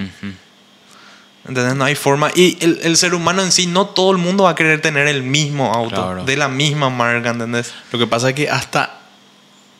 ¿Entendés? 1.49 1.77
No 1.77 1.85
hay 1.85 1.95
forma. 1.95 2.31
Y 2.35 2.59
el, 2.65 2.81
el 2.83 2.97
ser 2.97 3.15
humano 3.15 3.43
en 3.43 3.53
sí, 3.53 3.67
no 3.69 3.87
todo 3.87 4.11
el 4.11 4.19
mundo 4.19 4.45
va 4.45 4.51
a 4.51 4.55
querer 4.57 4.81
tener 4.83 5.07
el 5.07 5.23
mismo 5.23 5.73
auto, 5.73 5.95
Claro. 5.95 6.25
de 6.25 6.37
la 6.37 6.49
misma 6.49 6.91
marca, 6.91 7.31
¿entendés? 7.31 7.73
Lo 7.93 7.99
que 8.01 8.07
pasa 8.09 8.31
es 8.31 8.35
que 8.35 8.51
hasta 8.51 8.99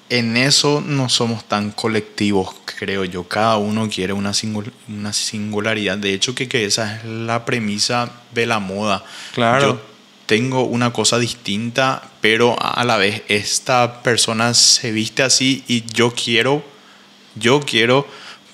en 0.09 0.37
eso 0.37 0.81
no 0.87 1.09
somos 1.09 1.45
tan 1.49 1.73
colectivos, 1.73 2.55
creo 2.79 3.05
yo. 3.05 3.25
Cada 3.25 3.57
uno 3.57 3.89
quiere 3.89 4.13
una, 4.13 4.31
singul- 4.31 4.71
una 4.89 5.13
singularidad. 5.13 5.99
De 5.99 6.15
hecho, 6.15 6.37
que, 6.37 6.49
que 6.49 6.65
esa 6.65 6.97
es 6.99 7.05
la 7.05 7.45
premisa 7.45 8.13
de 8.33 8.47
la 8.47 8.61
moda. 8.61 9.03
Claro. 9.35 9.61
Yo 9.75 9.81
tengo 10.27 10.65
una 10.65 10.93
cosa 10.93 11.19
distinta, 11.19 12.03
pero 12.21 12.57
a 12.61 12.85
la 12.85 12.97
vez 12.97 13.23
esta 13.29 14.03
persona 14.03 14.55
se 14.55 14.91
viste 14.93 15.23
así 15.23 15.63
y 15.69 15.85
yo 15.93 16.13
quiero, 16.13 16.65
yo 17.37 17.61
quiero, 17.61 18.07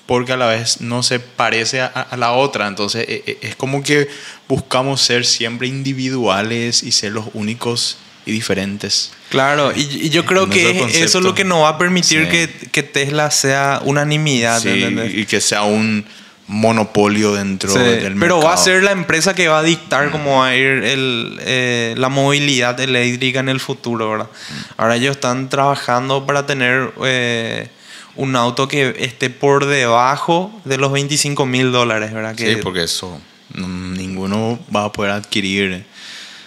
porque 0.07 0.33
a 0.33 0.37
la 0.37 0.47
vez 0.49 0.81
no 0.81 1.03
se 1.03 1.20
parece 1.20 1.81
a, 1.81 1.87
a 1.87 2.16
la 2.16 2.33
otra. 2.33 2.66
Entonces 2.68 3.07
e- 3.09 3.23
e- 3.27 3.39
es 3.49 3.57
como 3.57 3.83
que 3.83 4.09
buscamos 4.49 5.01
ser 5.01 5.25
siempre 5.25 5.68
individuales 5.68 6.83
y 6.83 6.93
ser 6.93 7.12
los 7.12 7.27
únicos 7.33 7.97
y 8.27 8.33
diferentes. 8.33 9.12
Claro, 9.31 9.73
y, 9.75 9.81
y 10.07 10.11
yo 10.11 10.25
creo 10.27 10.49
que 10.51 10.70
es- 10.70 10.97
eso 10.97 11.18
es 11.18 11.25
lo 11.25 11.35
que 11.35 11.45
nos 11.45 11.62
va 11.62 11.70
a 11.70 11.79
permitir 11.79 12.25
Sí. 12.25 12.29
que, 12.31 12.49
que 12.70 12.83
Tesla 12.83 13.31
sea 13.31 13.81
unanimidad. 13.85 14.61
Sí, 14.61 14.85
y 15.14 15.25
que 15.25 15.41
sea 15.41 15.62
un 15.62 16.05
monopolio 16.53 17.33
dentro 17.35 17.71
Sí, 17.71 17.79
del 17.79 18.15
mercado. 18.15 18.21
pero 18.21 18.41
va 18.43 18.53
a 18.55 18.57
ser 18.57 18.83
la 18.83 18.93
empresa 18.93 19.35
que 19.35 19.49
va 19.49 19.61
a 19.61 19.63
dictar 19.63 20.11
cómo 20.11 20.41
va 20.41 20.49
a 20.49 20.57
ir 20.57 20.67
el, 20.85 21.39
eh, 21.41 21.95
la 21.97 22.09
movilidad 22.11 22.79
eléctrica 22.79 23.41
en 23.41 23.49
el 23.49 23.59
futuro, 23.59 24.11
¿verdad? 24.11 24.29
Ahora 24.77 24.97
ellos 24.97 25.17
están 25.17 25.49
trabajando 25.49 26.27
para 26.27 26.45
tener 26.47 26.93
eh, 27.05 27.69
un 28.17 28.37
auto 28.37 28.69
que 28.69 28.95
esté 28.99 29.31
por 29.31 29.65
debajo 29.67 30.53
de 30.65 30.77
los 30.77 30.93
25 30.93 31.47
mil 31.47 31.73
dólares, 31.73 32.13
¿verdad? 32.13 32.35
Que, 32.37 32.55
Sí, 32.55 32.61
porque 32.63 32.83
eso 32.85 33.19
mm, 33.55 33.95
ninguno 33.95 34.59
va 34.75 34.85
a 34.85 34.93
poder 34.93 35.13
adquirir 35.13 35.85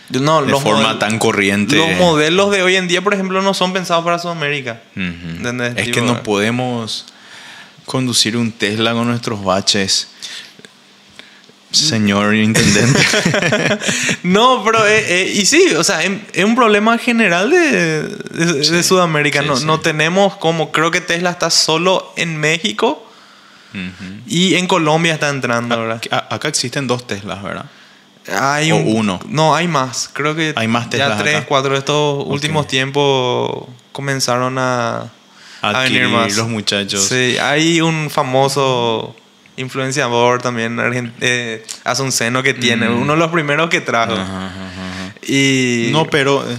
no, 0.10 0.44
de 0.44 0.52
los 0.52 0.62
forma 0.62 1.00
tan 1.00 1.18
corriente. 1.18 1.76
Los 1.78 1.98
modelos 1.98 2.52
de 2.52 2.62
hoy 2.62 2.76
en 2.76 2.88
día, 2.88 3.02
por 3.02 3.16
ejemplo, 3.16 3.42
no 3.42 3.56
son 3.56 3.74
pensados 3.74 4.06
para 4.06 4.20
Sudamérica. 4.20 4.82
Es 4.96 5.76
Tipo, 5.86 5.92
que 5.92 6.02
no 6.02 6.22
podemos 6.22 7.08
conducir 7.86 8.36
un 8.38 8.52
Tesla 8.52 8.94
con 8.94 9.08
nuestros 9.08 9.44
baches. 9.44 10.08
Señor 11.72 12.36
intendente. 12.36 13.00
No, 14.24 14.64
pero 14.64 14.88
eh, 14.88 15.06
eh, 15.24 15.34
y 15.36 15.46
sí, 15.46 15.74
o 15.78 15.84
sea, 15.84 16.04
em- 16.04 16.22
es 16.34 16.44
un 16.46 16.56
problema 16.56 16.98
general 16.98 17.50
de, 17.50 18.04
de- 18.04 18.84
Sudamérica. 18.84 19.42
sí, 19.42 19.48
no, 19.48 19.58
sí. 19.58 19.66
no 19.66 19.80
tenemos 19.82 20.36
como, 20.38 20.72
creo 20.72 20.90
que 20.90 21.02
Tesla 21.02 21.32
está 21.32 21.50
solo 21.50 22.14
en 22.16 22.38
México 22.38 23.02
y 24.26 24.56
en 24.56 24.68
Colombia 24.68 25.14
está 25.16 25.28
entrando, 25.30 25.78
¿verdad? 25.78 26.02
A- 26.12 26.36
Acá 26.36 26.48
existen 26.48 26.88
dos 26.88 27.06
Teslas, 27.08 27.44
¿verdad? 27.44 27.66
Hay 28.34 28.72
o 28.72 28.78
un- 28.78 28.96
uno. 28.98 29.20
No, 29.28 29.54
hay 29.54 29.68
más. 29.68 30.10
Creo 30.14 30.34
que 30.34 30.54
Hay 30.56 30.68
más 30.70 30.90
ya 30.90 31.18
tres, 31.18 31.36
acá. 31.36 31.46
cuatro 31.46 31.74
de 31.74 31.80
estos 31.80 32.24
últimos 32.26 32.68
tiempos 32.68 33.66
comenzaron 33.92 34.58
a, 34.58 35.12
a 35.62 35.68
venir 35.84 36.04
Adquirir 36.04 36.08
más. 36.10 36.36
los 36.38 36.48
muchachos. 36.48 37.08
Sí, 37.08 37.38
hay 37.40 37.82
un 37.82 38.10
famoso 38.10 39.16
influenciador 39.58 40.42
también 40.42 41.14
eh, 41.22 41.66
Asunceno 41.84 42.44
que 42.44 42.54
tiene, 42.54 42.90
Mm. 42.90 43.02
uno 43.02 43.14
de 43.14 43.20
los 43.20 43.32
primeros 43.32 43.70
que 43.70 43.82
trajo. 43.82 44.14
Ajá, 44.14 44.48
ajá, 44.48 44.68
ajá. 44.70 45.16
Y 45.28 45.90
No, 45.92 46.06
pero 46.10 46.44
eh, 46.50 46.58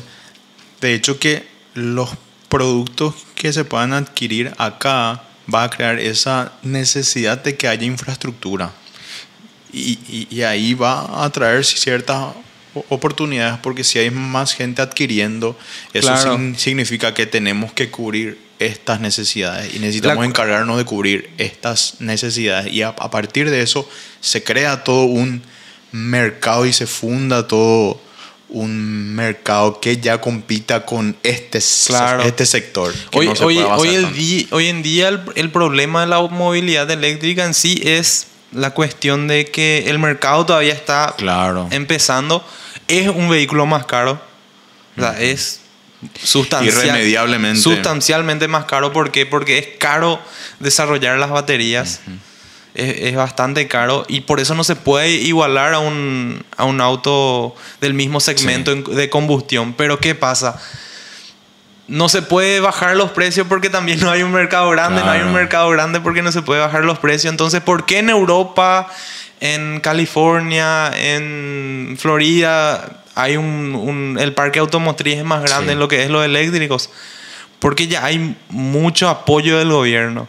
de 0.81 0.95
hecho 0.95 1.19
que 1.19 1.47
los 1.75 2.11
productos 2.49 3.15
que 3.35 3.53
se 3.53 3.65
puedan 3.65 3.93
adquirir 3.93 4.53
acá 4.57 5.23
va 5.53 5.65
a 5.65 5.71
crear 5.71 5.99
esa 5.99 6.53
necesidad 6.63 7.43
de 7.43 7.57
que 7.57 7.69
haya 7.69 7.85
infraestructura. 7.85 8.73
Y, 9.73 9.99
y- 10.09 10.29
y 10.31 10.43
ahí 10.43 10.73
va 10.75 11.23
a 11.25 11.31
traer 11.31 11.65
ciertas 11.65 12.29
oportunidades 12.89 13.59
porque 13.62 13.85
si 13.85 13.99
hay 13.99 14.11
más 14.11 14.55
gente 14.55 14.83
adquiriendo, 14.83 15.59
eso 15.93 16.09
Claro. 16.09 16.37
sin- 16.37 16.57
significa 16.59 17.14
que 17.14 17.27
tenemos 17.27 17.72
que 17.72 17.91
cubrir 17.91 18.39
estas 18.59 19.01
necesidades 19.01 19.74
y 19.74 19.79
necesitamos 19.79 20.18
La- 20.18 20.27
encargarnos 20.27 20.79
de 20.79 20.85
cubrir 20.85 21.31
estas 21.39 21.97
necesidades 22.01 22.72
y 22.72 22.83
a, 22.83 22.89
a 22.89 23.11
partir 23.11 23.51
de 23.51 23.61
eso 23.62 23.89
se 24.20 24.43
crea 24.43 24.83
todo 24.85 25.05
un 25.05 25.43
mercado 25.93 26.66
y 26.66 26.72
se 26.72 26.87
funda 26.87 27.47
todo 27.47 28.01
un 28.49 29.14
mercado 29.14 29.81
que 29.81 29.97
ya 29.99 30.20
compita 30.20 30.87
con 30.87 31.16
este, 31.22 31.59
Claro. 31.89 32.22
este 32.22 32.47
sector. 32.47 32.95
Hoy, 33.12 33.27
no 33.27 33.35
se 33.37 33.45
hoy, 33.45 33.59
el 33.95 34.12
di- 34.14 34.47
hoy 34.53 34.68
en 34.68 34.83
día 34.83 35.09
el, 35.09 35.20
el 35.35 35.51
problema 35.51 36.03
de 36.03 36.07
la 36.07 36.20
movilidad 36.22 36.89
eléctrica 36.91 37.45
en 37.45 37.55
sí 37.55 37.81
es 37.85 38.29
la 38.53 38.70
cuestión 38.70 39.27
de 39.27 39.47
que 39.47 39.85
el 39.89 39.99
mercado 39.99 40.47
todavía 40.47 40.72
está 40.72 41.14
Claro. 41.18 41.66
empezando. 41.72 42.47
Es 42.89 43.09
un 43.09 43.28
vehículo 43.28 43.66
más 43.66 43.87
caro. 43.87 44.20
O 44.97 45.01
sea, 45.01 45.20
es 45.20 45.61
sustancial- 46.22 46.66
Irremediablemente. 46.84 47.61
sustancialmente 47.61 48.49
más 48.49 48.64
caro. 48.66 48.93
¿Por 48.93 49.11
qué? 49.11 49.26
Porque 49.26 49.59
es 49.59 49.66
caro 49.78 50.20
desarrollar 50.61 51.18
las 51.18 51.30
baterías. 51.30 52.01
es, 52.74 52.97
es 53.01 53.16
bastante 53.16 53.68
caro 53.68 54.05
y 54.07 54.20
por 54.20 54.39
eso 54.39 54.55
no 54.55 54.62
se 54.62 54.76
puede 54.76 55.09
igualar 55.11 55.72
a 55.72 55.78
un, 55.78 56.45
a 56.59 56.64
un 56.64 56.80
auto 56.82 57.55
del 57.80 57.95
mismo 57.95 58.20
segmento 58.20 58.70
en- 58.72 58.84
de 58.84 59.09
combustión. 59.11 59.72
Pero 59.72 59.99
¿qué 59.99 60.14
pasa? 60.14 60.61
No 61.89 62.09
se 62.09 62.20
puede 62.20 62.61
bajar 62.61 62.97
los 62.97 63.12
precios 63.12 63.47
porque 63.49 63.70
también 63.70 64.01
no 64.01 64.11
hay 64.11 64.22
un 64.22 64.32
mercado 64.32 64.68
grande, 64.70 65.03
no 65.03 65.11
hay 65.11 65.22
un 65.22 65.32
mercado 65.32 65.70
grande 65.70 66.01
porque 66.01 66.20
no 66.20 66.32
se 66.32 66.43
puede 66.43 66.61
bajar 66.61 66.84
los 66.84 66.99
precios. 66.99 67.30
Entonces, 67.30 67.61
¿por 67.62 67.87
qué 67.87 67.99
en 68.01 68.11
Europa, 68.11 68.89
en 69.41 69.80
California, 69.80 70.93
en 70.97 71.97
Florida 71.99 73.03
hay 73.14 73.37
un, 73.37 73.74
un- 73.74 74.18
el 74.20 74.32
parque 74.34 74.59
automotriz 74.59 75.16
es 75.18 75.24
más 75.24 75.43
grande 75.43 75.68
Sí. 75.68 75.72
en 75.72 75.78
lo 75.78 75.89
que 75.89 76.03
es 76.03 76.11
los 76.11 76.24
eléctricos? 76.24 76.91
Porque 77.59 77.87
ya 77.89 78.05
hay 78.05 78.37
mucho 78.51 79.09
apoyo 79.09 79.59
del 79.59 79.70
gobierno. 79.70 80.28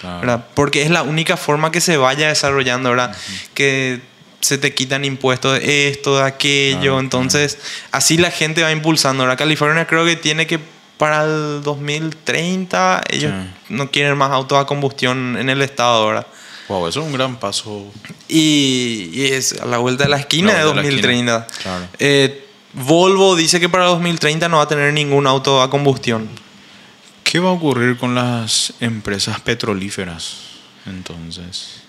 Claro. 0.00 0.42
Porque 0.54 0.82
es 0.82 0.90
la 0.90 1.02
única 1.02 1.36
forma 1.36 1.70
que 1.72 1.80
se 1.80 1.96
vaya 1.96 2.28
desarrollando, 2.28 2.90
¿verdad? 2.90 3.16
Que 3.54 4.00
se 4.40 4.58
te 4.58 4.74
quitan 4.74 5.04
impuestos 5.04 5.58
de 5.58 5.88
esto, 5.88 6.18
de 6.18 6.24
aquello. 6.24 6.80
Claro, 6.80 7.00
entonces, 7.00 7.58
así 7.92 8.18
la 8.18 8.30
gente 8.30 8.62
va 8.62 8.70
impulsando. 8.72 9.22
Ahora, 9.22 9.36
California 9.36 9.86
creo 9.86 10.04
que 10.04 10.16
tiene 10.16 10.46
que 10.46 10.58
para 10.98 11.24
el 11.24 11.62
2030 11.62 13.02
ellos 13.10 13.32
Sí. 13.32 13.50
no 13.74 13.90
quieren 13.90 14.16
más 14.16 14.30
autos 14.30 14.58
a 14.58 14.66
combustión 14.66 15.36
en 15.38 15.48
el 15.50 15.62
estado, 15.62 16.06
¿verdad? 16.06 16.26
Wow, 16.68 16.88
eso 16.88 17.00
es 17.00 17.06
un 17.06 17.12
gran 17.12 17.38
paso. 17.38 17.84
Y, 18.28 19.10
y 19.12 19.26
es 19.32 19.60
a 19.60 19.66
la 19.66 19.78
vuelta 19.78 20.04
de 20.04 20.10
la 20.10 20.16
esquina 20.18 20.52
La 20.52 20.58
de 20.60 20.64
vuelta 20.64 20.82
de 20.82 20.88
la 20.88 20.96
2030. 20.96 21.36
esquina, 21.36 21.62
claro. 21.62 21.86
Eh, 21.98 22.40
Volvo 22.72 23.36
dice 23.36 23.60
que 23.60 23.68
para 23.68 23.84
2030 23.84 24.48
no 24.48 24.56
va 24.56 24.64
a 24.64 24.68
tener 24.68 24.92
ningún 24.92 25.26
auto 25.26 25.62
a 25.62 25.70
combustión. 25.70 26.28
¿Qué 27.22 27.38
va 27.38 27.50
a 27.50 27.52
ocurrir 27.52 27.96
con 27.96 28.14
las 28.14 28.74
empresas 28.80 29.40
petrolíferas? 29.40 30.36
Entonces, 30.86 31.82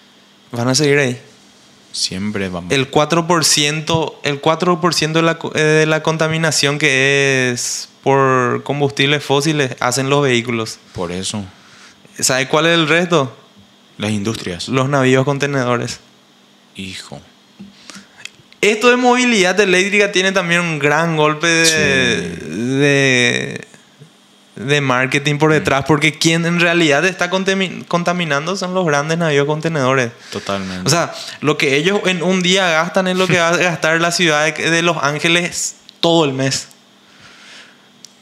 Van 0.51 0.67
a 0.67 0.75
seguir 0.75 0.97
ahí. 0.99 1.19
siempre 1.91 2.49
vamos. 2.49 2.71
El 2.71 2.91
4%, 2.91 4.13
el 4.23 4.39
4 4.39 4.79
de, 5.13 5.21
la, 5.21 5.39
eh, 5.55 5.59
de 5.61 5.85
la 5.85 6.03
contaminación 6.03 6.77
que 6.77 7.49
es 7.51 7.89
por 8.03 8.63
combustibles 8.63 9.23
fósiles 9.23 9.75
hacen 9.79 10.09
los 10.09 10.21
vehículos. 10.21 10.77
Por 10.93 11.11
eso, 11.11 11.43
¿Sabe 12.19 12.47
cuál 12.47 12.67
es 12.67 12.73
el 12.75 12.87
resto? 12.87 13.35
Las 13.97 14.11
industrias. 14.11 14.67
Los 14.69 14.89
navíos 14.89 15.23
contenedores. 15.25 15.99
Hijo. 16.75 17.21
Esto 18.61 18.89
de 18.89 18.95
movilidad 18.97 19.59
eléctrica 19.59 20.11
tiene 20.11 20.31
también 20.31 20.61
un 20.61 20.79
gran 20.79 21.15
golpe 21.17 21.45
de, 21.47 21.65
Sí. 21.65 22.49
de, 22.49 23.67
de 24.55 24.81
marketing 24.81 25.37
por 25.37 25.51
detrás, 25.53 25.85
porque 25.87 26.17
quien 26.17 26.45
en 26.45 26.59
realidad 26.59 27.05
está 27.05 27.29
contami- 27.29 27.85
contaminando 27.87 28.55
son 28.55 28.73
los 28.73 28.85
grandes 28.85 29.17
navíos 29.19 29.45
contenedores. 29.45 30.11
Totalmente. 30.31 30.87
O 30.87 30.89
sea, 30.89 31.13
lo 31.41 31.57
que 31.57 31.75
ellos 31.75 32.01
en 32.05 32.23
un 32.23 32.41
día 32.41 32.67
gastan 32.69 33.07
es 33.07 33.17
lo 33.17 33.27
que 33.27 33.37
va 33.37 33.49
a 33.49 33.57
gastar 33.57 34.01
la 34.01 34.11
ciudad 34.11 34.53
de 34.55 34.81
Los 34.81 34.97
Ángeles 35.01 35.75
todo 35.99 36.25
el 36.25 36.33
mes. 36.33 36.69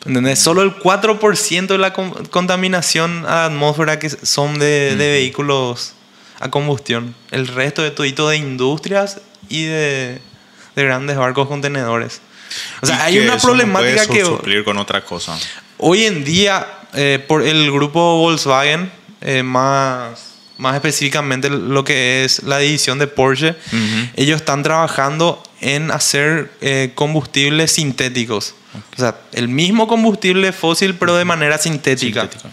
¿Entendés? 0.05 0.39
Solo 0.39 0.61
el 0.63 0.75
4% 0.75 1.67
de 1.67 1.77
la 1.77 1.93
con- 1.93 2.11
contaminación 2.25 3.25
a 3.25 3.45
atmósfera 3.45 3.99
que 3.99 4.09
son 4.09 4.59
de, 4.59 4.95
de 4.97 5.11
vehículos 5.11 5.93
a 6.39 6.49
combustión. 6.49 7.15
El 7.31 7.47
resto 7.47 7.81
de 7.83 7.91
todo 7.91 8.29
de 8.29 8.37
industrias 8.37 9.21
y 9.49 9.63
de, 9.65 10.19
de 10.75 10.83
grandes 10.83 11.15
barcos 11.17 11.47
contenedores. 11.47 12.21
O 12.81 12.85
sea, 12.85 12.97
Y 12.97 13.01
hay 13.01 13.13
que 13.13 13.21
una 13.25 13.35
eso 13.35 13.47
no 13.47 13.53
problemática 13.53 14.05
puede 14.07 14.19
que 14.19 14.25
suplir 14.25 14.63
con 14.65 14.77
otra 14.77 15.03
cosa. 15.05 15.37
hoy 15.77 16.03
en 16.03 16.23
día, 16.25 16.67
eh, 16.93 17.23
por 17.25 17.41
el 17.41 17.71
grupo 17.71 18.17
Volkswagen, 18.17 18.91
eh, 19.21 19.41
más, 19.41 20.33
más 20.57 20.75
específicamente 20.75 21.49
lo 21.49 21.83
que 21.85 22.25
es 22.25 22.43
la 22.43 22.57
división 22.57 22.99
de 22.99 23.07
Porsche, 23.07 23.55
ellos 24.17 24.41
están 24.41 24.63
trabajando 24.63 25.41
en 25.61 25.91
hacer 25.91 26.51
eh, 26.59 26.91
combustibles 26.93 27.71
sintéticos. 27.71 28.53
O 28.73 28.99
sea, 28.99 29.15
el 29.33 29.47
mismo 29.47 29.87
combustible 29.87 30.51
fósil, 30.51 30.95
pero 30.95 31.15
de 31.15 31.25
manera 31.25 31.57
sintética. 31.57 32.21
Sintética. 32.21 32.49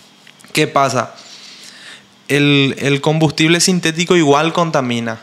¿Qué 0.53 0.67
pasa? 0.67 1.15
El, 2.29 2.77
el 2.79 3.01
combustible 3.01 3.61
sintético 3.61 4.17
igual 4.17 4.53
contamina. 4.53 5.21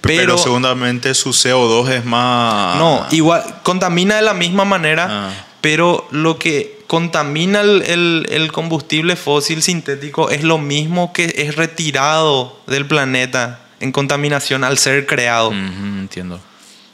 Pero, 0.00 0.20
Pero, 0.20 0.38
segundamente 0.38 1.14
su 1.14 1.30
CO2 1.30 1.88
es 1.90 2.04
más. 2.04 2.76
no, 2.78 3.06
igual 3.10 3.42
contamina 3.62 4.16
de 4.16 4.22
la 4.22 4.34
misma 4.34 4.64
manera, 4.64 5.06
Ah. 5.10 5.30
pero 5.60 6.06
lo 6.10 6.38
que 6.38 6.78
contamina 6.86 7.60
el, 7.60 7.82
el- 7.82 8.26
el 8.30 8.52
combustible 8.52 9.16
fósil 9.16 9.62
sintético 9.62 10.30
es 10.30 10.42
lo 10.42 10.58
mismo 10.58 11.12
que 11.12 11.32
es 11.38 11.56
retirado 11.56 12.58
del 12.66 12.86
planeta 12.86 13.60
en 13.80 13.92
contaminación 13.92 14.64
al 14.64 14.76
ser 14.78 15.06
creado. 15.06 15.52
Entiendo. 15.52 16.40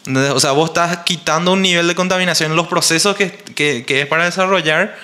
O 0.07 0.41
sea, 0.41 0.53
vos 0.53 0.71
estás 0.71 0.99
quitando 0.99 1.53
un 1.53 1.63
nivel 1.63 1.87
de 1.89 1.95
contaminación. 1.95 2.55
Los 2.57 2.67
procesos 2.69 3.17
que, 3.17 3.31
que- 3.33 3.85
que 3.87 4.03
es 4.03 4.07
para 4.07 4.25
desarrollar 4.25 4.97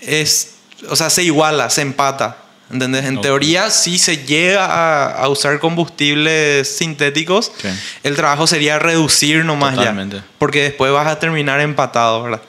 es, 0.00 0.54
o 0.88 0.96
sea, 0.96 1.10
se 1.10 1.22
iguala, 1.24 1.70
se 1.70 1.82
empata. 1.82 2.36
¿Entendés? 2.70 3.06
En 3.06 3.16
Ok. 3.16 3.22
teoría, 3.22 3.70
si 3.70 3.98
se 3.98 4.26
llega 4.26 4.66
a, 4.66 5.10
a 5.22 5.28
usar 5.30 5.58
combustibles 5.58 6.68
sintéticos, 6.76 7.50
Sí. 7.62 7.68
el 8.02 8.14
trabajo 8.14 8.46
sería 8.46 8.78
reducir 8.78 9.42
nomás 9.46 9.74
Totalmente. 9.74 10.16
ya. 10.16 10.24
Porque 10.38 10.64
después 10.64 10.92
vas 10.92 11.06
a 11.06 11.18
terminar 11.18 11.60
empatado, 11.62 12.22
¿verdad? 12.24 12.42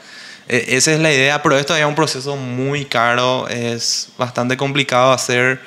E- 0.49 0.76
esa 0.76 0.91
es 0.91 0.99
la 0.99 1.12
idea, 1.14 1.41
pero 1.41 1.57
esto 1.57 1.74
es 1.74 1.86
un 1.86 1.95
proceso 1.95 2.36
muy 2.36 2.84
caro, 2.84 3.47
es 3.47 4.10
bastante 4.18 4.57
complicado 4.57 5.14
hacer. 5.14 5.62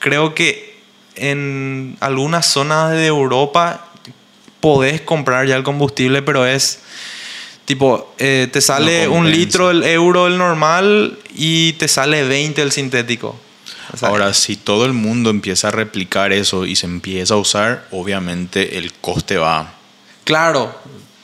Creo 0.00 0.34
que 0.34 0.80
en 1.14 1.96
algunas 2.00 2.44
zonas 2.46 2.90
de 2.90 3.06
Europa 3.06 3.86
podés 4.62 5.02
comprar 5.02 5.46
ya 5.46 5.56
el 5.56 5.64
combustible, 5.64 6.22
pero 6.22 6.46
es 6.46 6.78
tipo, 7.66 8.14
eh, 8.18 8.48
te 8.50 8.62
sale 8.62 9.06
No 9.06 9.14
un 9.14 9.30
litro 9.30 9.70
el 9.70 9.82
euro 9.82 10.26
el 10.28 10.38
normal 10.38 11.18
y 11.34 11.74
te 11.74 11.88
sale 11.88 12.22
20 12.26 12.62
el 12.62 12.72
sintético. 12.72 13.38
O 13.92 13.96
sea, 13.96 14.08
Ahora, 14.08 14.32
si 14.32 14.56
todo 14.56 14.86
el 14.86 14.92
mundo 14.94 15.28
empieza 15.28 15.68
a 15.68 15.70
replicar 15.72 16.32
eso 16.32 16.64
y 16.64 16.76
se 16.76 16.86
empieza 16.86 17.34
a 17.34 17.36
usar, 17.38 17.86
obviamente 17.90 18.78
el 18.78 18.92
coste 18.94 19.36
va. 19.36 19.74
claro, 20.24 20.74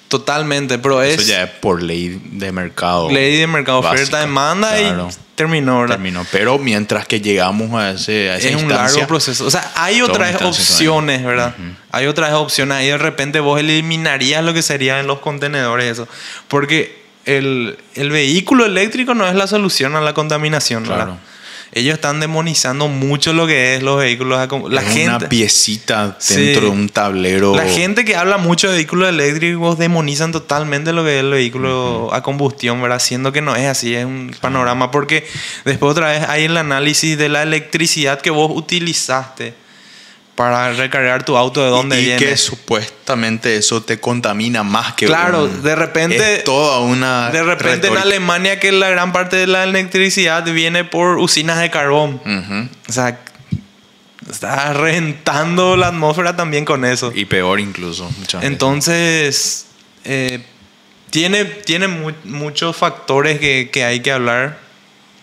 totalmente, 0.09 0.79
pero 0.79 1.03
Eso 1.03 1.21
es 1.21 1.27
ya 1.27 1.45
es 1.45 1.51
por 1.51 1.83
ley 1.83 2.21
de 2.33 2.51
mercado. 2.53 3.11
ley 3.11 3.37
de 3.37 3.47
mercado, 3.47 3.83
básica. 3.83 4.03
oferta, 4.03 4.21
demanda 4.21 4.75
Claro. 4.77 5.09
y 5.11 5.15
terminó, 5.37 5.81
¿verdad? 5.81 5.95
Terminó. 5.97 6.27
Pero 6.33 6.59
mientras 6.59 7.07
que 7.07 7.21
llegamos 7.21 7.73
a, 7.75 7.91
ese, 7.93 8.31
a 8.31 8.37
esa 8.37 8.49
es 8.49 8.57
un 8.57 8.69
largo 8.69 9.07
proceso. 9.07 9.47
O 9.47 9.51
sea, 9.51 9.71
hay 9.77 10.01
otras 10.03 10.41
opciones, 10.43 11.23
¿verdad? 11.25 11.55
Hay 11.93 12.07
otras 12.07 12.33
opciones. 12.33 12.79
Ahí 12.79 12.89
de 12.89 12.99
repente 12.99 13.39
vos 13.41 13.61
eliminarías 13.61 14.43
lo 14.43 14.53
que 14.55 14.63
serían 14.63 15.07
los 15.07 15.21
contenedores, 15.21 15.87
eso. 15.93 16.09
Porque 16.49 16.99
el, 17.25 17.79
el 17.95 18.11
vehículo 18.11 18.65
eléctrico 18.65 19.15
no 19.15 19.29
es 19.29 19.35
la 19.35 19.47
solución 19.47 19.95
a 19.95 20.01
la 20.01 20.15
contaminación, 20.15 20.85
¿verdad? 20.89 21.19
Ellos 21.73 21.95
están 21.95 22.19
demonizando 22.19 22.89
mucho 22.89 23.33
lo 23.33 23.47
que 23.47 23.75
es 23.77 23.83
los 23.83 23.99
vehículos. 23.99 24.49
La 24.71 24.81
es 24.81 24.89
gente. 24.89 25.09
una 25.09 25.29
piecita 25.29 26.17
Sí. 26.19 26.35
dentro 26.47 26.63
de 26.65 26.71
un 26.71 26.89
tablero. 26.89 27.55
La 27.55 27.67
gente 27.67 28.05
que 28.05 28.17
habla 28.17 28.39
mucho 28.39 28.69
de 28.69 28.75
vehículos 28.77 29.09
eléctricos 29.09 29.79
demonizan 29.79 30.33
totalmente 30.33 30.93
lo 30.93 31.05
que 31.05 31.19
es 31.19 31.21
el 31.25 31.31
vehículo 31.31 32.09
a 32.13 32.23
combustión, 32.23 32.81
¿verdad? 32.81 32.99
Siendo 33.01 33.33
que 33.33 33.43
no 33.43 33.55
es 33.55 33.67
así, 33.67 33.95
es 33.95 34.05
un 34.07 34.35
panorama. 34.41 34.91
Porque 34.91 35.27
después 35.65 35.93
otra 35.93 36.09
vez 36.13 36.23
hay 36.29 36.45
el 36.45 36.57
análisis 36.57 37.19
de 37.19 37.29
la 37.29 37.43
electricidad 37.43 38.21
que 38.21 38.31
vos 38.31 38.51
utilizaste 38.55 39.55
para 40.39 40.73
recargar 40.73 41.25
tu 41.25 41.37
auto, 41.37 41.65
de 41.65 41.69
dónde 41.69 41.97
y, 41.99 42.03
y 42.03 42.05
viene. 42.07 42.25
que 42.25 42.37
supuestamente 42.37 43.57
eso 43.57 43.83
te 43.83 43.99
contamina 43.99 44.63
más 44.63 44.95
que 44.95 45.07
Claro, 45.07 45.47
un- 45.47 45.63
de 45.65 45.75
repente- 45.75 46.37
es 46.37 46.45
toda 46.45 46.79
una 46.79 47.31
De 47.33 47.43
repente 47.43 47.89
en. 47.89 47.97
Alemania 47.97 48.61
que 48.61 48.71
la 48.71 48.89
gran 48.89 49.13
parte 49.13 49.35
de 49.35 49.49
la 49.49 49.65
electricidad 49.65 50.45
viene 50.45 50.85
por 50.85 51.19
usinas 51.19 51.59
de 51.59 51.71
carbón. 51.71 52.21
O 52.89 52.93
sea, 52.93 53.19
está 54.31 54.73
reventando 54.75 55.77
la 55.77 55.89
atmósfera 55.89 56.37
también 56.37 56.65
con 56.65 56.85
eso. 56.85 57.11
y 57.13 57.25
peor 57.25 57.59
incluso 57.59 58.05
muchas 58.19 58.41
veces. 58.41 58.53
Entonces, 58.53 59.67
eh, 60.05 60.45
tiene, 61.11 61.47
tiene 61.47 61.89
mu- 61.89 62.13
muchos 62.23 62.77
factores 62.77 63.41
que, 63.41 63.71
que 63.73 63.83
hay 63.83 64.01
que 64.03 64.13
hablar. 64.13 64.68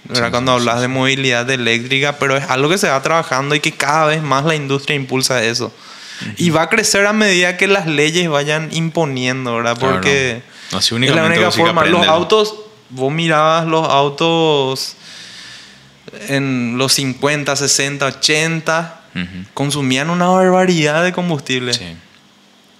¿Verdad? 0.05 0.25
Sí, 0.25 0.31
Cuando 0.31 0.53
sí, 0.53 0.59
hablas 0.59 0.75
sí, 0.75 0.81
de 0.81 0.87
movilidad 0.87 1.49
eléctrica, 1.49 2.17
pero 2.17 2.37
es 2.37 2.43
algo 2.49 2.69
que 2.69 2.77
se 2.77 2.89
va 2.89 3.01
trabajando 3.01 3.55
y 3.55 3.59
que 3.59 3.71
cada 3.71 4.05
vez 4.07 4.21
más 4.21 4.45
la 4.45 4.55
industria 4.55 4.95
impulsa 4.95 5.43
eso. 5.43 5.71
Y 6.37 6.49
va 6.49 6.63
a 6.63 6.69
crecer 6.69 7.05
a 7.05 7.13
medida 7.13 7.57
que 7.57 7.67
las 7.67 7.87
leyes 7.87 8.29
vayan 8.29 8.69
imponiendo, 8.71 9.55
¿verdad? 9.55 9.77
Claro. 9.77 9.93
Porque 9.95 10.41
Así 10.71 10.95
es 10.95 11.15
la 11.15 11.25
única 11.25 11.51
forma. 11.51 11.85
Los 11.85 12.07
autos, 12.07 12.55
vos 12.89 13.11
mirabas 13.11 13.65
los 13.65 13.87
autos 13.87 14.95
en 16.29 16.77
los 16.77 16.93
50, 16.93 17.55
60, 17.55 18.05
80, 18.05 19.01
Ujú. 19.15 19.25
consumían 19.53 20.09
una 20.09 20.27
barbaridad 20.27 21.03
de 21.03 21.11
combustible. 21.11 21.73
Sí. 21.73 21.95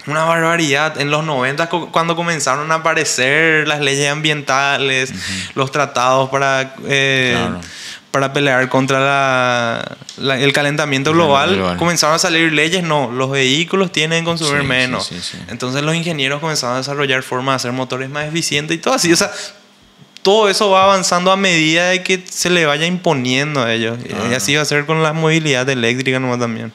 Una 0.07 0.23
barbaridad. 0.25 0.99
En 0.99 1.09
los 1.11 1.23
90 1.23 1.67
co- 1.69 1.91
cuando 1.91 2.15
comenzaron 2.15 2.71
a 2.71 2.75
aparecer 2.75 3.67
las 3.67 3.79
leyes 3.81 4.09
ambientales, 4.11 5.13
los 5.55 5.71
tratados 5.71 6.29
para, 6.29 6.75
eh, 6.87 7.33
Claro. 7.35 7.61
para 8.11 8.31
pelear 8.33 8.69
contra 8.69 8.99
la- 8.99 9.97
la- 10.17 10.39
el 10.39 10.53
calentamiento 10.53 11.11
global, 11.11 11.55
global. 11.55 11.77
comenzaron 11.77 12.15
a 12.15 12.19
salir 12.19 12.53
leyes, 12.53 12.83
no, 12.83 13.11
los 13.11 13.29
vehículos 13.31 13.91
tienen 13.91 14.19
que 14.23 14.25
consumir 14.25 14.61
Sí, 14.61 14.67
menos. 14.67 15.07
sí, 15.07 15.19
sí. 15.21 15.37
Entonces 15.49 15.81
los 15.81 15.95
ingenieros 15.95 16.39
comenzaron 16.39 16.75
a 16.75 16.77
desarrollar 16.79 17.23
formas 17.23 17.53
de 17.53 17.55
hacer 17.57 17.71
motores 17.71 18.09
más 18.09 18.25
eficientes 18.27 18.77
y 18.77 18.79
todo 18.79 18.93
así. 18.93 19.11
O 19.11 19.17
sea, 19.17 19.31
todo 20.21 20.49
eso 20.49 20.69
va 20.69 20.83
avanzando 20.85 21.31
a 21.31 21.35
medida 21.37 21.89
de 21.89 22.03
que 22.03 22.23
se 22.29 22.49
le 22.49 22.65
vaya 22.65 22.85
imponiendo 22.85 23.61
a 23.63 23.73
ellos. 23.73 23.97
Y 24.29 24.33
así 24.33 24.55
va 24.55 24.61
a 24.61 24.65
ser 24.65 24.85
con 24.85 25.03
la 25.03 25.13
movilidad 25.13 25.67
eléctrica 25.69 26.19
nomás 26.19 26.39
también. 26.39 26.71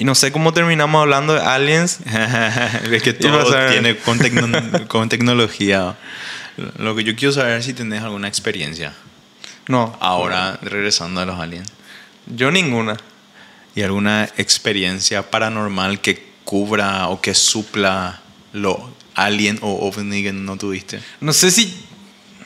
Y 0.00 0.04
no 0.04 0.14
sé 0.14 0.32
cómo 0.32 0.54
terminamos 0.54 1.02
hablando 1.02 1.34
de 1.34 1.40
aliens. 1.42 1.98
es 2.90 3.02
que 3.02 3.12
todo 3.12 3.44
tiene 3.70 3.96
con, 3.98 4.18
tecno- 4.18 4.86
con 4.88 5.10
tecnología. 5.10 5.94
Lo 6.78 6.96
que 6.96 7.04
yo 7.04 7.14
quiero 7.14 7.32
saber 7.32 7.58
es 7.58 7.66
si 7.66 7.74
tenés 7.74 8.02
alguna 8.02 8.26
experiencia. 8.26 8.94
No, 9.68 9.94
Ahora, 10.00 10.58
regresando 10.62 11.20
a 11.20 11.26
los 11.26 11.38
aliens. 11.38 11.68
yo 12.26 12.50
ninguna. 12.50 12.96
¿Y 13.74 13.82
alguna 13.82 14.24
experiencia 14.38 15.30
paranormal 15.30 16.00
que 16.00 16.30
cubra 16.44 17.06
o 17.08 17.20
que 17.20 17.34
supla 17.34 18.20
lo 18.54 18.92
alien 19.14 19.58
o 19.60 19.86
ovni 19.86 20.22
que 20.22 20.32
no 20.32 20.56
tuviste? 20.56 20.98
No 21.20 21.34
sé 21.34 21.50
si. 21.50 21.78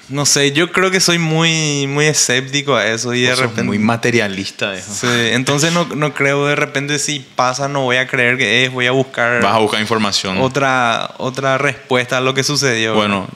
No 0.09 0.27
sé, 0.27 0.53
yo 0.53 0.71
creo 0.71 0.91
que 0.91 1.01
soy 1.01 1.19
muy, 1.19 1.87
muy 1.87 2.05
escéptico 2.07 2.77
a 2.77 2.87
eso 2.87 3.15
y 3.15 3.23
de 3.23 3.35
repente. 3.35 3.63
muy 3.63 3.79
materialista 3.79 4.75
eso. 4.75 4.93
Sí, 4.93 5.07
entonces 5.33 5.73
no, 5.73 5.87
no 5.87 6.13
creo 6.13 6.47
de 6.47 6.57
repente 6.57 6.99
si 6.99 7.21
pasa, 7.21 7.69
no 7.69 7.83
voy 7.83 7.97
a 7.97 8.07
creer 8.07 8.37
que 8.37 8.65
es, 8.65 8.73
voy 8.73 8.87
a 8.87 8.91
buscar 8.93 9.41
Vas 9.43 9.55
a 9.55 9.59
buscar 9.59 9.81
información. 9.81 10.39
otra, 10.43 11.15
otra 11.19 11.57
respuesta 11.57 12.19
a 12.19 12.21
lo 12.21 12.35
que 12.35 12.45
sucedió. 12.45 12.95
Bueno, 12.95 13.27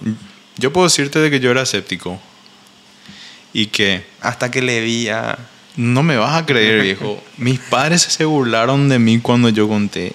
yo 0.59 0.73
puedo 0.73 0.87
decirte 0.87 1.19
de 1.21 1.31
que 1.31 1.41
yo 1.41 1.51
era 1.51 1.63
escéptico. 1.63 2.21
Y 3.55 3.67
que 3.69 4.05
Hasta 4.21 4.51
que 4.51 4.61
le 4.61 4.81
vi 4.83 5.09
a. 5.09 5.39
no 5.77 6.03
me 6.03 6.17
vas 6.19 6.37
a 6.37 6.45
creer, 6.45 6.83
viejo. 6.83 7.23
Mis 7.39 7.59
padres 7.61 8.03
se 8.03 8.27
burlaron 8.27 8.91
de 8.91 8.99
mí 8.99 9.21
cuando 9.21 9.49
yo 9.49 9.67
conté. 9.69 10.13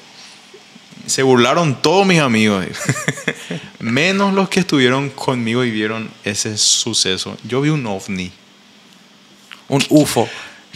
Se 1.05 1.23
burlaron 1.23 1.81
todos 1.81 2.05
mis 2.05 2.19
amigos. 2.19 2.65
Menos 3.79 4.33
los 4.33 4.49
que 4.49 4.61
estuvieron 4.61 5.09
conmigo 5.09 5.63
y 5.63 5.71
vieron 5.71 6.09
ese 6.23 6.57
suceso. 6.57 7.37
Yo 7.43 7.61
vi 7.61 7.69
un 7.69 7.85
ovni. 7.85 8.31
Un 9.67 9.83
UFO. 9.89 10.27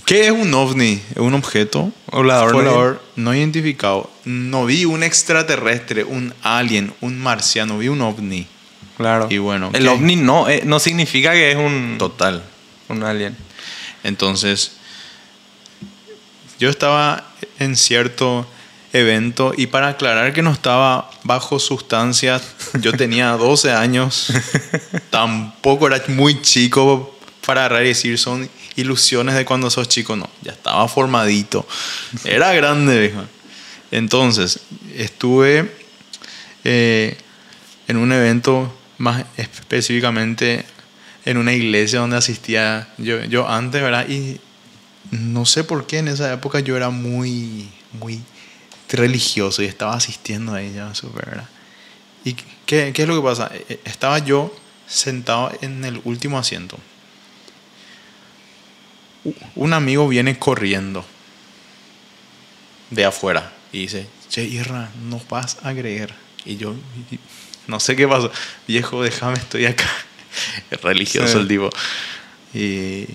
¿Qué 0.05 0.25
es 0.27 0.31
un 0.31 0.53
ovni? 0.53 1.01
Es 1.11 1.17
un 1.17 1.33
objeto 1.33 1.91
Volador, 2.11 2.51
¿no? 2.51 2.57
volador 2.57 3.03
no 3.15 3.35
identificado. 3.35 4.09
No 4.25 4.65
vi 4.65 4.85
un 4.85 5.03
extraterrestre, 5.03 6.03
un 6.03 6.33
alien, 6.43 6.93
un 7.01 7.19
marciano. 7.19 7.77
Vi 7.77 7.89
un 7.89 8.01
ovni. 8.01 8.47
Claro. 8.97 9.27
Y 9.29 9.37
bueno, 9.37 9.69
El 9.73 9.83
¿qué? 9.83 9.89
ovni 9.89 10.15
no, 10.15 10.49
eh, 10.49 10.63
no 10.65 10.79
significa 10.79 11.33
que 11.33 11.51
es 11.51 11.57
un, 11.57 11.97
Total. 11.99 12.43
un 12.89 13.03
alien. 13.03 13.35
Entonces, 14.03 14.71
yo 16.59 16.69
estaba 16.69 17.25
en 17.59 17.75
cierto 17.75 18.47
evento 18.93 19.53
y 19.55 19.67
para 19.67 19.89
aclarar 19.89 20.33
que 20.33 20.41
no 20.41 20.51
estaba 20.51 21.09
bajo 21.23 21.59
sustancias, 21.59 22.41
yo 22.79 22.93
tenía 22.93 23.31
12 23.37 23.71
años, 23.71 24.31
tampoco 25.09 25.87
era 25.87 26.01
muy 26.07 26.41
chico 26.41 27.17
para 27.45 27.65
agarrar 27.65 27.85
y 27.85 27.89
decir 27.89 28.17
son 28.17 28.49
ilusiones 28.75 29.35
de 29.35 29.45
cuando 29.45 29.69
sos 29.69 29.87
chico, 29.89 30.15
no, 30.15 30.29
ya 30.41 30.51
estaba 30.51 30.87
formadito, 30.87 31.67
era 32.23 32.53
grande. 32.53 33.13
Entonces, 33.89 34.59
estuve 34.95 35.71
eh, 36.63 37.17
en 37.87 37.97
un 37.97 38.11
evento 38.11 38.73
más 38.97 39.25
específicamente 39.37 40.65
en 41.25 41.37
una 41.37 41.53
iglesia 41.53 41.99
donde 41.99 42.17
asistía 42.17 42.89
yo, 42.97 43.23
yo 43.25 43.47
antes, 43.47 43.81
¿verdad? 43.81 44.07
Y 44.07 44.39
no 45.11 45.45
sé 45.45 45.63
por 45.63 45.87
qué 45.87 45.99
en 45.99 46.07
esa 46.07 46.31
época 46.33 46.59
yo 46.59 46.75
era 46.75 46.89
muy, 46.89 47.69
muy 47.93 48.21
religioso 48.89 49.61
y 49.61 49.65
estaba 49.65 49.95
asistiendo 49.95 50.53
a 50.53 50.61
ella, 50.61 50.93
súper, 50.95 51.25
¿verdad? 51.25 51.49
¿Y 52.23 52.33
qué, 52.65 52.91
qué 52.93 53.01
es 53.01 53.07
lo 53.07 53.15
que 53.15 53.21
pasa? 53.27 53.49
Eh, 53.53 53.79
Estaba 53.85 54.19
yo 54.19 54.53
sentado 54.87 55.51
en 55.61 55.83
el 55.85 56.01
último 56.03 56.37
asiento. 56.37 56.77
Un 59.55 59.73
amigo 59.73 60.07
viene 60.07 60.37
corriendo 60.39 61.05
de 62.89 63.05
afuera 63.05 63.51
y 63.71 63.79
dice, 63.79 64.07
che, 64.29 64.43
Irra, 64.43 64.89
no 65.03 65.21
vas 65.29 65.57
a 65.63 65.73
creer. 65.73 66.13
Y 66.45 66.55
yo, 66.55 66.75
no 67.67 67.79
sé 67.79 67.95
qué 67.95 68.07
pasó. 68.07 68.31
Viejo, 68.67 69.03
déjame, 69.03 69.33
estoy 69.37 69.65
acá. 69.65 69.89
Religioso 70.81 71.33
Sí. 71.33 71.37
el 71.39 71.47
tipo. 71.47 71.69
Y, 72.53 73.05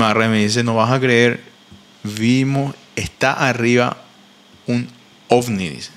agarra 0.00 0.26
y 0.26 0.28
me 0.28 0.38
dice, 0.44 0.64
no 0.64 0.74
vas 0.74 0.90
a 0.90 0.98
creer, 1.00 1.40
vimos, 2.02 2.74
está 2.96 3.32
arriba 3.48 4.02
un 4.66 4.88
ovni, 5.28 5.68
dice. 5.68 5.90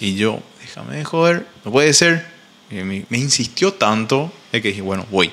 Y 0.00 0.14
yo, 0.14 0.40
déjame 0.60 0.96
de 0.96 1.04
joder, 1.04 1.46
no 1.64 1.70
puede 1.72 1.92
ser. 1.94 2.26
Me, 2.70 3.04
insistió 3.10 3.72
tanto 3.74 4.32
que 4.50 4.60
dije, 4.60 4.80
bueno, 4.82 5.06
voy. 5.10 5.30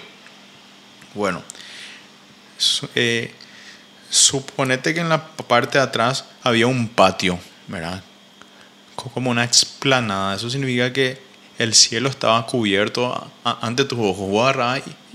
Bueno, 1.14 1.44
eh, 2.96 3.34
suponete 4.10 4.94
que 4.94 5.00
en 5.00 5.10
la 5.10 5.26
parte 5.28 5.78
de 5.78 5.84
atrás 5.84 6.26
había 6.44 6.68
un 6.68 6.88
patio, 6.88 7.40
¿verdad? 7.68 8.04
Co- 8.96 9.10
Como 9.10 9.32
una 9.32 9.44
explanada. 9.44 10.36
Eso 10.36 10.50
significa 10.50 10.92
que 10.94 11.22
el 11.58 11.74
cielo 11.74 12.10
estaba 12.10 12.46
cubierto 12.46 13.32
ante 13.44 13.86
tus 13.86 14.00
ojos. 14.00 14.30
Vos 14.30 14.56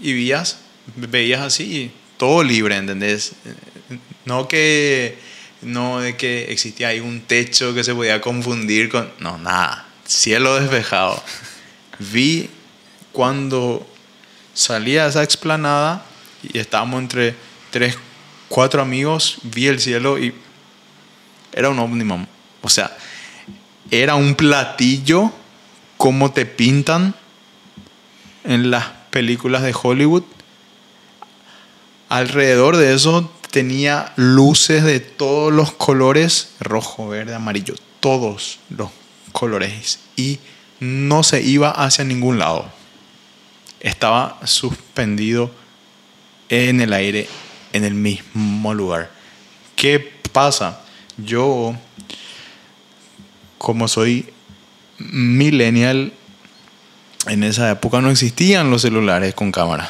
y, 0.01 0.11
y 0.11 0.12
veías, 0.14 0.59
veías 0.97 1.41
así, 1.43 1.91
todo 2.17 2.43
libre, 2.43 2.77
¿entendés? 2.77 3.33
No 4.25 4.49
que, 4.49 5.19
no 5.67 6.01
de 6.01 6.17
que 6.17 6.53
existía 6.53 6.89
ahí 6.89 7.01
un 7.01 7.21
techo 7.21 7.75
que 7.75 7.85
se 7.85 7.95
podía 7.95 8.21
confundir 8.21 8.89
con... 8.89 9.11
No, 9.19 9.37
nada. 9.37 9.87
Cielo 10.07 10.59
despejado. 10.61 11.23
Vi 11.99 12.49
cuando 13.12 13.87
salía 14.55 15.07
esa 15.07 15.23
explanada 15.23 16.05
y 16.43 16.59
estábamos 16.59 17.01
entre 17.01 17.35
tres, 17.71 17.99
cuatro 18.49 18.81
amigos, 18.81 19.39
vi 19.43 19.67
el 19.67 19.81
cielo 19.81 20.19
y 20.19 20.33
era 21.53 21.71
un 21.71 21.79
ómnimo. 21.79 22.27
O 22.62 22.69
sea, 22.69 22.97
era 23.91 24.14
un 24.14 24.35
platillo 24.35 25.33
como 25.97 26.33
te 26.33 26.47
pintan 26.47 27.14
en 28.45 28.71
las 28.71 28.87
películas 29.11 29.62
de 29.62 29.75
Hollywood. 29.81 30.23
Alrededor 32.09 32.77
de 32.77 32.95
eso 32.95 33.33
tenía 33.57 34.13
luces 34.17 34.85
de 34.85 35.01
todos 35.01 35.51
los 35.51 35.73
colores, 35.73 36.51
rojo, 36.61 37.09
verde, 37.09 37.35
amarillo, 37.35 37.75
todos 38.01 38.59
los 38.69 38.91
colores. 39.33 39.99
Y 40.15 40.41
no 40.79 41.23
se 41.23 41.41
iba 41.41 41.71
hacia 41.71 42.05
ningún 42.05 42.39
lado. 42.39 42.71
Estaba 43.81 44.39
suspendido 44.45 45.51
en 46.51 46.83
el 46.83 46.93
aire, 46.93 47.31
en 47.73 47.85
el 47.85 47.95
mismo 47.95 48.75
lugar. 48.75 49.11
¿Qué 49.75 50.01
pasa? 50.33 50.83
Yo, 51.17 51.75
como 53.57 53.89
soy 53.89 54.29
millennial, 54.99 56.13
en 57.27 57.43
esa 57.43 57.71
época 57.71 58.03
no 58.03 58.11
existían 58.11 58.71
los 58.71 58.83
celulares 58.83 59.33
con 59.33 59.51
cámara. 59.51 59.89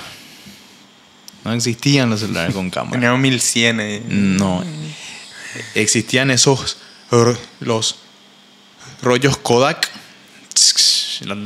No 1.47 1.53
existían 1.53 2.11
los 2.11 2.21
celulares 2.21 2.53
con 2.55 2.71
cámara. 2.71 2.93
Tenía 2.93 3.13
un 3.13 3.21
1100. 3.21 3.81
eh. 3.81 4.03
No. 4.09 4.65
Existían 5.75 6.31
esos 6.31 6.79
los 7.61 7.97
rollos 9.03 9.37
Kodak. 9.39 9.89
La, 11.21 11.37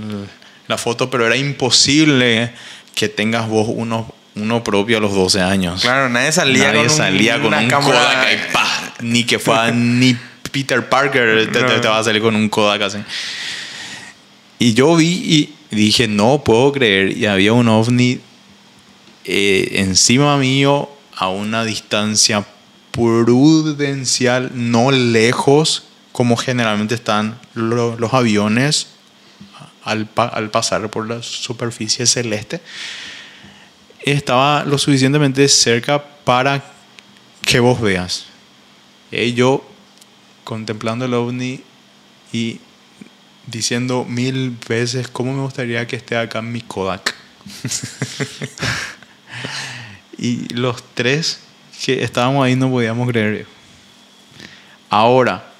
la 0.68 0.78
foto, 0.78 1.10
pero 1.10 1.26
era 1.26 1.36
imposible 1.36 2.52
que 2.94 3.08
tengas 3.08 3.48
vos 3.48 3.66
uno, 3.68 4.12
uno 4.36 4.64
propio 4.64 4.98
a 4.98 5.00
los 5.00 5.12
12 5.14 5.40
años. 5.40 5.82
Claro, 5.82 6.08
nadie 6.08 6.32
salía 6.32 6.64
Nadie 6.68 6.76
con 6.82 6.90
un- 6.90 6.96
salía 6.96 7.34
con 7.38 7.46
una 7.48 7.58
un 7.60 7.68
cámara. 7.68 7.98
Kodak 8.00 8.26
ahí, 8.26 8.38
pa. 8.52 8.94
Ni 9.00 9.24
que 9.24 9.38
fuera 9.38 9.70
ni 9.70 10.16
Peter 10.50 10.88
Parker 10.88 11.50
te, 11.52 11.62
te- 11.62 11.78
te 11.80 11.88
va 11.88 11.98
a 11.98 12.04
salir 12.04 12.20
con 12.22 12.34
un 12.34 12.48
Kodak 12.48 12.82
así. 12.82 12.98
Y 14.58 14.74
yo 14.74 14.96
vi 14.96 15.06
y 15.70 15.74
dije, 15.76 16.08
no 16.08 16.42
puedo 16.44 16.72
creer. 16.72 17.16
Y 17.16 17.26
había 17.26 17.52
un 17.52 17.68
ovni 17.68 18.20
eh, 19.24 19.68
encima 19.74 20.36
mío 20.38 20.88
a 21.16 21.28
una 21.28 21.64
distancia 21.64 22.46
prudencial, 22.92 24.50
no 24.54 24.90
lejos, 24.90 25.84
como 26.12 26.36
generalmente 26.36 26.94
están 26.94 27.38
lo- 27.54 27.96
los 27.98 28.12
aviones 28.14 28.88
al, 29.84 30.08
al 30.16 30.50
pasar 30.50 30.88
por 30.90 31.08
la 31.08 31.22
superficie 31.22 32.06
celeste. 32.06 32.60
Estaba 34.00 34.64
lo 34.64 34.78
suficientemente 34.78 35.46
cerca 35.48 36.02
para 36.24 36.64
que 37.42 37.60
vos 37.60 37.80
veas. 37.80 38.24
Y 39.12 39.34
yo 39.34 39.64
contemplando 40.44 41.04
el 41.04 41.14
ovni 41.14 41.60
y 42.32 42.60
diciendo 43.46 44.04
mil 44.08 44.56
veces 44.68 45.08
cómo 45.08 45.32
me 45.34 45.42
gustaría 45.42 45.86
que 45.86 45.96
esté 45.96 46.16
acá 46.16 46.40
mi 46.42 46.60
Kodak. 46.62 47.14
y 50.18 50.48
los 50.54 50.82
tres 50.94 51.40
que 51.84 52.02
estábamos 52.02 52.44
ahí 52.44 52.56
no 52.56 52.70
podíamos 52.70 53.08
creer. 53.08 53.46
Ahora, 54.88 55.50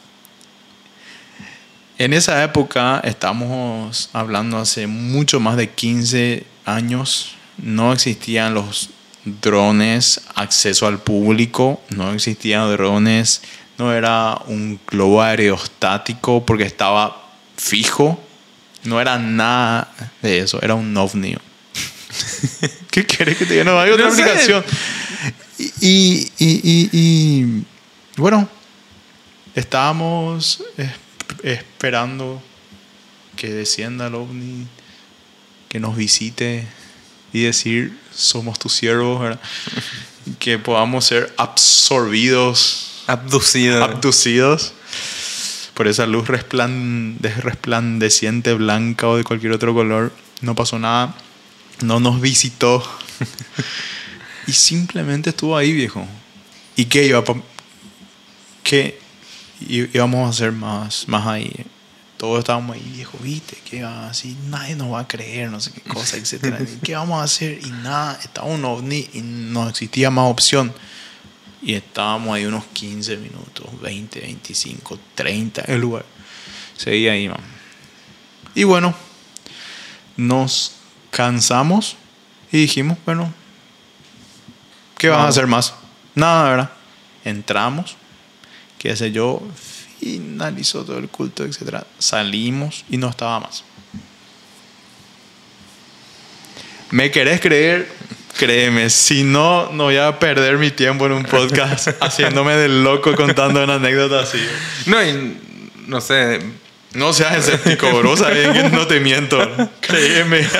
en 1.99 2.15
esa 2.15 2.43
época, 2.43 3.01
estamos 3.05 4.11
hablando 4.13 4.59
hace 4.59 4.87
mucho 4.87 5.39
más 5.39 5.57
de 5.57 5.69
15 5.69 6.45
años, 6.65 7.37
no 7.59 7.93
existían 7.93 8.55
los 8.55 8.91
drones, 9.25 10.23
acceso 10.35 10.87
al 10.87 10.99
público, 10.99 11.81
no 11.91 12.13
existían 12.13 12.73
drones, 12.73 13.43
no 13.77 13.93
era 13.93 14.41
un 14.47 14.81
globo 14.87 15.23
aerostático 15.23 16.45
porque 16.45 16.65
estaba 16.65 17.23
fijo, 17.57 18.19
no 18.85 19.01
era 19.01 19.19
nada 19.19 19.93
de 20.23 20.39
eso, 20.39 20.59
era 20.63 20.75
un 20.75 20.97
ovni. 20.97 21.37
¿Qué 22.91 23.07
quieres 23.07 23.37
que 23.37 23.47
te 23.47 23.53
diga? 23.55 23.65
No 23.65 23.79
hay 23.81 23.91
otra 23.91 24.07
No 24.07 24.13
aplicación. 24.13 24.65
Y, 25.59 25.65
y, 25.81 26.31
y, 26.39 26.91
y- 26.93 27.65
bueno, 28.17 28.49
estábamos 29.55 30.63
es- 30.77 30.91
esperando 31.43 32.43
que 33.37 33.49
descienda 33.51 34.09
el 34.09 34.15
ovni, 34.15 34.67
que 35.69 35.81
nos 35.81 35.97
visite 35.97 36.67
y 37.33 37.43
decir, 37.43 37.97
somos 38.15 38.59
tus 38.59 38.73
siervos, 38.73 39.21
¿verdad? 39.21 39.41
que 40.39 40.59
podamos 40.59 41.05
ser 41.07 41.33
absorbidos, 41.37 43.03
Abducido. 43.07 43.83
abducidos 43.83 44.73
por 45.75 45.87
esa 45.89 46.07
luz 46.07 46.29
resplan- 46.29 47.17
de- 47.19 47.33
resplandeciente, 47.35 48.53
blanca 48.55 49.09
o 49.09 49.17
de 49.17 49.25
cualquier 49.25 49.53
otro 49.53 49.73
color. 49.73 50.13
No 50.43 50.55
pasó 50.55 50.79
nada, 50.79 51.15
no 51.83 52.01
nos 52.01 52.21
visitó 52.21 52.83
y 54.47 54.53
simplemente 54.53 55.31
estuvo 55.31 55.57
ahí, 55.57 55.73
viejo. 55.73 56.07
¿Y 56.77 56.87
qué 56.87 57.07
iba 57.07 57.23
¿Qué 58.63 58.99
íbamos 59.61 60.27
a 60.27 60.31
hacer 60.31 60.53
más, 60.53 61.09
más 61.09 61.27
ahí? 61.27 61.53
Todos 62.17 62.41
estábamos 62.41 62.77
ahí, 62.77 62.93
viejo, 62.95 63.19
viste, 63.23 63.57
que 63.65 63.83
así 63.83 64.37
nadie 64.49 64.77
nos 64.77 64.93
va 64.93 65.01
a 65.01 65.09
creer, 65.09 65.51
no 65.51 65.61
sé 65.61 65.73
qué 65.73 65.81
cosa, 65.81 66.17
etcétera. 66.19 66.59
¿Qué 66.83 66.95
vamos 66.95 67.21
a 67.21 67.25
hacer? 67.25 67.59
Y 67.63 67.71
nada, 67.71 68.19
estaba 68.23 68.47
un 68.47 68.65
ovni 68.65 69.09
y 69.15 69.21
no 69.23 69.69
existía 69.69 70.11
más 70.11 70.31
opción. 70.31 70.73
Y 71.63 71.75
estábamos 71.75 72.35
ahí 72.35 72.47
unos 72.47 72.65
15 72.67 73.17
minutos, 73.19 73.67
20, 73.83 74.21
25, 74.21 74.99
30 75.15 75.65
en 75.67 75.75
el 75.75 75.81
lugar. 75.81 76.05
Seguía 76.77 77.13
ahí, 77.13 77.29
man. 77.29 77.41
Y 78.55 78.65
bueno, 78.65 78.95
nos 80.17 80.80
cansamos 81.11 81.97
y 82.53 82.59
dijimos, 82.59 82.99
bueno, 83.05 83.33
¿qué 84.99 85.09
vas 85.09 85.17
a 85.17 85.21
Vamos. 85.21 85.37
hacer 85.37 85.47
más? 85.47 85.75
Nada, 86.15 86.51
¿verdad? 86.51 86.71
Entramos, 87.25 87.97
qué 88.79 88.97
sé 88.97 89.13
yo, 89.13 89.43
finalizó 90.01 90.85
todo 90.85 90.99
el 90.99 91.09
culto, 91.09 91.45
etc. 91.45 91.85
Salimos 91.99 92.85
y 92.89 92.97
no 92.97 93.09
estaba 93.09 93.41
más. 93.41 93.65
¿Me 96.91 97.11
querés 97.11 97.41
creer? 97.41 97.89
Créeme, 98.37 98.91
si 98.91 99.23
no, 99.23 99.71
no 99.71 99.85
voy 99.85 99.97
a 99.97 100.19
perder 100.19 100.57
mi 100.57 100.71
tiempo 100.71 101.07
en 101.07 101.13
un 101.13 101.25
podcast 101.25 101.89
haciéndome 102.01 102.57
del 102.57 102.83
loco 102.83 103.15
contando 103.15 103.63
una 103.63 103.75
anécdota 103.75 104.21
así. 104.21 104.43
No, 104.87 105.05
y 105.05 105.37
no 105.87 106.01
sé. 106.01 106.41
No 106.95 107.13
seas 107.13 107.37
escéptico, 107.39 107.91
bro. 107.99 108.17
Sabes 108.17 108.49
que 108.49 108.65
no 108.71 108.87
te 108.87 109.01
miento. 109.01 109.39
Créeme. 109.81 110.47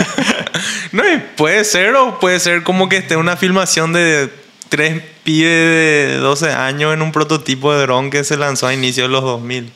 No, 0.93 1.03
y 1.09 1.19
puede 1.37 1.65
ser 1.65 1.95
o 1.95 2.19
puede 2.19 2.39
ser 2.41 2.65
como 2.65 2.89
que 2.89 2.99
esté 2.99 3.17
una 3.17 3.37
filmación 3.37 3.93
de 3.93 4.29
tres 4.69 5.03
pibes 5.25 5.49
de 5.49 6.17
12 6.21 6.53
años 6.53 6.95
en 6.95 7.03
un 7.03 7.13
prototipo 7.13 7.75
de 7.75 7.83
dron 7.83 8.11
que 8.11 8.25
se 8.25 8.37
lanzó 8.37 8.67
a 8.67 8.75
inicios 8.75 9.09
de 9.09 9.13
los 9.13 9.23
2000. 9.23 9.73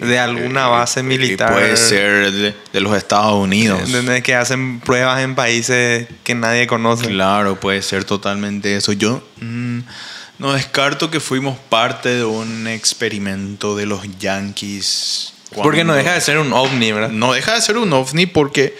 De 0.00 0.18
alguna 0.18 0.68
base 0.68 1.02
militar. 1.02 1.52
Puede 1.52 1.76
ser 1.76 2.30
de, 2.30 2.54
de 2.72 2.80
los 2.80 2.96
Estados 2.96 3.34
Unidos. 3.34 3.80
¿Entendés? 3.84 4.22
Que 4.22 4.34
hacen 4.34 4.80
pruebas 4.80 5.20
en 5.22 5.34
países 5.34 6.06
que 6.24 6.34
nadie 6.34 6.66
conoce. 6.66 7.06
Claro, 7.06 7.58
puede 7.58 7.82
ser 7.82 8.04
totalmente 8.04 8.76
eso. 8.76 8.92
Yo 8.92 9.22
mm, 9.40 9.80
no 10.38 10.52
descarto 10.52 11.10
que 11.10 11.20
fuimos 11.20 11.58
parte 11.58 12.10
de 12.10 12.24
un 12.24 12.66
experimento 12.66 13.76
de 13.76 13.86
los 13.86 14.02
Yankees. 14.18 15.31
Porque 15.54 15.84
no 15.84 15.94
deja 15.94 16.14
de 16.14 16.20
ser 16.20 16.38
un 16.38 16.52
ovni, 16.52 16.92
¿verdad? 16.92 17.10
No 17.10 17.32
deja 17.32 17.54
de 17.54 17.60
ser 17.60 17.76
un 17.76 17.92
ovni 17.92 18.26
porque. 18.26 18.76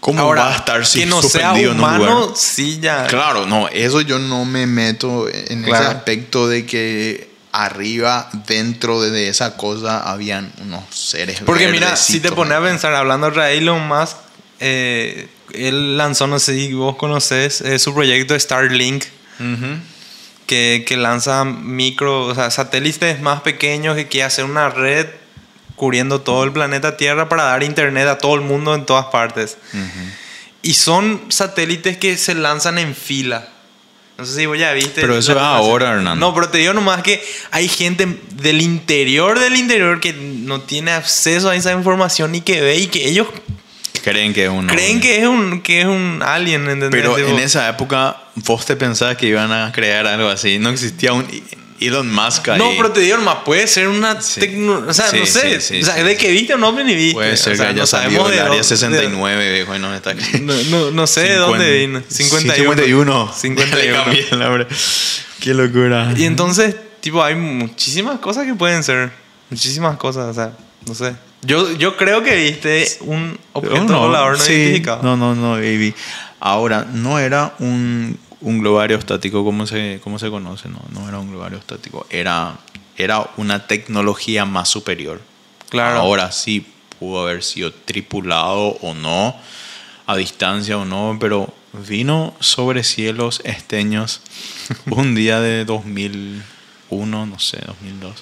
¿Cómo 0.00 0.18
Ahora, 0.18 0.46
va 0.46 0.52
a 0.54 0.56
estar 0.56 0.84
si 0.84 1.00
que 1.00 1.06
no 1.06 1.22
sea 1.22 1.52
humano, 1.52 2.32
sí 2.34 2.80
ya. 2.80 3.06
Claro, 3.06 3.46
no, 3.46 3.68
eso 3.68 4.00
yo 4.00 4.18
no 4.18 4.44
me 4.44 4.66
meto 4.66 5.28
en 5.28 5.62
Claro. 5.62 5.84
ese 5.84 5.92
aspecto 5.94 6.48
de 6.48 6.66
que 6.66 7.30
arriba, 7.52 8.28
dentro 8.48 9.00
de, 9.00 9.28
esa 9.28 9.56
cosa, 9.56 10.00
habían 10.10 10.50
unos 10.60 10.82
seres 10.90 11.40
Porque 11.46 11.68
mira, 11.68 11.94
si 11.94 12.18
te 12.18 12.32
pones 12.32 12.58
a 12.58 12.62
pensar, 12.62 12.94
hablando 12.94 13.30
de 13.30 13.56
Elon 13.56 13.86
Musk, 13.86 14.16
eh, 14.58 15.28
él 15.54 15.96
lanzó, 15.96 16.26
no 16.26 16.40
sé 16.40 16.54
si 16.54 16.72
vos 16.72 16.96
conocés, 16.96 17.60
eh, 17.60 17.78
su 17.78 17.94
proyecto 17.94 18.36
Starlink, 18.36 19.04
que 20.46 20.96
lanza 20.98 21.44
micro, 21.44 22.24
o 22.24 22.34
sea, 22.34 22.50
satélites 22.50 23.20
más 23.20 23.42
pequeños 23.42 23.94
que 23.94 24.08
quiere 24.08 24.24
hacer 24.24 24.44
una 24.44 24.68
red 24.68 25.06
cubriendo 25.82 26.20
todo 26.20 26.44
el 26.44 26.52
planeta 26.52 26.96
Tierra 26.96 27.28
para 27.28 27.42
dar 27.42 27.64
internet 27.64 28.06
a 28.06 28.16
todo 28.16 28.36
el 28.36 28.40
mundo 28.40 28.72
en 28.76 28.86
todas 28.86 29.06
partes. 29.06 29.58
Y 30.62 30.74
son 30.74 31.20
satélites 31.28 31.96
que 31.96 32.16
se 32.16 32.36
lanzan 32.36 32.78
en 32.78 32.94
fila. 32.94 33.48
No 34.16 34.24
sé 34.24 34.36
si 34.36 34.46
vos 34.46 34.56
ya 34.56 34.72
viste. 34.74 35.00
Pero 35.00 35.18
eso 35.18 35.32
es 35.32 35.38
ahora, 35.38 35.94
Hernando. 35.94 36.24
No, 36.24 36.32
pero 36.36 36.50
te 36.50 36.58
digo 36.58 36.72
nomás 36.72 37.02
que 37.02 37.20
hay 37.50 37.66
gente 37.66 38.20
del 38.36 38.60
interior 38.60 39.40
del 39.40 39.56
interior 39.56 39.98
que 39.98 40.12
no 40.12 40.60
tiene 40.60 40.92
acceso 40.92 41.50
a 41.50 41.56
esa 41.56 41.72
información 41.72 42.32
y 42.36 42.42
que 42.42 42.60
ve 42.60 42.76
y 42.76 42.86
que 42.86 43.08
ellos 43.08 43.26
Creen 44.04 44.32
que 44.32 44.44
es 44.44 44.50
uno. 44.50 44.72
creen 44.72 45.00
que 45.00 45.20
es 45.20 45.26
un 45.26 45.62
que 45.62 45.80
es 45.80 45.86
un 45.86 46.22
alien, 46.24 46.62
¿entendés? 46.68 46.90
Pero 46.92 47.18
en 47.18 47.40
esa 47.40 47.68
época, 47.68 48.22
vos 48.36 48.64
te 48.64 48.76
pensabas 48.76 49.16
que 49.16 49.26
iban 49.26 49.50
a 49.50 49.72
crear 49.72 50.06
algo 50.06 50.28
así. 50.28 50.60
No 50.60 50.70
existía 50.70 51.12
un 51.12 51.26
Elon 51.86 52.12
Musk 52.12 52.48
ahí. 52.48 52.58
No, 52.58 52.70
pero 52.76 52.90
te 52.92 53.00
digo 53.00 53.16
nomás, 53.18 53.38
puede 53.44 53.66
ser 53.66 53.88
una 53.88 54.20
Sí. 54.20 54.40
tecnología. 54.40 54.90
O 54.90 54.94
sea, 54.94 55.08
Sí, 55.08 55.18
no 55.20 55.26
sé. 55.26 55.60
sí, 55.60 55.80
o 55.82 55.84
sea, 55.84 56.02
de 56.02 56.16
que 56.16 56.30
viste 56.30 56.54
o 56.54 56.58
no 56.58 56.72
ni 56.72 56.94
viste. 56.94 57.14
Puede 57.14 57.36
ser 57.36 57.52
O 57.54 57.56
sea, 57.56 57.66
que 57.66 57.70
haya 57.72 57.80
no 57.82 57.86
sabemos 57.86 58.26
el 58.26 58.32
de 58.32 58.40
área 58.40 58.48
dónde- 58.48 58.64
69, 58.64 59.52
viejo, 59.52 59.74
y 59.74 59.78
no 59.78 59.94
está. 59.94 60.14
No, 60.14 60.54
no, 60.70 60.90
no 60.90 61.06
sé 61.06 61.20
de 61.22 61.36
dónde 61.36 61.78
vino. 61.78 62.02
51. 62.08 62.74
51. 62.74 63.32
51. 63.34 63.76
Le 63.76 63.92
cambié 63.92 64.26
el 64.30 64.38
nombre. 64.38 64.66
Qué 65.40 65.54
locura. 65.54 66.12
Y 66.16 66.24
entonces, 66.24 66.74
tipo, 67.00 67.22
hay 67.22 67.34
muchísimas 67.34 68.18
cosas 68.20 68.46
que 68.46 68.54
pueden 68.54 68.82
ser. 68.84 69.10
Muchísimas 69.50 69.96
cosas, 69.96 70.28
o 70.30 70.34
sea, 70.34 70.52
no 70.86 70.94
sé. 70.94 71.14
Yo, 71.44 71.72
yo 71.76 71.96
creo 71.96 72.22
que 72.22 72.36
viste 72.36 72.86
un 73.00 73.36
objeto 73.52 73.80
Oh, 73.80 73.84
no, 73.84 73.98
volador 74.06 74.38
no 74.38 74.44
sí. 74.44 74.52
identificado. 74.52 75.02
No, 75.02 75.16
no, 75.16 75.34
no, 75.34 75.52
baby. 75.54 75.92
Ahora, 76.38 76.86
no 76.92 77.18
era 77.18 77.54
un, 77.58 78.16
un 78.42 78.58
globo 78.60 78.80
aerostático 78.80 79.44
como 79.44 79.66
se, 79.66 80.00
como 80.02 80.18
se 80.18 80.30
conoce, 80.30 80.68
no, 80.68 80.80
no 80.90 81.08
era 81.08 81.18
un 81.18 81.30
globo 81.30 81.44
aerostático. 81.44 82.06
Era, 82.10 82.58
era 82.96 83.30
una 83.36 83.66
tecnología 83.66 84.44
más 84.44 84.68
superior. 84.68 85.20
Claro. 85.70 86.00
Ahora 86.00 86.30
sí 86.32 86.66
pudo 86.98 87.22
haber 87.22 87.42
sido 87.42 87.72
tripulado 87.72 88.76
o 88.82 88.94
no, 88.94 89.34
a 90.06 90.16
distancia 90.16 90.76
o 90.76 90.84
no, 90.84 91.16
pero 91.20 91.52
vino 91.72 92.34
sobre 92.40 92.84
cielos 92.84 93.40
esteños 93.44 94.20
un 94.90 95.14
día 95.14 95.40
de 95.40 95.64
2001, 95.64 97.26
no 97.26 97.38
sé, 97.38 97.58
2002. 97.66 98.12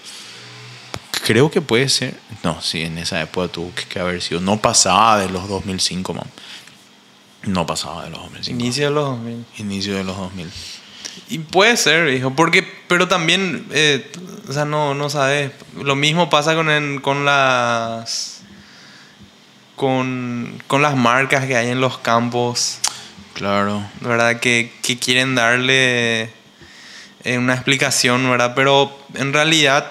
Creo 1.25 1.51
que 1.51 1.61
puede 1.61 1.89
ser. 1.89 2.19
No, 2.43 2.63
sí, 2.63 2.83
en 2.83 2.99
esa 2.99 3.21
época 3.21 3.49
tuvo 3.49 3.75
que, 3.75 3.85
que 3.85 3.99
haber 3.99 4.23
sido. 4.23 4.41
No 4.41 4.59
pasaba 4.59 5.19
de 5.19 5.29
los 5.29 5.49
2005, 5.49 6.15
man. 6.15 6.27
No 7.45 7.67
pasaba 7.67 8.05
de 8.05 8.11
los 8.11 8.21
2005. 8.23 8.61
Inicio 8.61 8.85
de 8.87 8.91
los 8.95 9.05
2000. 9.05 9.45
Inicio 9.59 9.97
de 9.97 10.05
los 10.05 10.17
2000. 10.17 10.51
Y 11.29 11.39
puede 11.39 11.77
ser, 11.77 12.09
hijo, 12.13 12.31
porque, 12.35 12.67
pero 12.89 13.09
también, 13.09 13.67
eh, 13.73 14.11
o 14.49 14.53
sea, 14.53 14.65
no, 14.65 14.95
no 14.95 15.11
sabes. 15.11 15.53
Lo 15.77 15.97
mismo 15.97 16.31
pasa 16.31 16.55
con, 16.55 17.01
con 17.01 17.25
las. 17.25 18.43
Con, 19.77 20.63
con 20.67 20.83
las 20.83 20.95
marcas 20.97 21.47
que 21.47 21.57
hay 21.57 21.69
en 21.71 21.81
los 21.81 21.99
campos, 21.99 22.79
Claro. 23.35 23.83
¿verdad? 24.03 24.39
Que, 24.39 24.71
que 24.83 24.99
quieren 24.99 25.35
darle 25.35 26.25
eh, 27.25 27.39
una 27.39 27.55
explicación, 27.55 28.29
¿verdad? 28.29 28.53
Pero 28.55 28.95
en 29.15 29.33
realidad 29.33 29.91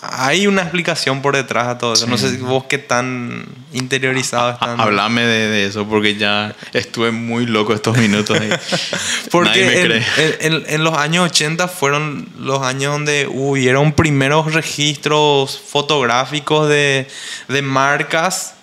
hay 0.00 0.46
una 0.46 0.62
explicación 0.62 1.22
por 1.22 1.34
detrás 1.34 1.66
a 1.66 1.78
todo 1.78 1.94
eso. 1.94 2.06
No 2.06 2.16
sé 2.18 2.30
si 2.30 2.36
vos 2.36 2.64
qué 2.68 2.78
tan 2.78 3.44
interiorizado 3.72 4.50
están. 4.50 4.80
Háblame 4.80 5.22
de, 5.22 5.48
de 5.48 5.66
eso 5.66 5.86
porque 5.88 6.16
ya 6.16 6.54
estuve 6.72 7.10
muy 7.10 7.46
loco 7.46 7.74
estos 7.74 7.96
minutos. 7.98 8.38
Porque 9.30 9.48
nadie 9.50 9.66
me 9.66 9.80
en, 9.80 9.86
cree. 9.86 10.06
en- 10.40 10.52
en- 10.54 10.64
en 10.68 10.84
los 10.84 10.96
años 10.96 11.26
80 11.26 11.68
fueron 11.68 12.28
los 12.38 12.62
años 12.62 12.92
donde 12.92 13.26
hubieron 13.30 13.92
primeros 13.92 14.54
registros 14.54 15.60
fotográficos 15.68 16.68
de, 16.68 17.06
de 17.48 17.62
marcas. 17.62 18.54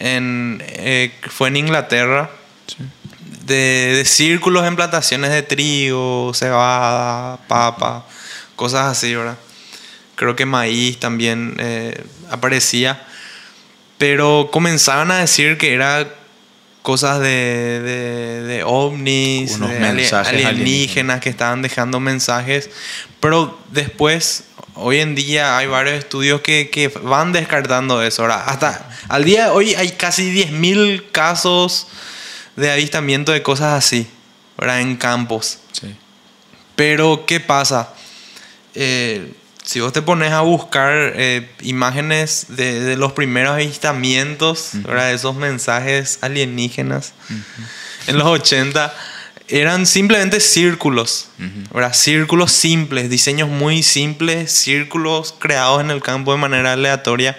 en, 0.00 0.62
eh, 0.66 1.12
fue 1.30 1.48
en 1.48 1.56
Inglaterra. 1.56 2.30
De, 3.46 3.94
de 3.96 4.04
círculos 4.06 4.66
en 4.66 4.74
plantaciones 4.74 5.30
de 5.30 5.42
trigo, 5.42 6.32
cebada, 6.34 7.36
papa, 7.46 8.06
cosas 8.56 8.86
así, 8.86 9.14
¿verdad? 9.14 9.36
Creo 10.16 10.36
que 10.36 10.46
maíz 10.46 10.98
también 10.98 11.56
eh, 11.58 12.04
aparecía. 12.30 13.06
Pero 13.98 14.48
comenzaban 14.52 15.10
a 15.10 15.18
decir 15.18 15.58
que 15.58 15.74
era 15.74 16.08
cosas 16.82 17.20
de, 17.20 17.80
de, 17.80 18.42
de 18.42 18.64
ovnis, 18.64 19.52
Unos 19.52 19.70
de 19.70 19.78
mensajes 19.78 20.28
alienígenas, 20.28 20.48
alienígenas. 20.48 21.20
que 21.20 21.28
estaban 21.30 21.62
dejando 21.62 22.00
mensajes. 22.00 22.70
Pero 23.20 23.58
después, 23.70 24.44
hoy 24.74 24.98
en 25.00 25.14
día 25.14 25.56
hay 25.56 25.66
varios 25.66 25.94
estudios 25.96 26.42
que, 26.42 26.68
que 26.70 26.88
van 26.88 27.32
descartando 27.32 28.02
eso. 28.02 28.22
Ahora, 28.22 28.44
hasta 28.44 28.90
al 29.08 29.24
día 29.24 29.44
de 29.44 29.50
hoy 29.50 29.74
hay 29.74 29.92
casi 29.92 30.34
10.000 30.34 31.10
casos 31.10 31.86
de 32.56 32.70
avistamiento 32.70 33.32
de 33.32 33.42
cosas 33.42 33.72
así, 33.84 34.06
¿verdad? 34.58 34.80
En 34.80 34.96
campos. 34.96 35.58
Sí. 35.72 35.96
Pero, 36.76 37.24
¿qué 37.26 37.40
pasa? 37.40 37.94
Eh, 38.74 39.32
si 39.64 39.80
vos 39.80 39.92
te 39.92 40.02
pones 40.02 40.30
a 40.30 40.42
buscar 40.42 40.92
eh, 41.16 41.50
imágenes 41.62 42.46
de, 42.50 42.80
de 42.80 42.96
los 42.96 43.12
primeros 43.12 43.54
avistamientos. 43.54 44.72
Esos 45.10 45.34
mensajes 45.34 46.18
alienígenas 46.20 47.12
en 48.06 48.18
los 48.18 48.26
80, 48.26 48.94
eran 49.48 49.86
simplemente 49.86 50.40
círculos, 50.40 51.28
¿verdad? 51.72 51.92
Círculos 51.92 52.52
simples, 52.52 53.10
diseños 53.10 53.48
muy 53.48 53.82
simples, 53.82 54.52
círculos 54.52 55.34
creados 55.38 55.82
en 55.82 55.90
el 55.90 56.02
campo 56.02 56.32
de 56.32 56.38
manera 56.38 56.72
aleatoria. 56.72 57.38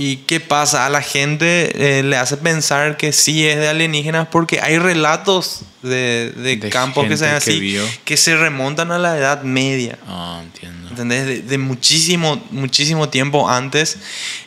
¿Y 0.00 0.18
qué 0.18 0.38
pasa? 0.38 0.86
A 0.86 0.90
la 0.90 1.02
gente 1.02 1.98
eh, 1.98 2.04
le 2.04 2.16
hace 2.16 2.36
pensar 2.36 2.96
que 2.96 3.12
sí 3.12 3.44
es 3.44 3.56
de 3.56 3.66
alienígenas 3.66 4.28
porque 4.30 4.60
hay 4.60 4.78
relatos 4.78 5.62
de, 5.82 6.32
de 6.36 6.56
De 6.56 6.70
campos 6.70 7.08
que 7.08 7.16
se 7.16 7.24
que 7.24 7.30
así 7.30 7.58
vio. 7.58 7.82
que 8.04 8.16
se 8.16 8.36
remontan 8.36 8.92
a 8.92 8.98
la 8.98 9.18
Edad 9.18 9.42
Media. 9.42 9.98
Ah, 10.06 10.40
entiendo. 10.44 10.88
¿Entendés? 10.90 11.26
De, 11.26 11.42
de 11.42 11.58
muchísimo, 11.58 12.40
muchísimo 12.52 13.08
tiempo 13.08 13.50
antes. 13.50 13.98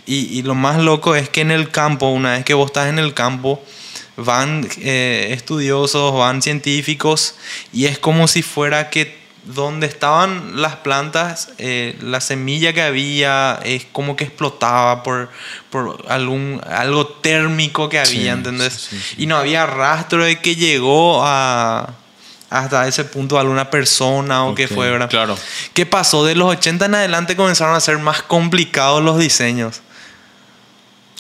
Y, 0.06 0.38
y 0.38 0.42
lo 0.44 0.56
más 0.56 0.80
loco 0.80 1.16
es 1.18 1.28
que 1.28 1.42
en 1.42 1.52
el 1.52 1.70
campo, 1.70 2.08
una 2.08 2.32
vez 2.32 2.46
que 2.46 2.54
vos 2.54 2.68
estás 2.68 2.88
en 2.88 2.98
el 2.98 3.14
campo, 3.14 3.62
van 4.16 4.66
eh, 4.80 5.30
estudiosos, 5.32 6.14
van 6.14 6.42
científicos, 6.42 7.36
y 7.74 7.86
es 7.86 8.00
como 8.00 8.28
si 8.30 8.42
fuera 8.42 8.90
que 8.90 9.21
donde 9.44 9.88
estaban 9.88 10.62
las 10.62 10.76
plantas, 10.78 11.50
eh, 11.58 11.98
la 12.02 12.22
semilla 12.22 12.74
que 12.74 12.82
había 12.82 13.60
es 13.64 13.86
como 13.92 14.16
que 14.16 14.24
explotaba 14.26 15.02
por, 15.04 15.30
por 15.72 16.06
algún, 16.10 16.62
algo 16.70 17.08
térmico 17.08 17.90
que 17.90 18.00
había, 18.00 18.12
Sí, 18.12 18.28
¿entendés? 18.28 18.74
sí, 18.74 18.98
sí, 18.98 19.02
sí. 19.10 19.24
Y 19.24 19.26
no 19.26 19.38
había 19.38 19.66
rastro 19.66 20.24
de 20.24 20.40
que 20.40 20.56
llegó 20.56 21.22
a 21.26 21.96
hasta 22.52 22.86
ese 22.86 23.06
punto 23.06 23.40
alguna 23.40 23.70
persona 23.70 24.44
o 24.46 24.54
qué 24.54 24.66
Ok, 24.66 24.74
fue, 24.74 24.92
¿verdad? 24.92 25.10
claro. 25.10 25.38
¿Qué 25.74 25.86
pasó? 25.86 26.26
De 26.26 26.36
los 26.36 26.50
80 26.50 26.86
en 26.86 26.96
adelante 26.96 27.36
comenzaron 27.38 27.74
a 27.76 27.80
ser 27.80 27.98
más 27.98 28.22
complicados 28.24 29.02
los 29.02 29.18
diseños. 29.18 29.82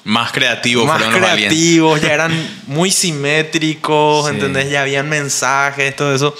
Más 0.03 0.31
creativos 0.31 0.85
más 0.87 0.97
fueron 1.01 1.21
los 1.21 1.29
aliens. 1.29 1.49
creativos, 1.53 2.01
ya 2.01 2.13
eran 2.13 2.61
muy 2.67 2.91
simétricos. 2.91 4.27
¿entendés? 4.29 4.69
Ya 4.71 4.81
habían 4.81 5.07
mensajes, 5.07 5.95
todo 5.95 6.13
eso. 6.13 6.35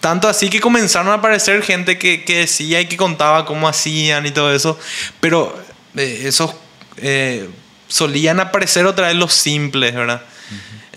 Tanto 0.00 0.28
así 0.28 0.48
que 0.48 0.60
comenzaron 0.60 1.08
a 1.08 1.14
aparecer 1.14 1.62
gente 1.62 1.98
que, 1.98 2.24
que 2.24 2.38
decía 2.38 2.80
y 2.80 2.86
que 2.86 2.96
contaba 2.96 3.44
cómo 3.44 3.68
hacían 3.68 4.26
y 4.26 4.30
todo 4.30 4.54
eso. 4.54 4.78
Pero 5.20 5.56
eh, 5.96 6.22
esos 6.24 6.54
eh, 6.98 7.48
solían 7.88 8.40
aparecer 8.40 8.86
otra 8.86 9.08
vez 9.08 9.16
los 9.16 9.32
simples, 9.32 9.94
¿verdad? 9.94 10.22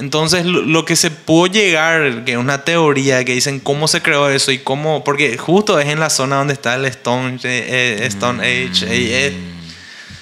Entonces 0.02 0.46
lo, 0.46 0.64
lo 0.64 0.84
que 0.84 0.96
se 0.96 1.12
pudo 1.12 1.46
llegar, 1.46 2.24
que 2.26 2.32
es 2.32 2.38
una 2.38 2.64
teoría 2.64 3.24
que 3.24 3.34
dicen 3.34 3.60
cómo 3.60 3.88
se 3.88 4.02
creó 4.02 4.30
eso 4.30 4.52
y 4.52 4.58
cómo, 4.58 5.04
porque 5.04 5.38
justo 5.38 5.80
es 5.80 5.88
en 5.90 6.00
la 6.00 6.10
zona 6.10 6.38
donde 6.38 6.54
está 6.54 6.76
el 6.76 6.86
Stone, 6.86 7.36
eh, 7.44 8.00
eh, 8.02 8.06
Stone 8.08 8.42
Age, 8.42 8.86
eh, 8.86 9.28
eh, 9.28 9.34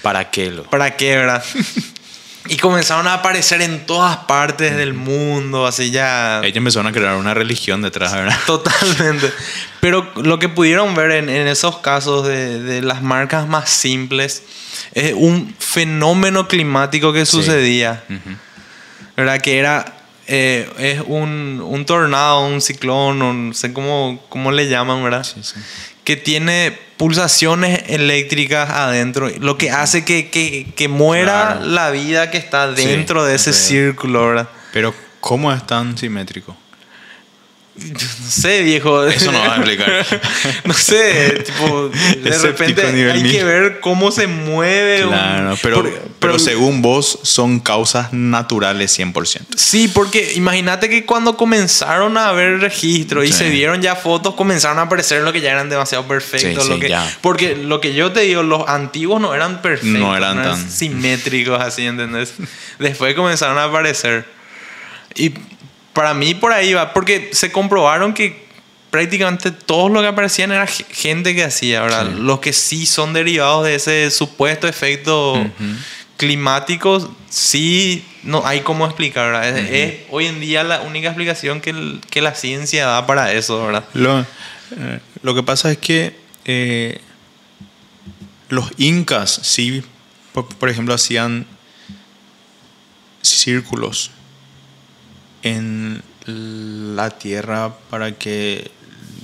¿Para 0.02 0.30
qué 0.30 0.50
lo? 0.50 0.64
¿Para 0.64 0.96
qué, 0.96 1.16
verdad? 1.16 1.42
y 2.50 2.56
comenzaron 2.58 3.06
a 3.06 3.14
aparecer 3.14 3.62
en 3.62 3.86
todas 3.86 4.16
partes 4.18 4.76
del 4.76 4.92
mundo, 4.92 5.66
así 5.66 5.90
ya... 5.90 6.40
Ellos 6.42 6.56
empezaron 6.56 6.88
a 6.88 6.92
crear 6.92 7.16
una 7.16 7.32
religión 7.32 7.80
detrás, 7.80 8.12
¿verdad? 8.12 8.36
Totalmente. 8.46 9.32
Pero 9.80 10.10
lo 10.16 10.38
que 10.38 10.48
pudieron 10.48 10.94
ver 10.94 11.12
en, 11.12 11.28
en 11.28 11.46
esos 11.46 11.78
casos 11.78 12.26
de, 12.26 12.60
de 12.60 12.82
las 12.82 13.02
marcas 13.02 13.46
más 13.48 13.70
simples 13.70 14.42
es 14.92 15.14
un 15.16 15.54
fenómeno 15.58 16.48
climático 16.48 17.12
que 17.12 17.24
Sí. 17.24 17.32
sucedía. 17.32 18.02
Ujú. 18.10 18.36
¿Verdad? 19.16 19.40
Que 19.40 19.58
era... 19.58 19.96
eh, 20.26 20.68
es 20.78 21.02
un, 21.06 21.62
un 21.64 21.84
tornado, 21.86 22.40
un 22.46 22.60
ciclón, 22.60 23.18
no 23.48 23.54
sé 23.54 23.72
cómo, 23.72 24.24
cómo 24.28 24.52
le 24.52 24.68
llaman, 24.68 25.02
¿verdad? 25.02 25.24
Sí, 25.24 25.40
sí. 25.42 25.54
Que 26.10 26.16
tiene 26.16 26.76
pulsaciones 26.96 27.84
eléctricas 27.86 28.68
adentro, 28.68 29.30
lo 29.38 29.56
que 29.56 29.70
hace 29.70 30.04
que, 30.04 30.28
que- 30.28 30.66
que 30.74 30.88
muera 30.88 31.52
Claro. 31.58 31.66
la 31.66 31.90
vida 31.92 32.32
que 32.32 32.38
está 32.38 32.74
Sí, 32.74 32.84
dentro 32.84 33.24
de 33.24 33.36
ese 33.36 33.52
círculo, 33.52 34.26
¿verdad? 34.26 34.48
Pero, 34.72 34.92
¿cómo 35.20 35.52
es 35.52 35.64
tan 35.68 35.96
simétrico? 35.96 36.56
No 37.80 38.30
sé, 38.30 38.62
viejo. 38.62 39.04
Eso 39.06 39.32
no 39.32 39.40
vas 39.40 39.50
a 39.50 39.56
explicar. 39.56 40.06
no 40.64 40.74
sé, 40.74 41.42
tipo, 41.44 41.88
de 41.88 42.30
Escéptico 42.30 42.42
repente 42.82 43.10
hay 43.10 43.22
mil. 43.22 43.32
que 43.32 43.42
ver 43.44 43.80
cómo 43.80 44.10
se 44.12 44.26
mueve. 44.26 45.02
un- 45.04 45.10
Claro, 45.10 45.58
pero, 45.62 45.76
por- 45.82 46.02
pero 46.20 46.38
según 46.38 46.82
vos 46.82 47.18
son 47.22 47.58
causas 47.58 48.12
naturales 48.12 48.96
100%. 48.98 49.40
Sí, 49.56 49.88
porque 49.88 50.32
imagínate 50.34 50.88
que 50.88 51.04
cuando 51.06 51.36
comenzaron 51.36 52.16
a 52.18 52.28
haber 52.28 52.60
registros 52.60 53.24
y 53.24 53.28
Sí. 53.28 53.38
se 53.38 53.50
vieron 53.50 53.80
ya 53.82 53.96
fotos, 53.96 54.34
comenzaron 54.34 54.78
a 54.78 54.82
aparecer 54.82 55.22
lo 55.22 55.32
que 55.32 55.40
ya 55.40 55.50
eran 55.50 55.68
demasiado 55.70 56.06
perfectos. 56.06 56.64
Sí, 56.64 56.68
lo 56.68 56.74
sí, 56.76 56.80
que, 56.82 56.88
ya. 56.90 57.18
Porque 57.22 57.56
lo 57.56 57.80
que 57.80 57.94
yo 57.94 58.12
te 58.12 58.20
digo, 58.20 58.42
los 58.42 58.68
antiguos 58.68 59.20
no 59.20 59.34
eran 59.34 59.62
perfectos. 59.62 59.98
No 60.00 60.16
eran 60.16 60.42
tan- 60.42 60.70
simétricos 60.70 61.60
así, 61.60 61.86
¿entendés? 61.86 62.34
Después 62.78 63.14
comenzaron 63.14 63.58
a 63.58 63.64
aparecer. 63.64 64.26
Y 65.16 65.32
para 65.92 66.14
mí 66.14 66.34
por 66.34 66.52
ahí 66.52 66.72
va, 66.72 66.92
porque 66.92 67.30
se 67.32 67.50
comprobaron 67.52 68.14
que 68.14 68.48
prácticamente 68.90 69.50
todos 69.50 69.90
los 69.90 70.02
que 70.02 70.08
aparecían 70.08 70.50
era 70.52 70.66
ge- 70.66 70.84
gente 70.90 71.34
que 71.34 71.44
hacía, 71.44 71.82
¿verdad? 71.82 72.06
Sí. 72.08 72.20
Los 72.22 72.40
que 72.40 72.52
sí 72.52 72.86
son 72.86 73.12
derivados 73.12 73.64
de 73.64 73.74
ese 73.76 74.10
supuesto 74.10 74.66
efecto 74.68 75.34
climático, 76.16 77.14
sí, 77.28 78.04
no 78.24 78.46
hay 78.46 78.60
cómo 78.60 78.84
explicar, 78.84 79.26
¿verdad? 79.32 79.56
Es, 79.58 79.70
es 79.70 80.00
hoy 80.10 80.26
en 80.26 80.40
día 80.40 80.62
la 80.64 80.82
única 80.82 81.08
explicación 81.08 81.60
que, 81.60 81.70
el- 81.70 82.00
que 82.10 82.20
la 82.20 82.34
ciencia 82.34 82.86
da 82.86 83.06
para 83.06 83.32
eso, 83.32 83.64
¿verdad? 83.64 83.84
Lo, 83.94 84.20
eh, 84.20 85.00
lo 85.22 85.34
que 85.34 85.42
pasa 85.42 85.70
es 85.72 85.78
que 85.78 86.14
eh, 86.44 87.00
los 88.48 88.70
incas, 88.76 89.30
sí, 89.42 89.82
por, 90.32 90.46
por 90.56 90.68
ejemplo, 90.68 90.94
hacían 90.94 91.46
círculos 93.22 94.10
en 95.42 96.02
la 96.26 97.10
tierra 97.10 97.74
para 97.90 98.12
que, 98.12 98.70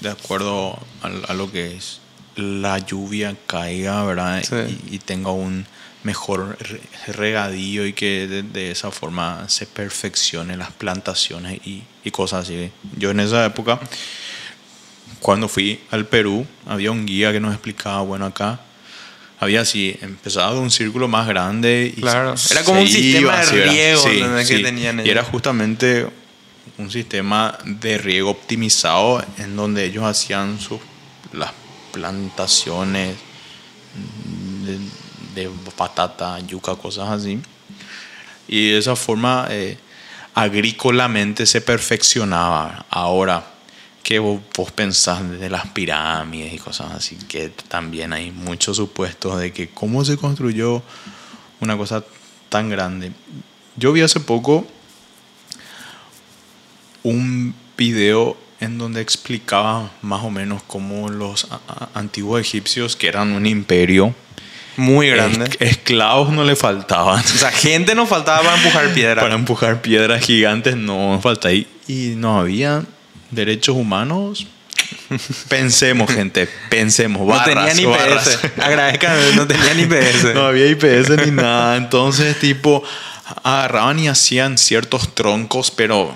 de 0.00 0.10
acuerdo 0.10 0.78
a, 1.02 1.06
a 1.28 1.34
lo 1.34 1.50
que 1.50 1.76
es 1.76 2.00
la 2.36 2.78
lluvia, 2.78 3.36
caiga, 3.46 4.04
¿verdad? 4.04 4.42
Sí. 4.42 4.80
Y, 4.90 4.96
y 4.96 4.98
tenga 4.98 5.30
un 5.30 5.66
mejor 6.02 6.56
re- 6.60 7.12
regadío 7.12 7.86
y 7.86 7.92
que 7.92 8.26
de, 8.28 8.42
de 8.42 8.70
esa 8.70 8.90
forma 8.90 9.48
se 9.48 9.66
perfeccionen 9.66 10.58
las 10.58 10.70
plantaciones 10.72 11.60
y, 11.66 11.82
y 12.04 12.10
cosas 12.10 12.44
así. 12.44 12.70
Yo 12.96 13.10
en 13.10 13.20
esa 13.20 13.44
época 13.44 13.80
cuando 15.20 15.48
fui 15.48 15.80
al 15.90 16.06
Perú, 16.06 16.46
había 16.66 16.90
un 16.92 17.06
guía 17.06 17.32
que 17.32 17.40
nos 17.40 17.52
explicaba, 17.52 18.02
bueno, 18.02 18.26
acá 18.26 18.60
había 19.38 19.60
así, 19.62 19.96
empezaba 20.00 20.52
de 20.54 20.60
un 20.60 20.70
círculo 20.70 21.08
más 21.08 21.26
grande. 21.26 21.92
Y 21.96 22.00
Claro, 22.00 22.36
se 22.36 22.54
era 22.54 22.64
como 22.64 22.80
un 22.80 22.88
sistema 22.88 23.20
iba 23.20 23.46
de 23.46 23.64
riego, 23.64 24.08
¿entendés? 24.08 24.48
que 24.48 24.58
tenían 24.60 25.06
Y 25.06 25.10
era 25.10 25.24
justamente 25.24 26.06
un 26.78 26.90
sistema 26.90 27.56
de 27.64 27.98
riego 27.98 28.30
optimizado 28.30 29.24
en 29.38 29.56
donde 29.56 29.84
ellos 29.84 30.04
hacían 30.04 30.58
sus, 30.60 30.80
las 31.32 31.52
plantaciones 31.92 33.16
de, 35.34 35.42
de 35.42 35.50
patata, 35.76 36.38
yuca, 36.40 36.74
cosas 36.76 37.08
así. 37.10 37.40
Y 38.48 38.70
de 38.70 38.78
esa 38.78 38.96
forma 38.96 39.46
eh, 39.50 39.76
agrícolamente 40.34 41.46
se 41.46 41.60
perfeccionaba. 41.60 42.86
Ahora, 42.90 43.55
¿qué 44.06 44.20
vos, 44.20 44.40
vos 44.56 44.70
pensás 44.70 45.28
de 45.40 45.50
las 45.50 45.66
pirámides 45.66 46.52
y 46.52 46.58
cosas 46.58 46.92
así? 46.92 47.16
Que 47.26 47.48
también 47.48 48.12
hay 48.12 48.30
muchos 48.30 48.76
supuestos 48.76 49.40
de 49.40 49.52
que 49.52 49.68
cómo 49.70 50.04
se 50.04 50.16
construyó 50.16 50.80
una 51.58 51.76
cosa 51.76 52.04
tan 52.48 52.68
grande. 52.70 53.10
Yo 53.74 53.92
vi 53.92 54.02
hace 54.02 54.20
poco 54.20 54.64
un 57.02 57.52
video 57.76 58.36
en 58.60 58.78
donde 58.78 59.00
explicaba 59.00 59.90
más 60.02 60.22
o 60.22 60.30
menos 60.30 60.62
cómo 60.68 61.08
los 61.08 61.48
antiguos 61.94 62.40
egipcios, 62.40 62.94
que 62.94 63.08
eran 63.08 63.32
un 63.32 63.44
imperio, 63.44 64.14
Muy 64.76 65.08
grande. 65.08 65.46
es- 65.58 65.72
esclavos 65.78 66.30
no 66.32 66.44
le 66.44 66.54
faltaban. 66.54 67.18
O 67.24 67.38
sea, 67.38 67.50
gente 67.50 67.94
nos 67.96 68.08
faltaba 68.08 68.42
para 68.42 68.56
empujar 68.56 68.94
piedra. 68.94 69.20
Para 69.20 69.34
empujar 69.34 69.82
piedras 69.82 70.24
gigantes 70.24 70.76
no 70.76 71.18
falta 71.20 71.48
ahí. 71.48 71.66
Y 71.88 72.14
no 72.16 72.38
había 72.38 72.84
derechos 73.30 73.76
humanos. 73.76 74.46
Pensemos, 75.48 76.10
gente, 76.12 76.48
pensemos. 76.70 77.20
no 77.22 77.26
Barras, 77.26 77.74
tenían 77.74 77.90
barras. 77.90 78.38
IPS. 78.44 78.58
Agradezcan, 78.62 79.36
no 79.36 79.46
tenían 79.46 79.80
IPS. 79.80 80.24
No 80.34 80.46
había 80.46 80.66
IPS 80.68 81.10
ni 81.24 81.30
nada. 81.32 81.76
Entonces, 81.76 82.38
tipo, 82.38 82.82
agarraban 83.42 83.98
y 83.98 84.08
hacían 84.08 84.58
ciertos 84.58 85.14
troncos, 85.14 85.70
pero 85.70 86.14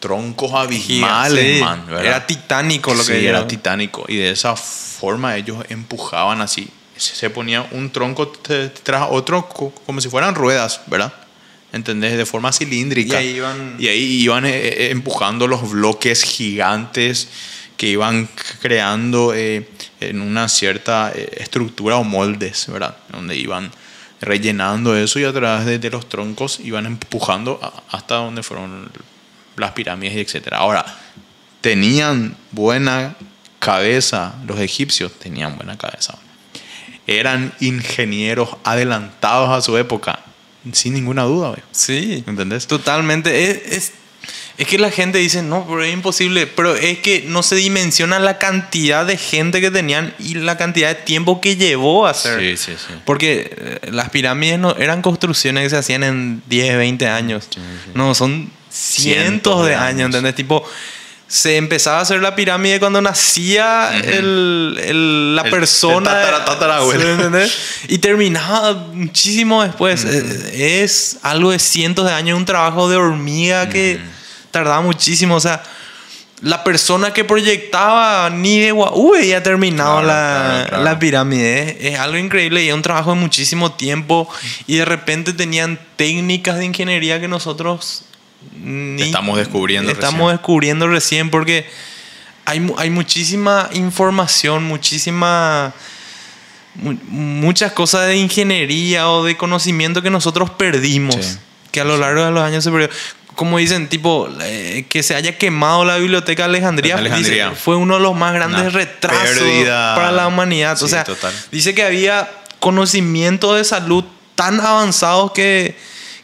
troncos 0.00 0.52
abismales, 0.52 1.56
Sí, 1.58 1.62
man. 1.62 1.84
¿verdad? 1.86 2.04
Era 2.06 2.26
titánico 2.26 2.94
lo 2.94 3.02
Sí, 3.02 3.12
que 3.12 3.28
era 3.28 3.38
era. 3.38 3.48
titánico. 3.48 4.04
Y 4.08 4.16
de 4.16 4.30
esa 4.30 4.56
forma 4.56 5.36
ellos 5.36 5.64
empujaban 5.68 6.40
así. 6.40 6.68
Se 6.96 7.30
ponía 7.30 7.66
un 7.70 7.90
tronco 7.90 8.32
tras 8.82 9.06
otro 9.10 9.48
co- 9.48 9.72
como 9.86 10.00
si 10.00 10.08
fueran 10.08 10.34
ruedas, 10.34 10.80
¿verdad? 10.86 11.12
¿Entendés? 11.72 12.16
De 12.16 12.24
forma 12.26 12.52
cilíndrica. 12.52 13.20
Y 13.22 13.26
ahí 13.26 13.36
iban- 13.36 13.76
Y 13.78 13.88
ahí 13.88 14.22
iban 14.22 14.46
eh, 14.46 14.56
eh, 14.56 14.90
empujando 14.90 15.46
los 15.46 15.70
bloques 15.70 16.22
gigantes 16.24 17.28
que 17.76 17.88
iban 17.88 18.28
creando 18.60 19.34
eh, 19.34 19.68
en 20.00 20.20
una 20.20 20.48
cierta 20.48 21.12
eh, 21.14 21.28
estructura 21.36 21.96
o 21.96 22.04
moldes, 22.04 22.66
¿verdad? 22.68 22.96
Donde 23.10 23.36
iban 23.36 23.70
rellenando 24.20 24.96
eso 24.96 25.20
y 25.20 25.24
a 25.24 25.32
través 25.32 25.64
de, 25.66 25.78
de 25.78 25.90
los 25.90 26.08
troncos 26.08 26.58
iban 26.60 26.86
empujando 26.86 27.60
a- 27.62 27.94
hasta 27.96 28.16
donde 28.16 28.42
fueron 28.42 28.90
las 29.56 29.72
pirámides 29.72 30.16
y 30.16 30.20
etcétera. 30.20 30.56
Ahora, 30.58 30.84
tenían 31.60 32.36
buena 32.50 33.14
cabeza, 33.58 34.34
los 34.46 34.58
egipcios 34.60 35.12
tenían 35.18 35.56
buena 35.56 35.76
cabeza. 35.76 36.18
Eran 37.06 37.52
ingenieros 37.60 38.50
adelantados 38.64 39.50
a 39.50 39.60
su 39.60 39.76
época, 39.78 40.20
sin 40.72 40.94
ninguna 40.94 41.22
duda, 41.24 41.50
güey. 41.50 41.62
Sí. 41.72 42.24
¿entendés? 42.26 42.66
Totalmente. 42.66 43.50
Es, 43.50 43.72
es, 43.72 43.92
es 44.58 44.66
que 44.66 44.76
la 44.76 44.90
gente 44.90 45.18
dice, 45.18 45.42
no, 45.42 45.64
pero 45.68 45.84
es 45.84 45.92
imposible. 45.92 46.48
Pero 46.48 46.74
es 46.74 46.98
que 46.98 47.24
no 47.28 47.44
se 47.44 47.54
dimensiona 47.54 48.18
la 48.18 48.38
cantidad 48.38 49.06
de 49.06 49.16
gente 49.16 49.60
que 49.60 49.70
tenían 49.70 50.12
y 50.18 50.34
la 50.34 50.56
cantidad 50.56 50.88
de 50.88 50.96
tiempo 50.96 51.40
que 51.40 51.56
llevó 51.56 52.06
a 52.06 52.10
hacer. 52.10 52.40
Sí, 52.40 52.56
sí, 52.56 52.72
sí. 52.76 52.94
Porque 53.04 53.54
eh, 53.56 53.90
las 53.92 54.10
pirámides 54.10 54.58
no 54.58 54.74
eran 54.76 55.00
construcciones 55.00 55.62
que 55.62 55.70
se 55.70 55.76
hacían 55.76 56.02
en 56.02 56.42
10, 56.48 56.76
20 56.76 57.06
años. 57.06 57.48
No, 57.94 58.14
son 58.16 58.50
cientos, 58.68 59.64
de, 59.64 59.76
años, 59.76 60.06
¿entendés? 60.06 60.34
Tipo, 60.34 60.68
se 61.28 61.56
empezaba 61.58 61.98
a 61.98 62.02
hacer 62.02 62.20
la 62.22 62.34
pirámide 62.34 62.80
cuando 62.80 63.02
nacía 63.02 63.90
el, 64.02 64.80
el- 64.82 65.36
la 65.36 65.42
El- 65.42 65.50
persona. 65.50 66.10
el 66.10 66.26
tatara- 66.26 66.44
tatarabuelo. 66.46 67.02
¿sí, 67.02 67.08
¿entendés? 67.08 67.58
Y 67.88 67.98
terminaba 67.98 68.72
muchísimo 68.92 69.62
después. 69.62 70.04
Es 70.04 71.18
algo 71.22 71.50
de 71.50 71.58
cientos 71.58 72.06
de 72.06 72.12
años, 72.12 72.36
un 72.38 72.46
trabajo 72.46 72.88
de 72.88 72.96
hormiga 72.96 73.68
que 73.68 74.00
tardaba 74.50 74.80
muchísimo. 74.80 75.34
O 75.36 75.40
sea, 75.40 75.62
la 76.40 76.64
persona 76.64 77.12
que 77.12 77.24
proyectaba 77.24 78.30
ni 78.30 78.60
de 78.60 78.70
Guau 78.72 79.16
ya 79.16 79.42
terminado 79.42 80.00
Claro, 80.00 80.06
la, 80.06 80.48
claro, 80.54 80.68
claro. 80.68 80.84
la 80.84 80.98
pirámide. 80.98 81.60
Es, 81.88 81.92
es 81.94 81.98
algo 82.00 82.16
increíble 82.16 82.62
y 82.64 82.68
es 82.68 82.74
un 82.74 82.82
trabajo 82.82 83.10
de 83.10 83.16
muchísimo 83.20 83.72
tiempo. 83.72 84.28
Y 84.66 84.76
de 84.76 84.84
repente 84.86 85.32
tenían 85.34 85.78
técnicas 85.96 86.56
de 86.58 86.64
ingeniería 86.64 87.20
que 87.20 87.28
nosotros 87.28 88.04
ni- 88.60 89.02
Estamos 89.02 89.36
descubriendo 89.38 89.90
Estamos 89.90 90.20
recién. 90.20 90.36
descubriendo 90.36 90.88
recién 90.88 91.30
porque 91.30 91.66
hay, 92.44 92.66
hay 92.78 92.90
muchísima 92.90 93.68
información, 93.72 94.64
muchísima. 94.64 95.72
mu- 96.74 96.96
muchas 97.08 97.72
cosas 97.72 98.06
de 98.06 98.16
ingeniería 98.16 99.08
o 99.10 99.24
de 99.24 99.36
conocimiento 99.36 100.00
que 100.02 100.10
nosotros 100.10 100.50
perdimos. 100.50 101.16
Sí. 101.16 101.38
Que 101.72 101.80
a 101.80 101.84
lo 101.84 101.96
largo 101.98 102.24
de 102.24 102.30
los 102.30 102.42
años 102.42 102.62
se 102.64 102.70
perdió. 102.70 102.88
Como 103.34 103.58
dicen, 103.58 103.88
tipo, 103.88 104.28
eh, 104.42 104.86
que 104.88 105.02
se 105.04 105.14
haya 105.14 105.38
quemado 105.38 105.84
la 105.84 105.96
biblioteca 105.96 106.42
de 106.44 106.48
Alejandría, 106.48 106.96
Alejandría. 106.96 107.50
dice, 107.50 107.56
fue 107.60 107.76
uno 107.76 107.94
de 107.94 108.00
los 108.00 108.16
más 108.16 108.32
grandes 108.34 108.62
Una 108.62 108.70
retrasos 108.70 109.38
pérdida. 109.38 109.94
para 109.94 110.10
la 110.10 110.26
humanidad. 110.26 110.80
o 110.82 110.88
sea, 110.88 111.04
total. 111.04 111.32
dice 111.52 111.72
que 111.74 111.84
había 111.84 112.28
conocimiento 112.58 113.54
de 113.54 113.62
salud 113.64 114.04
tan 114.34 114.60
avanzados 114.60 115.30
que, 115.32 115.76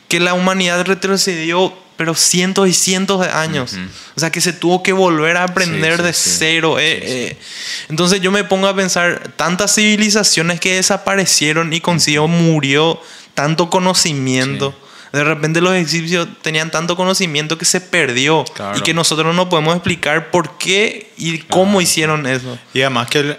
que 0.09 0.19
la 0.19 0.35
humanidad 0.35 0.85
retrocedió, 0.87 1.73
pero 1.97 2.15
cientos 2.15 2.69
y 2.69 2.73
cientos 2.75 3.21
de 3.21 3.29
años. 3.29 3.77
O 4.17 4.21
sea, 4.21 4.31
que 4.31 4.41
se 4.41 4.53
tuvo 4.53 4.83
que 4.83 4.93
volver 4.93 5.37
a 5.37 5.45
aprender 5.45 5.93
Sí, 5.93 5.99
sí, 5.99 6.03
de 6.05 6.13
sí. 6.13 6.31
cero. 6.39 6.79
eh, 6.79 7.01
eh. 7.03 7.39
Entonces 7.89 8.21
yo 8.21 8.31
me 8.33 8.45
pongo 8.45 8.67
a 8.67 8.75
pensar, 8.75 9.31
tantas 9.37 9.75
civilizaciones 9.75 10.61
que 10.61 10.75
desaparecieron 10.77 11.73
y 11.73 11.81
consigo 11.81 12.27
murió 12.29 13.01
tanto 13.35 13.71
conocimiento. 13.71 14.79
De 15.13 15.23
repente 15.23 15.61
los 15.61 15.75
egipcios 15.75 16.27
tenían 16.43 16.73
tanto 16.73 16.97
conocimiento 16.97 17.57
que 17.57 17.65
se 17.65 17.81
perdió 17.81 18.45
Claro. 18.55 18.77
y 18.77 18.83
que 18.83 18.93
nosotros 18.95 19.33
no 19.35 19.49
podemos 19.49 19.75
explicar 19.77 20.33
por 20.33 20.59
qué 20.59 21.13
y 21.17 21.39
cómo 21.39 21.81
hicieron 21.81 22.27
eso. 22.27 22.59
Y 22.73 22.81
además 22.81 23.09
que 23.09 23.19
el- 23.21 23.39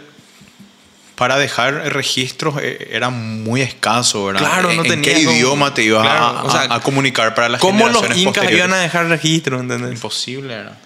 para 1.16 1.38
dejar 1.38 1.74
registros 1.94 2.56
eh, 2.62 2.90
era 2.92 3.10
muy 3.10 3.62
escaso, 3.62 4.26
¿verdad? 4.26 4.42
Claro, 4.42 4.74
no 4.74 4.84
¿En 4.84 4.90
tenía 4.90 5.14
qué 5.16 5.24
como- 5.24 5.36
idioma 5.38 5.74
te 5.74 5.84
ibas 5.84 6.04
Claro, 6.04 6.26
a, 6.26 6.44
o 6.44 6.50
sea, 6.52 6.62
a- 6.64 6.76
a 6.76 6.80
comunicar 6.82 7.34
para 7.36 7.48
las 7.50 7.62
¿Cómo 7.62 7.88
los 7.88 8.04
incas 8.18 8.52
iban 8.52 8.74
a 8.74 8.78
dejar 8.78 9.08
registro, 9.08 9.60
¿entendés? 9.60 9.92
Imposible 9.94 10.54
era. 10.54 10.78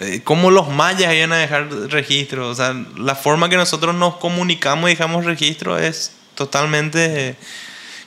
eh, 0.00 0.22
cómo 0.24 0.50
los 0.50 0.68
mayas 0.68 1.12
iban 1.14 1.32
a 1.32 1.36
dejar 1.38 1.68
registro. 1.90 2.48
O 2.48 2.54
sea, 2.54 2.74
la 2.96 3.14
forma 3.14 3.48
que 3.48 3.56
nosotros 3.56 3.94
nos 3.94 4.16
comunicamos 4.16 4.88
y 4.90 4.94
dejamos 4.94 5.24
registro 5.24 5.78
es 5.78 6.12
totalmente 6.34 7.36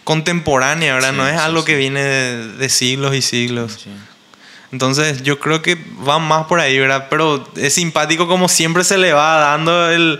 contemporánea, 0.03 0.95
¿verdad? 0.95 1.11
Sí, 1.11 1.17
no 1.17 1.27
es 1.27 1.33
sí, 1.35 1.39
algo 1.39 1.59
sí. 1.61 1.65
que 1.67 1.75
viene 1.75 2.03
de, 2.03 2.47
de 2.53 2.69
siglos 2.69 3.15
y 3.15 3.21
siglos. 3.21 3.85
Entonces 4.73 5.21
yo 5.23 5.39
creo 5.39 5.61
que 5.61 5.77
va 6.05 6.17
más 6.19 6.47
por 6.47 6.59
ahí, 6.59 6.77
¿verdad? 6.79 7.05
Pero 7.09 7.47
es 7.55 7.75
simpático 7.75 8.27
como 8.27 8.49
siempre 8.49 8.83
se 8.83 8.97
le 8.97 9.13
va 9.13 9.37
dando 9.37 9.89
el... 9.91 10.19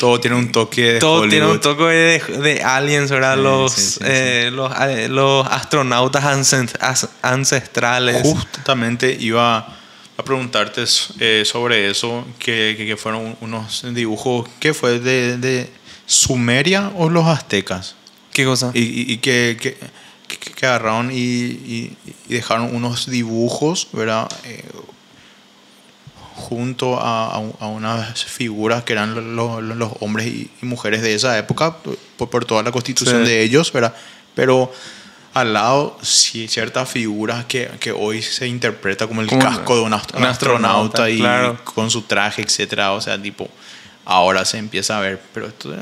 Todo 0.00 0.18
tiene 0.18 0.36
un 0.36 0.50
toque 0.50 0.94
de 0.94 0.98
Todo 0.98 1.28
tiene 1.28 1.44
un 1.44 1.50
Hollywood. 1.58 1.60
toque 1.60 1.84
de, 1.84 2.18
de 2.38 2.62
aliens, 2.62 3.10
¿verdad? 3.10 3.36
Sí, 3.36 3.42
los, 3.42 3.72
sí, 3.74 3.82
sí, 3.82 4.00
eh, 4.02 4.50
los, 4.50 4.72
eh, 4.80 5.08
los 5.10 5.46
astronautas 5.46 6.24
ancest- 6.24 7.08
ancestrales. 7.20 8.22
Justamente 8.22 9.14
iba 9.20 9.58
a 10.16 10.22
preguntarte 10.24 10.84
eh, 11.18 11.42
sobre 11.44 11.90
eso, 11.90 12.26
que, 12.38 12.74
que- 12.78 12.86
que 12.86 12.96
fueron 12.96 13.36
unos 13.42 13.84
dibujos, 13.94 14.48
¿qué 14.60 14.72
fue? 14.72 14.98
¿De, 14.98 15.36
de 15.36 15.70
Sumeria 16.06 16.90
o 16.96 17.10
los 17.10 17.26
aztecas? 17.26 17.94
¿Qué 18.32 18.44
cosa? 18.46 18.70
Y, 18.72 18.80
y- 18.80 19.12
y 19.12 19.16
que, 19.18 19.58
que- 19.60 19.76
que- 20.38 20.52
que 20.52 20.66
agarraron 20.66 21.10
y, 21.10 21.16
y- 21.16 21.96
y 22.28 22.34
dejaron 22.34 22.74
unos 22.74 23.06
dibujos, 23.10 23.88
¿verdad? 23.92 24.28
Eh, 24.44 24.64
junto 26.34 26.98
a, 26.98 27.34
a- 27.36 27.50
a 27.60 27.66
unas 27.66 28.24
figuras 28.24 28.84
que 28.84 28.92
eran 28.94 29.36
lo- 29.36 29.60
lo- 29.60 29.74
los 29.74 29.92
hombres 30.00 30.26
y, 30.26 30.50
y 30.62 30.66
mujeres 30.66 31.02
de 31.02 31.14
esa 31.14 31.36
época, 31.38 31.76
por, 32.16 32.30
por 32.30 32.44
toda 32.44 32.62
la 32.62 32.72
constitución 32.72 33.24
Sí. 33.24 33.30
de 33.30 33.42
ellos, 33.42 33.72
¿verdad? 33.72 33.94
Pero 34.34 34.72
al 35.34 35.52
lado, 35.52 35.96
sí, 36.02 36.48
ciertas 36.48 36.88
figuras 36.88 37.44
que, 37.44 37.70
que 37.78 37.92
hoy 37.92 38.22
se 38.22 38.46
interpreta 38.48 39.06
como 39.06 39.20
el 39.20 39.28
Como 39.28 39.40
casco 39.42 39.76
de 39.76 39.82
un, 39.82 39.92
ast- 39.92 40.16
un 40.16 40.24
astronauta, 40.24 41.04
astronauta, 41.04 41.10
y 41.10 41.18
claro. 41.18 41.64
con 41.64 41.90
su 41.90 42.02
traje, 42.02 42.42
etcétera, 42.42 42.92
o 42.92 43.00
sea, 43.00 43.20
tipo, 43.20 43.48
ahora 44.04 44.44
se 44.44 44.58
empieza 44.58 44.96
a 44.98 45.00
ver, 45.00 45.20
pero 45.34 45.46
esto 45.46 45.72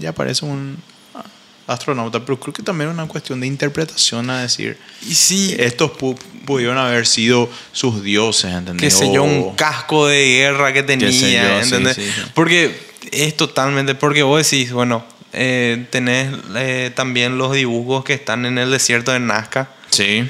ya 0.00 0.12
parece 0.12 0.44
un 0.46 0.78
astronauta, 1.68 2.24
pero 2.24 2.40
creo 2.40 2.52
que 2.52 2.62
también 2.64 2.90
es 2.90 2.94
una 2.94 3.06
cuestión 3.06 3.38
de 3.40 3.46
interpretación 3.46 4.28
a 4.30 4.42
decir, 4.42 4.76
Y 5.08 5.14
sí, 5.14 5.54
estos 5.58 5.92
pu- 5.92 6.18
pudieron 6.44 6.76
haber 6.78 7.06
sido 7.06 7.48
sus 7.72 8.02
dioses, 8.02 8.52
¿entendés? 8.52 8.80
qué 8.82 8.90
sé 8.90 9.12
yo, 9.12 9.22
un 9.22 9.54
casco 9.54 10.06
de 10.08 10.26
guerra 10.26 10.72
que 10.72 10.82
tenía, 10.82 11.08
yo, 11.10 11.60
¿entendés? 11.62 11.94
sí, 11.96 12.02
sí. 12.04 12.22
Porque 12.34 12.76
es 13.12 13.36
totalmente, 13.36 13.94
porque 13.94 14.22
vos 14.24 14.42
decís, 14.50 14.72
bueno, 14.72 15.04
eh, 15.32 15.86
tenés 15.90 16.30
eh, 16.56 16.90
también 16.94 17.36
los 17.38 17.52
dibujos 17.52 18.02
que 18.04 18.14
están 18.14 18.46
en 18.46 18.56
el 18.58 18.70
desierto 18.70 19.12
de 19.12 19.20
Nazca. 19.20 19.68
Sí, 19.90 20.26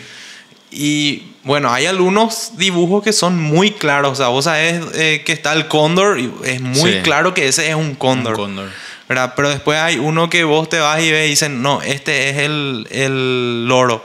Y 0.71 1.23
bueno, 1.45 1.73
hay 1.73 1.87
algunos 1.87 2.53
dibujos 2.59 3.03
que 3.03 3.13
son 3.13 3.41
muy 3.41 3.71
claros. 3.71 4.13
O 4.13 4.15
sea, 4.17 4.29
vos 4.29 4.45
sabés 4.45 4.83
eh, 4.95 5.23
que 5.25 5.33
está 5.33 5.53
el 5.55 5.67
cóndor 5.69 6.19
y 6.21 6.31
es 6.45 6.61
muy 6.61 6.93
Sí. 6.95 6.99
claro 7.03 7.33
que 7.33 7.49
ese 7.49 7.69
es 7.71 7.75
un 7.75 7.95
cóndor. 7.95 8.33
Un 8.35 8.39
cóndor. 8.39 8.69
¿Verdad? 9.09 9.33
Pero 9.35 9.49
después 9.49 9.79
hay 9.79 9.99
uno 9.99 10.29
que 10.29 10.45
vos 10.45 10.69
te 10.69 10.79
vas 10.79 11.01
y 11.01 11.11
ves 11.11 11.27
y 11.27 11.31
dicen, 11.31 11.63
no, 11.63 11.83
este 11.83 12.31
es 12.31 12.39
el, 12.39 12.87
el 12.91 13.67
loro, 13.67 14.05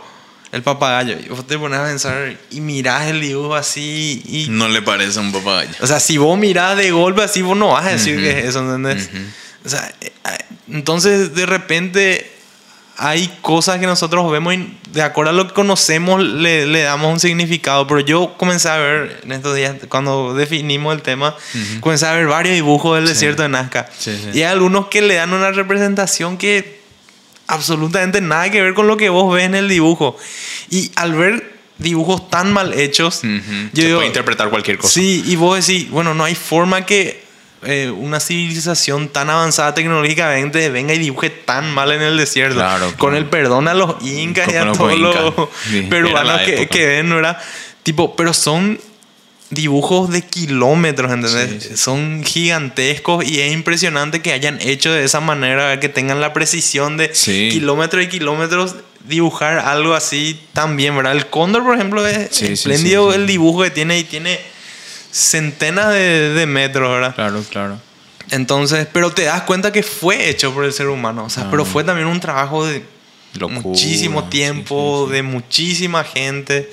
el 0.51 0.63
papagayo. 0.63 1.17
Y 1.19 1.29
vos 1.29 1.45
te 1.45 1.57
pones 1.57 1.79
a 1.79 1.85
pensar 1.85 2.37
y 2.49 2.61
mirás 2.61 3.07
el 3.07 3.21
dibujo 3.21 3.55
así 3.55 4.23
y... 4.25 4.47
no 4.49 4.69
le 4.69 4.81
parece 4.81 5.19
un 5.19 5.31
papagayo. 5.31 5.73
O 5.81 5.87
sea, 5.87 5.99
si 5.99 6.17
vos 6.17 6.37
mirás 6.37 6.77
de 6.77 6.91
golpe 6.91 7.21
así, 7.21 7.41
vos 7.41 7.57
no 7.57 7.69
vas 7.69 7.85
a 7.85 7.89
decir 7.89 8.17
que 8.19 8.39
es 8.39 8.45
eso, 8.45 8.59
¿entendés? 8.59 9.09
O 9.65 9.69
sea, 9.69 9.93
eh, 10.01 10.11
eh, 10.25 10.37
entonces 10.69 11.35
de 11.35 11.45
repente 11.45 12.32
hay 12.97 13.27
cosas 13.41 13.79
que 13.79 13.87
nosotros 13.87 14.31
vemos 14.31 14.53
y 14.53 14.77
de 14.91 15.01
acuerdo 15.01 15.31
a 15.31 15.33
lo 15.33 15.47
que 15.47 15.53
conocemos 15.53 16.21
le, 16.21 16.67
le 16.67 16.81
damos 16.81 17.11
un 17.11 17.19
significado. 17.19 17.87
Pero 17.87 17.99
yo 18.01 18.35
comencé 18.37 18.69
a 18.69 18.77
ver 18.77 19.21
en 19.23 19.31
estos 19.31 19.55
días, 19.55 19.75
cuando 19.89 20.33
definimos 20.33 20.95
el 20.95 21.01
tema, 21.01 21.35
comencé 21.79 22.05
a 22.05 22.13
ver 22.13 22.27
varios 22.27 22.55
dibujos 22.55 22.95
del 22.95 23.07
desierto 23.07 23.41
de 23.41 23.49
Nazca. 23.49 23.89
Sí, 23.97 24.15
sí. 24.15 24.37
Y 24.37 24.43
hay 24.43 24.51
algunos 24.51 24.87
que 24.87 25.01
le 25.01 25.15
dan 25.15 25.33
una 25.33 25.51
representación 25.51 26.37
que 26.37 26.81
absolutamente 27.47 28.21
nada 28.21 28.49
que 28.51 28.61
ver 28.61 28.73
con 28.73 28.87
lo 28.87 28.97
que 28.97 29.09
vos 29.09 29.33
ves 29.33 29.45
en 29.45 29.55
el 29.55 29.67
dibujo. 29.67 30.17
Y 30.69 30.91
al 30.95 31.13
ver 31.13 31.53
dibujos 31.77 32.29
tan 32.29 32.53
mal 32.53 32.73
hechos, 32.73 33.21
yo 33.23 33.29
Se 33.73 33.87
digo, 33.87 33.97
puede 33.97 34.07
interpretar 34.07 34.49
cualquier 34.49 34.77
cosa. 34.77 34.93
Sí, 34.93 35.23
y 35.25 35.35
vos 35.35 35.65
decís, 35.65 35.89
bueno, 35.89 36.13
no 36.13 36.23
hay 36.23 36.35
forma 36.35 36.85
que 36.85 37.22
eh, 37.65 37.89
una 37.91 38.19
civilización 38.19 39.09
tan 39.09 39.29
avanzada 39.29 39.73
tecnológicamente 39.73 40.69
venga 40.69 40.93
y 40.93 40.99
dibuje 40.99 41.29
tan 41.29 41.71
mal 41.73 41.91
en 41.91 42.01
el 42.01 42.17
desierto. 42.17 42.55
Claro, 42.55 42.87
con 42.89 42.97
con- 42.97 43.15
el 43.15 43.25
perdón 43.25 43.67
a 43.67 43.73
los 43.73 43.95
incas 44.01 44.51
y 44.51 44.55
a 44.55 44.65
los 44.65 44.77
todos 44.77 44.93
incas. 44.93 45.15
los 45.23 45.33
Sí, 45.69 45.81
peruanos 45.83 46.41
que, 46.41 46.67
que 46.67 46.85
ven, 46.85 47.09
¿verdad? 47.09 47.37
Tipo, 47.83 48.15
pero 48.15 48.33
son 48.33 48.79
dibujos 49.49 50.09
de 50.09 50.21
kilómetros, 50.23 51.11
¿entendés? 51.11 51.63
Sí, 51.63 51.69
sí. 51.69 51.77
Son 51.77 52.23
gigantescos 52.23 53.23
y 53.25 53.39
es 53.39 53.51
impresionante 53.53 54.21
que 54.21 54.31
hayan 54.33 54.59
hecho 54.61 54.91
de 54.91 55.03
esa 55.03 55.19
manera, 55.19 55.79
que 55.79 55.89
tengan 55.89 56.21
la 56.21 56.33
precisión 56.33 56.97
de 56.97 57.11
kilómetros 57.11 58.03
y 58.03 58.07
kilómetros 58.07 58.75
dibujar 59.07 59.59
algo 59.59 59.93
así 59.93 60.39
tan 60.53 60.75
bien, 60.77 60.95
¿verdad? 60.95 61.11
El 61.11 61.27
cóndor, 61.27 61.63
por 61.63 61.75
ejemplo, 61.75 62.05
es 62.07 62.41
espléndido 62.41 63.13
el 63.13 63.27
dibujo 63.27 63.61
que 63.63 63.69
tiene 63.69 63.99
y 63.99 64.05
tiene 64.05 64.39
centenas 65.13 65.93
de, 65.93 66.29
de 66.33 66.45
metros, 66.45 66.89
¿verdad? 66.91 67.13
Claro, 67.15 67.43
claro. 67.49 67.79
Entonces, 68.31 68.87
pero 68.91 69.11
te 69.11 69.23
das 69.23 69.41
cuenta 69.43 69.71
que 69.71 69.83
fue 69.83 70.29
hecho 70.29 70.53
por 70.53 70.65
el 70.65 70.73
ser 70.73 70.87
humano, 70.87 71.25
o 71.25 71.29
sea, 71.29 71.43
Ah. 71.43 71.47
pero 71.51 71.65
fue 71.65 71.83
también 71.83 72.07
un 72.07 72.19
trabajo 72.19 72.65
de 72.65 72.83
Locura, 73.37 73.61
muchísimo 73.61 74.25
tiempo, 74.29 75.03
sí, 75.05 75.09
sí. 75.09 75.15
de 75.15 75.23
muchísima 75.23 76.03
gente 76.03 76.69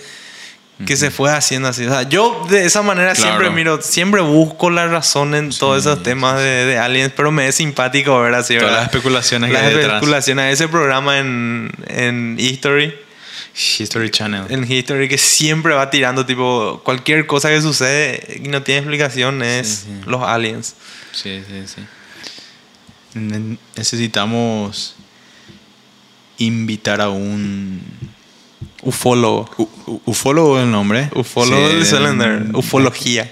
que 0.86 0.96
se 0.96 1.10
fue 1.10 1.30
haciendo 1.30 1.68
así. 1.68 1.84
O 1.86 1.90
sea, 1.90 2.02
yo 2.08 2.46
de 2.48 2.64
esa 2.64 2.80
manera 2.80 3.12
Claro. 3.12 3.30
siempre 3.30 3.50
miro, 3.50 3.82
siempre 3.82 4.22
busco 4.22 4.70
la 4.70 4.86
razón 4.86 5.34
en 5.34 5.50
todos 5.50 5.80
esos 5.80 6.02
temas 6.02 6.38
de, 6.38 6.64
de 6.64 6.78
aliens, 6.78 7.12
pero 7.14 7.30
me 7.30 7.46
es 7.48 7.56
simpático 7.56 8.18
ver 8.20 8.34
así, 8.34 8.56
Todas 8.56 8.72
las 8.72 8.82
especulaciones 8.84 9.48
que 9.50 9.54
Las 9.54 9.64
hay 9.64 9.74
detrás. 9.74 9.94
especulaciones. 9.96 10.54
Ese 10.54 10.68
programa 10.68 11.18
en, 11.18 11.70
en 11.88 12.36
History, 12.38 12.94
History 13.54 14.10
Channel. 14.10 14.44
en 14.48 14.70
History, 14.70 15.08
que 15.08 15.18
siempre 15.18 15.74
va 15.74 15.90
tirando, 15.90 16.24
tipo, 16.24 16.80
cualquier 16.84 17.26
cosa 17.26 17.48
que 17.48 17.60
sucede 17.60 18.40
y 18.44 18.48
no 18.48 18.62
tiene 18.62 18.80
explicación 18.80 19.42
es 19.42 19.68
Sí, 19.68 19.86
sí. 19.86 20.10
los 20.10 20.22
aliens. 20.22 20.74
Sí, 21.12 21.42
sí, 21.48 21.62
sí. 21.66 21.82
Ne- 23.14 23.58
Necesitamos 23.76 24.94
invitar 26.38 27.00
a 27.00 27.10
un 27.10 27.80
Ufólogo. 28.82 29.48
u- 29.58 30.00
ufólogo 30.06 30.58
el 30.60 30.70
nombre. 30.70 31.10
Ufólogo 31.14 31.68
Sí, 31.68 31.74
del 31.74 31.80
de- 31.84 31.86
Cylinder. 31.86 32.56
Ufología. 32.56 33.30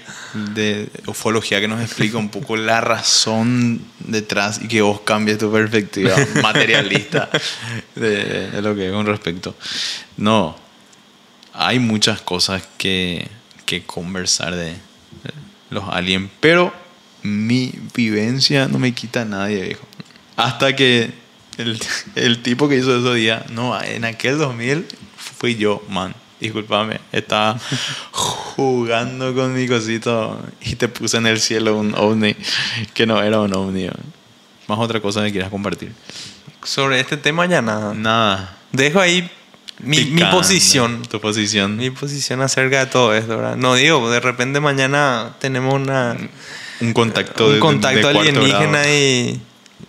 De 0.53 0.89
ufología 1.07 1.59
que 1.59 1.67
nos 1.67 1.81
explica 1.81 2.17
un 2.19 2.29
poco 2.29 2.55
la 2.55 2.81
razón 2.81 3.81
detrás 3.99 4.59
y 4.63 4.67
que 4.67 4.81
vos 4.83 5.01
cambies 5.01 5.39
tu 5.39 5.51
perspectiva 5.51 6.15
materialista 6.43 7.29
de, 7.95 8.51
de 8.51 8.61
lo 8.61 8.75
que 8.75 8.87
es 8.87 8.93
con 8.93 9.07
respecto. 9.07 9.55
No, 10.17 10.55
hay 11.53 11.79
muchas 11.79 12.21
cosas 12.21 12.61
que, 12.77 13.27
que 13.65 13.81
conversar 13.83 14.55
de, 14.55 14.75
los 15.71 15.83
aliens, 15.89 16.29
pero 16.39 16.71
mi 17.23 17.73
vivencia 17.95 18.67
no 18.67 18.77
me 18.77 18.93
quita 18.93 19.21
a 19.21 19.25
nadie, 19.25 19.61
viejo. 19.63 19.85
Hasta 20.35 20.75
que 20.75 21.11
el, 21.57 21.79
el 22.15 22.41
tipo 22.43 22.69
que 22.69 22.77
hizo 22.77 22.95
esos 22.95 23.15
días, 23.15 23.49
no, 23.49 23.79
en 23.81 24.05
aquel 24.05 24.37
2000 24.37 24.85
fui 25.37 25.55
yo, 25.55 25.83
man. 25.89 26.15
Disculpame, 26.39 27.01
estaba 27.11 27.59
jugando 28.11 29.33
con 29.35 29.53
mi 29.53 29.67
cosito 29.67 30.39
y 30.61 30.75
te 30.75 30.87
puse 30.87 31.17
en 31.17 31.27
el 31.27 31.39
cielo 31.39 31.77
un 31.77 31.93
ovni 31.95 32.35
que 32.93 33.05
no 33.05 33.21
era 33.21 33.41
un 33.41 33.53
ovni. 33.53 33.85
man. 33.85 33.97
Más 34.67 34.79
otra 34.79 35.01
cosa 35.01 35.23
que 35.25 35.31
quieras 35.31 35.49
compartir. 35.49 35.91
Sobre 36.63 36.99
este 36.99 37.17
tema 37.17 37.45
ya 37.45 37.61
nada. 37.61 37.93
Nada. 37.93 38.57
Dejo 38.71 38.99
ahí 39.01 39.29
mi, 39.79 40.05
mi 40.05 40.23
posición. 40.25 41.01
Tu 41.09 41.19
posición. 41.19 41.75
Mi 41.77 41.89
posición 41.89 42.41
acerca 42.41 42.79
de 42.85 42.85
todo 42.91 43.13
esto, 43.13 43.35
¿verdad? 43.37 43.55
No 43.57 43.75
digo, 43.75 44.09
de 44.11 44.19
repente 44.19 44.59
mañana 44.59 45.35
tenemos 45.39 45.73
una, 45.73 46.15
un 46.81 46.93
contacto 46.93 47.47
un 47.47 47.53
de- 47.55 47.59
contacto 47.59 48.07
de 48.07 48.13
cuarto 48.13 48.19
alienígena 48.29 48.87
y, 48.89 49.41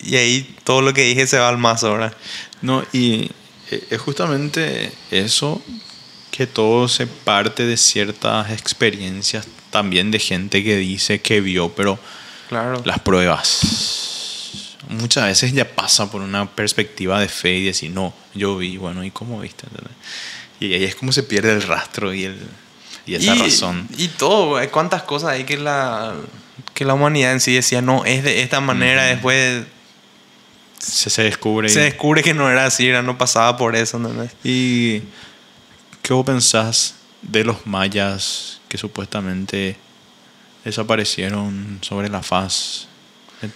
y 0.02 0.16
ahí 0.16 0.56
todo 0.64 0.80
lo 0.80 0.94
que 0.94 1.02
dije 1.02 1.26
se 1.26 1.38
va 1.38 1.48
al 1.48 1.58
mazo, 1.58 1.92
¿verdad? 1.92 2.14
No, 2.62 2.82
y 2.92 3.30
es 3.90 4.00
justamente 4.00 4.92
eso 5.10 5.62
que 6.30 6.46
todo 6.46 6.88
se 6.88 7.06
parte 7.06 7.66
de 7.66 7.76
ciertas 7.76 8.50
experiencias 8.50 9.46
también 9.70 10.10
de 10.10 10.18
gente 10.18 10.62
que 10.64 10.76
dice 10.76 11.20
que 11.20 11.40
vio, 11.40 11.70
pero 11.70 11.98
Claro. 12.48 12.82
las 12.84 12.98
pruebas 12.98 13.60
muchas 14.88 15.24
veces 15.26 15.52
ya 15.52 15.64
pasa 15.64 16.10
por 16.10 16.20
una 16.20 16.50
perspectiva 16.50 17.20
de 17.20 17.28
fe 17.28 17.58
y 17.58 17.64
decir, 17.66 17.90
no, 17.92 18.12
yo 18.34 18.56
vi, 18.56 18.76
bueno, 18.76 19.04
¿y 19.04 19.10
cómo 19.10 19.40
viste? 19.40 19.66
¿Entendés? 19.66 19.96
Y 20.58 20.74
ahí 20.74 20.84
es 20.84 20.94
como 20.96 21.12
se 21.12 21.22
pierde 21.22 21.52
el 21.52 21.62
rastro 21.62 22.12
y, 22.12 22.24
el, 22.24 22.38
y 23.06 23.14
esa 23.14 23.34
razón. 23.34 23.88
Y 23.96 24.08
todo, 24.08 24.60
cuántas 24.70 25.04
cosas 25.04 25.30
hay 25.30 25.44
que 25.44 25.56
la, 25.56 26.14
que 26.74 26.84
la 26.84 26.94
humanidad 26.94 27.32
en 27.32 27.40
sí 27.40 27.54
decía, 27.54 27.80
no, 27.80 28.04
es 28.04 28.24
de 28.24 28.42
esta 28.42 28.60
manera, 28.60 29.04
después 29.04 29.64
Se, 30.80 31.08
se 31.10 31.22
descubre. 31.22 31.68
y- 31.68 31.70
se 31.70 31.80
descubre 31.80 32.22
que 32.22 32.34
no 32.34 32.50
era 32.50 32.64
así, 32.66 32.88
era, 32.88 33.02
no 33.02 33.16
pasaba 33.16 33.56
por 33.56 33.76
eso. 33.76 34.00
¿Y 34.42 35.00
qué 36.02 36.12
vos 36.12 36.24
pensás 36.26 36.94
de 37.22 37.44
los 37.44 37.66
mayas 37.66 38.60
que 38.68 38.78
supuestamente 38.78 39.76
desaparecieron 40.64 41.78
sobre 41.82 42.08
la 42.08 42.22
faz. 42.22 42.86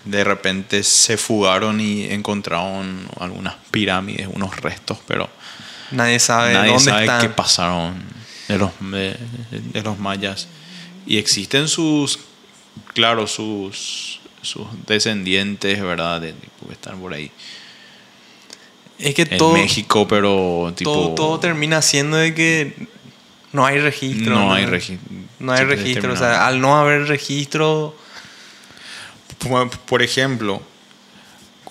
De 0.04 0.24
repente 0.24 0.82
se 0.82 1.16
fugaron 1.18 1.80
y 1.80 2.04
encontraron 2.04 3.06
algunas 3.20 3.54
pirámides, 3.70 4.28
unos 4.32 4.56
restos, 4.60 4.98
pero 5.06 5.28
Nadie 5.90 6.18
sabe 6.18 6.54
nadie 6.54 6.70
dónde 6.70 6.84
sabe 6.84 7.02
están. 7.04 7.20
qué 7.20 7.28
pasaron 7.28 8.02
de 8.48 8.58
los, 8.58 8.70
de, 8.80 9.16
de 9.50 9.82
los 9.82 9.98
mayas. 9.98 10.48
Y 11.06 11.18
existen 11.18 11.68
sus, 11.68 12.18
claro, 12.94 13.26
sus, 13.26 14.20
sus 14.44 14.66
descendientes, 14.86 15.80
¿verdad? 15.82 16.20
De, 16.20 16.32
tipo, 16.32 16.70
están 16.72 17.00
por 17.00 17.12
ahí. 17.14 17.30
Es 18.98 19.14
que 19.14 19.22
En 19.22 19.38
todo, 19.38 19.52
México, 19.54 20.06
pero 20.06 20.72
tipo... 20.76 20.92
todo, 20.92 21.14
todo 21.14 21.40
termina 21.40 21.82
siendo 21.82 22.16
de 22.16 22.32
que 22.34 22.74
no 23.52 23.66
hay 23.66 23.78
registro. 23.80 24.34
No 24.34 24.52
hay 24.52 24.66
registro. 24.66 25.08
No 25.40 25.52
hay 25.52 25.64
registro. 25.64 26.12
O 26.12 26.16
sea, 26.16 26.46
al 26.46 26.60
no 26.60 26.76
haber 26.76 27.06
registro, 27.06 27.96
Por- 29.86 30.02
ejemplo, 30.02 30.62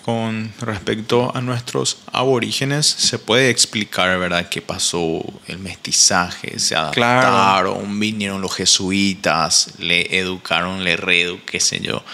con 0.04 0.52
respecto 0.60 1.34
a 1.34 1.40
nuestros 1.40 1.96
aborígenes, 2.12 2.86
se 2.86 3.18
puede 3.18 3.48
explicar, 3.48 4.18
¿verdad?, 4.18 4.48
qué 4.50 4.60
pasó, 4.60 5.24
el 5.46 5.58
mestizaje, 5.58 6.58
se 6.58 6.74
Claro. 6.92 7.26
adaptaron, 7.26 7.98
vinieron 7.98 8.42
los 8.42 8.54
jesuitas, 8.54 9.70
le 9.78 10.18
educaron, 10.18 10.84
le 10.84 10.96
reedu, 10.96 11.40
qué 11.46 11.58
sé 11.58 11.80
yo, 11.80 12.04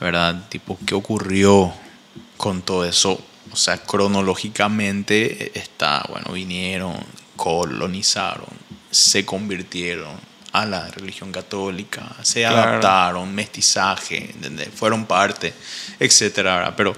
¿verdad? 0.00 0.48
Tipo, 0.48 0.78
¿qué 0.86 0.94
ocurrió 0.94 1.72
con 2.36 2.62
todo 2.62 2.84
eso? 2.84 3.20
O 3.52 3.56
sea, 3.56 3.78
cronológicamente 3.78 5.56
está, 5.58 6.04
bueno, 6.08 6.32
vinieron, 6.32 6.94
colonizaron, 7.36 8.46
se 8.90 9.24
convirtieron 9.24 10.12
a 10.52 10.64
la 10.66 10.88
religión 10.88 11.32
católica, 11.32 12.14
se 12.22 12.40
Claro. 12.40 12.58
adaptaron, 12.58 13.34
mestizaje, 13.34 14.30
¿entendés? 14.34 14.68
fueron 14.74 15.06
parte, 15.06 15.52
etcétera. 15.98 16.74
Pero 16.76 16.94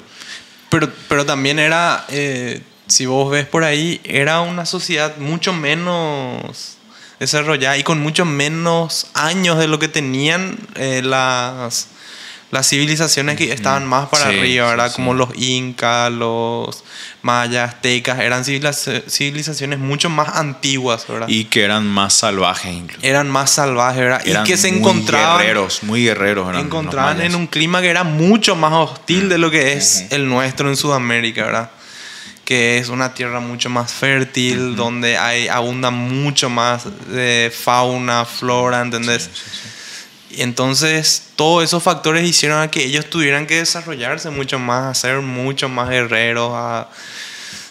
pero, 0.69 0.93
pero 1.09 1.25
también 1.25 1.59
era, 1.59 2.05
eh, 2.09 2.61
si 2.89 3.07
vos 3.07 3.31
ves 3.31 3.47
por 3.47 3.65
ahí, 3.65 4.01
era 4.05 4.41
una 4.41 4.67
sociedad 4.67 5.17
mucho 5.19 5.53
menos 5.53 6.77
desarrollada 7.21 7.79
y 7.79 7.83
con 7.83 8.01
mucho 8.01 8.25
menos 8.25 9.07
años 9.15 9.59
de 9.59 9.69
lo 9.69 9.79
que 9.79 9.89
tenían 9.89 10.59
eh, 10.75 11.03
las, 11.03 11.89
las 12.53 12.69
civilizaciones 12.69 13.37
que 13.37 13.53
estaban 13.53 13.85
más 13.87 14.09
para 14.09 14.31
Sí, 14.31 14.39
arriba, 14.39 14.69
¿verdad? 14.69 14.89
sí. 14.91 14.95
Como 14.97 15.15
los 15.15 15.31
incas, 15.37 16.13
los 16.13 16.85
mayas, 17.23 17.75
aztecas, 17.75 18.21
eran 18.21 18.45
civiliza- 18.45 19.03
civilizaciones 19.11 19.81
mucho 19.81 20.09
más 20.11 20.29
antiguas, 20.37 21.07
¿verdad? 21.09 21.27
y 21.29 21.47
que 21.47 21.65
eran 21.65 21.87
más 21.87 22.13
salvajes 22.15 22.73
incluso. 22.73 23.05
eran 23.05 23.29
más 23.29 23.51
salvajes, 23.51 23.99
¿verdad? 24.01 24.23
Eran 24.25 24.45
y 24.45 24.49
que 24.49 24.57
se 24.57 24.71
muy 24.71 24.79
encontraban 24.79 25.39
guerreros, 25.39 25.83
muy 25.83 26.05
guerreros. 26.05 26.49
eran 26.49 26.61
encontraban 26.67 27.21
en 27.21 27.35
un 27.35 27.47
clima 27.49 27.81
que 27.83 27.89
era 27.91 28.05
mucho 28.05 28.55
más 28.55 28.73
hostil 28.73 29.29
de 29.29 29.39
lo 29.39 29.51
que 29.51 29.73
es 29.73 30.07
el 30.11 30.29
nuestro 30.29 30.69
en 30.69 30.77
Sudamérica, 30.77 31.45
¿verdad? 31.47 31.71
Que 32.45 32.79
es 32.79 32.91
una 32.91 33.13
tierra 33.13 33.41
mucho 33.41 33.69
más 33.71 33.93
fértil, 33.93 34.77
donde 34.77 35.19
hay 35.19 35.49
abunda 35.49 35.91
mucho 35.91 36.49
más 36.49 36.85
de 37.09 37.53
fauna, 37.53 38.25
flora, 38.25 38.83
¿entendés? 38.83 39.29
Y 40.31 40.43
entonces 40.43 41.29
todos 41.37 41.63
esos 41.65 41.83
factores 41.83 42.29
hicieron 42.29 42.61
a 42.61 42.71
que 42.71 42.85
ellos 42.85 43.09
tuvieran 43.09 43.47
que 43.47 43.57
desarrollarse 43.57 44.31
mucho 44.31 44.59
más, 44.59 44.85
a 44.87 44.95
ser 45.01 45.21
mucho 45.21 45.69
más 45.69 45.89
guerreros, 45.89 46.51
a- 46.55 46.89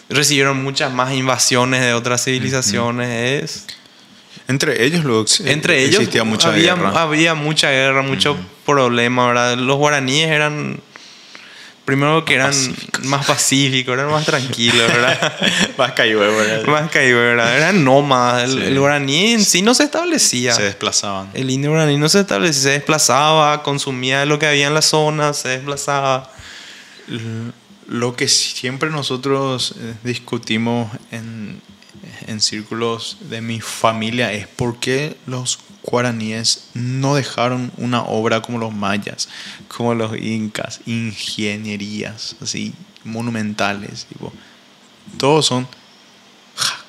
recibieron 0.08 0.62
muchas 0.62 0.92
más 0.92 1.12
invasiones 1.12 1.80
de 1.82 1.92
otras 1.94 2.24
civilizaciones. 2.24 3.42
es- 3.44 3.66
Entre 4.48 4.84
ellos 4.84 5.04
entre 5.40 5.82
ellos 5.82 5.96
existía 6.00 6.22
mucha 6.24 6.48
había, 6.50 6.74
guerra. 6.76 7.02
había 7.02 7.34
mucha 7.34 7.70
guerra, 7.70 8.02
mucho 8.02 8.36
problema, 8.64 9.26
¿verdad? 9.28 9.56
Los 9.58 9.76
guaraníes 9.76 10.28
eran, 10.30 10.80
primero 11.86 12.22
que 12.26 12.34
eran 12.34 12.48
Pacíficos. 12.48 13.04
más 13.06 13.24
pacíficos, 13.26 13.94
eran 13.94 14.10
más 14.10 14.26
tranquilos, 14.26 14.86
¿verdad? 14.88 15.32
Más 15.78 15.92
cayó, 15.92 16.18
¿verdad? 16.20 16.66
más 16.66 16.90
caídos, 16.90 17.20
¿verdad? 17.20 17.56
Eran 17.56 17.82
nómadas. 17.84 18.44
El, 18.50 18.58
Sí. 18.58 18.64
el 18.66 18.78
guaraní 18.78 19.32
en 19.32 19.44
sí 19.44 19.62
no 19.62 19.72
se 19.72 19.84
establecía. 19.84 20.52
Se 20.52 20.62
desplazaban. 20.64 21.30
El 21.32 21.48
indio 21.50 21.70
guaraní 21.70 21.96
no 21.96 22.08
se 22.10 22.20
establecía, 22.20 22.62
se 22.62 22.70
desplazaba, 22.70 23.62
consumía 23.62 24.26
lo 24.26 24.38
que 24.38 24.46
había 24.46 24.66
en 24.66 24.74
la 24.74 24.82
zona, 24.82 25.32
se 25.32 25.48
desplazaba. 25.48 26.30
Lo 27.88 28.16
que 28.16 28.26
siempre 28.28 28.90
nosotros 28.90 29.74
eh, 29.80 29.94
discutimos 30.02 30.90
en, 31.12 31.60
en 32.26 32.40
círculos 32.40 33.18
de 33.30 33.40
mi 33.40 33.60
familia 33.60 34.32
es 34.32 34.46
por 34.48 34.78
qué 34.80 35.16
los 35.26 35.58
guaraníes 35.82 36.68
no 36.74 37.14
dejaron 37.14 37.70
una 37.76 38.02
obra 38.02 38.42
como 38.42 38.58
los 38.58 38.74
mayas, 38.74 39.28
como 39.68 39.94
los 39.94 40.16
incas, 40.18 40.80
ingenierías 40.86 42.36
así 42.40 42.74
monumentales. 43.04 44.06
Tipo, 44.06 44.32
todos 45.18 45.46
son 45.46 45.68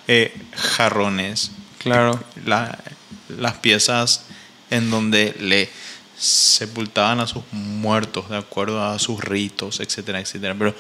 eh, 0.08 0.34
jarrones, 0.56 1.52
Claro. 1.80 2.24
la- 2.46 2.78
las 3.38 3.54
piezas 3.56 4.24
en 4.70 4.90
donde 4.90 5.36
le 5.40 5.70
sepultaban 6.18 7.20
a 7.20 7.28
sus 7.28 7.44
muertos 7.52 8.30
de 8.30 8.38
acuerdo 8.38 8.84
a 8.84 8.98
sus 9.00 9.22
ritos, 9.24 9.80
etcétera, 9.82 10.20
etcétera. 10.20 10.56
Pero 10.58 10.74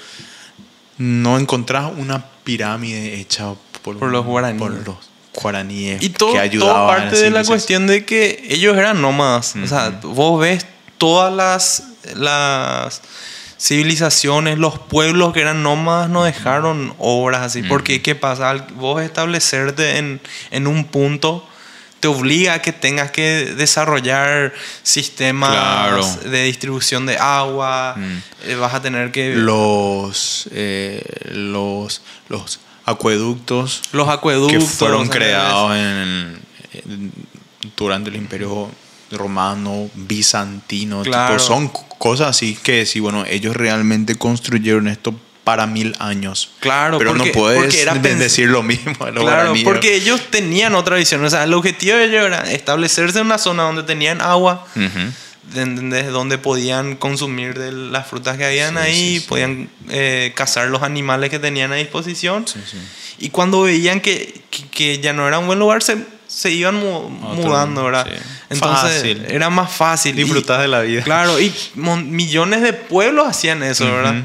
no 0.97 1.37
encontrás 1.37 1.91
una 1.95 2.25
pirámide 2.43 3.19
hecha 3.19 3.53
por, 3.79 3.97
Por 3.97 4.09
los 4.11 4.25
guaraníes. 4.25 4.59
por 4.61 4.71
los 4.71 4.95
guaraníes 5.33 6.01
Y 6.03 6.09
todo, 6.09 6.29
que 6.29 6.37
todo 6.37 6.43
ayudaban 6.43 6.83
a 6.83 6.87
parte 6.87 7.17
de 7.17 7.29
la 7.29 7.43
cuestión 7.43 7.87
de 7.87 8.05
que 8.05 8.43
ellos 8.49 8.77
eran 8.77 9.01
nómadas. 9.01 9.55
O 9.63 9.67
sea, 9.67 9.99
vos 10.03 10.39
ves 10.41 10.65
todas 10.97 11.31
las, 11.33 11.83
las 12.15 13.01
civilizaciones, 13.59 14.57
los 14.57 14.79
pueblos 14.79 15.33
que 15.33 15.41
eran 15.41 15.61
nómadas 15.63 16.09
no 16.09 16.23
dejaron 16.23 16.93
obras 16.97 17.41
así. 17.41 17.63
Porque, 17.63 18.01
¿qué 18.01 18.15
pasa? 18.15 18.49
Al 18.49 18.61
vos 18.75 19.01
establecerte 19.01 19.97
en, 19.97 20.21
en 20.51 20.67
un 20.67 20.85
punto 20.85 21.47
te 21.99 22.07
obliga 22.07 22.53
a 22.53 22.61
que 22.61 22.73
tengas 22.73 23.09
que 23.09 23.55
desarrollar 23.57 24.53
sistemas 24.83 25.49
Claro. 25.51 26.05
de 26.29 26.43
distribución 26.43 27.07
de 27.07 27.17
agua. 27.17 27.95
Mm. 27.97 28.17
eh, 28.49 28.55
vas 28.55 28.73
a 28.75 28.81
tener 28.83 29.11
que... 29.11 29.33
los, 29.35 30.47
eh, 30.51 31.01
los, 31.31 32.03
los 32.29 32.59
acueductos 32.87 33.81
los 33.91 34.07
acueductos. 34.09 34.51
que 34.63 34.67
fueron 34.67 35.07
creados 35.07 35.75
en- 35.75 36.39
en- 36.73 37.11
durante 37.75 38.09
el 38.09 38.15
imperio 38.15 38.69
romano, 39.11 39.89
bizantino, 39.93 41.03
tipo, 41.03 41.11
Claro. 41.13 41.39
son 41.39 41.69
cosas 41.97 42.29
así 42.29 42.57
que 42.61 42.85
sí, 42.85 42.99
bueno, 42.99 43.23
ellos 43.27 43.55
realmente 43.55 44.15
construyeron 44.15 44.87
esto 44.87 45.13
para 45.43 45.65
mil 45.65 45.95
años. 45.99 46.49
Claro, 46.59 46.97
pero 46.97 47.11
porque- 47.13 47.27
no 47.27 47.31
puedes 47.33 47.75
era 47.75 47.93
decir 47.93 48.49
lo 48.49 48.63
mismo 48.63 48.95
a 49.05 49.11
los 49.11 49.23
Claro, 49.23 49.37
guaraníes. 49.37 49.63
porque 49.63 49.95
ellos 49.95 50.19
tenían 50.29 50.75
otra 50.75 50.97
visión. 50.97 51.23
O 51.23 51.29
sea, 51.29 51.45
el 51.45 51.53
objetivo 51.53 51.95
de 51.95 52.05
ellos 52.05 52.25
era 52.25 52.51
establecerse 52.51 53.19
en 53.19 53.27
una 53.27 53.37
zona 53.37 53.63
donde 53.63 53.83
tenían 53.83 54.19
agua, 54.21 54.65
de- 54.75 54.89
de- 55.53 56.03
donde 56.03 56.37
podían 56.37 56.95
consumir 56.95 57.57
de 57.57 57.71
las 57.71 58.07
frutas 58.07 58.37
que 58.37 58.45
habían 58.45 58.73
Sí, 58.75 58.79
ahí, 58.79 58.95
sí, 59.15 59.19
sí. 59.21 59.25
podían 59.27 59.69
eh, 59.89 60.31
cazar 60.35 60.67
los 60.67 60.83
animales 60.83 61.29
que 61.29 61.39
tenían 61.39 61.71
a 61.71 61.75
disposición. 61.75 62.45
Y 63.19 63.29
cuando 63.29 63.61
veían 63.63 63.99
que, 64.01 64.41
que- 64.49 64.67
que 64.67 64.99
ya 64.99 65.13
no 65.13 65.27
era 65.27 65.39
un 65.39 65.47
buen 65.47 65.59
lugar, 65.59 65.81
se, 65.81 65.97
se 66.27 66.51
iban 66.51 66.75
mu- 66.75 67.09
mudando, 67.09 67.83
¿verdad? 67.85 68.07
Entonces 68.49 68.95
Fácil. 68.97 69.25
era 69.29 69.49
más 69.49 69.71
fácil. 69.71 70.15
Disfrutar 70.15 70.61
de 70.61 70.67
la 70.67 70.81
vida. 70.81 71.01
Claro, 71.03 71.39
y 71.39 71.53
millones 71.75 72.61
de 72.61 72.73
pueblos 72.73 73.27
hacían 73.27 73.63
eso, 73.63 73.85
Ujú. 73.85 73.93
¿verdad? 73.93 74.15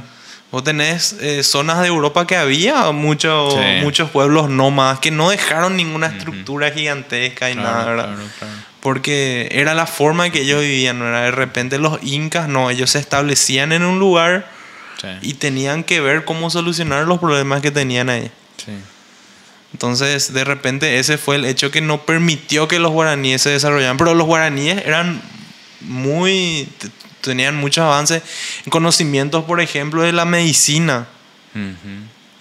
Vos 0.50 0.62
tenés 0.64 1.16
eh, 1.20 1.42
zonas 1.42 1.80
de 1.80 1.86
Europa 1.86 2.26
que 2.26 2.36
había 2.36 2.90
muchos 2.92 3.54
muchos 3.82 4.10
pueblos 4.10 4.50
nómadas 4.50 4.98
que 4.98 5.10
no 5.10 5.30
dejaron 5.30 5.76
ninguna 5.78 6.08
estructura 6.08 6.70
gigantesca 6.70 7.50
y 7.50 7.54
Claro, 7.54 7.68
nada, 7.70 7.84
¿verdad? 7.86 8.04
claro, 8.14 8.28
claro. 8.38 8.52
Porque 8.82 9.48
era 9.52 9.72
la 9.74 9.86
forma 9.86 10.26
en 10.26 10.32
que 10.32 10.42
ellos 10.42 10.60
vivían, 10.60 10.98
¿no? 10.98 11.09
Era 11.09 11.22
de 11.22 11.30
repente 11.30 11.78
los 11.78 12.02
incas, 12.02 12.48
no, 12.48 12.68
ellos 12.68 12.90
se 12.90 12.98
establecían 12.98 13.72
en 13.72 13.84
un 13.84 13.98
lugar 13.98 14.46
Sí, 15.00 15.09
y 15.22 15.34
tenían 15.34 15.82
que 15.82 16.00
ver 16.00 16.24
cómo 16.24 16.50
solucionar 16.50 17.06
los 17.06 17.18
problemas 17.18 17.62
que 17.62 17.70
tenían 17.70 18.10
ahí. 18.10 18.30
sí. 18.59 18.72
Entonces, 19.72 20.34
de 20.34 20.44
repente, 20.44 20.98
ese 20.98 21.16
fue 21.16 21.36
el 21.36 21.44
hecho 21.46 21.70
que 21.70 21.80
no 21.80 22.02
permitió 22.04 22.68
que 22.68 22.78
los 22.78 22.92
guaraníes 22.92 23.40
se 23.42 23.50
desarrollaran. 23.50 23.96
Pero 23.96 24.14
los 24.14 24.26
guaraníes 24.26 24.84
eran 24.84 25.22
muy. 25.80 26.68
tenían 27.22 27.56
muchos 27.56 27.82
avances 27.82 28.22
en 28.66 28.70
conocimientos, 28.70 29.44
por 29.44 29.60
ejemplo, 29.60 30.02
de 30.02 30.12
la 30.12 30.24
medicina. 30.24 31.06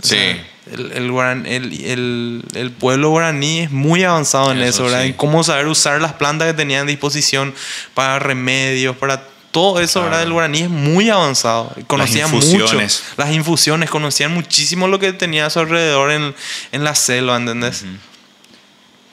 Sea, 0.02 0.46
el, 0.72 0.92
el, 0.92 1.12
guaran- 1.12 1.46
el- 1.48 1.74
el- 1.86 2.44
el 2.54 2.72
pueblo 2.72 3.10
guaraní 3.10 3.62
es 3.62 3.72
muy 3.72 4.04
avanzado 4.04 4.52
en 4.52 4.60
Eso 4.60 4.68
eso, 4.70 4.84
¿verdad? 4.86 5.02
sí. 5.02 5.08
En 5.08 5.14
cómo 5.14 5.44
saber 5.44 5.68
usar 5.68 6.02
las 6.02 6.14
plantas 6.14 6.48
que 6.48 6.54
tenían 6.54 6.84
a 6.84 6.90
disposición 6.90 7.54
para 7.94 8.20
remedios, 8.20 8.96
para 8.98 9.28
todo 9.52 9.80
eso, 9.82 10.02
¿verdad? 10.02 10.24
El 10.24 10.32
guaraní 10.32 10.62
es 10.62 10.70
muy 10.70 11.10
avanzado. 11.10 11.74
Conocían 11.88 12.32
mucho 12.32 12.48
infusiones. 12.48 13.04
las 13.18 13.32
infusiones, 13.32 13.90
conocían 13.90 14.34
muchísimo 14.34 14.88
lo 14.88 14.98
que 15.00 15.12
tenía 15.14 15.46
a 15.48 15.50
su 15.50 15.60
alrededor 15.60 16.12
en, 16.12 16.34
en 16.72 16.84
la 16.84 16.96
selva, 16.96 17.36
¿entendés? 17.36 17.84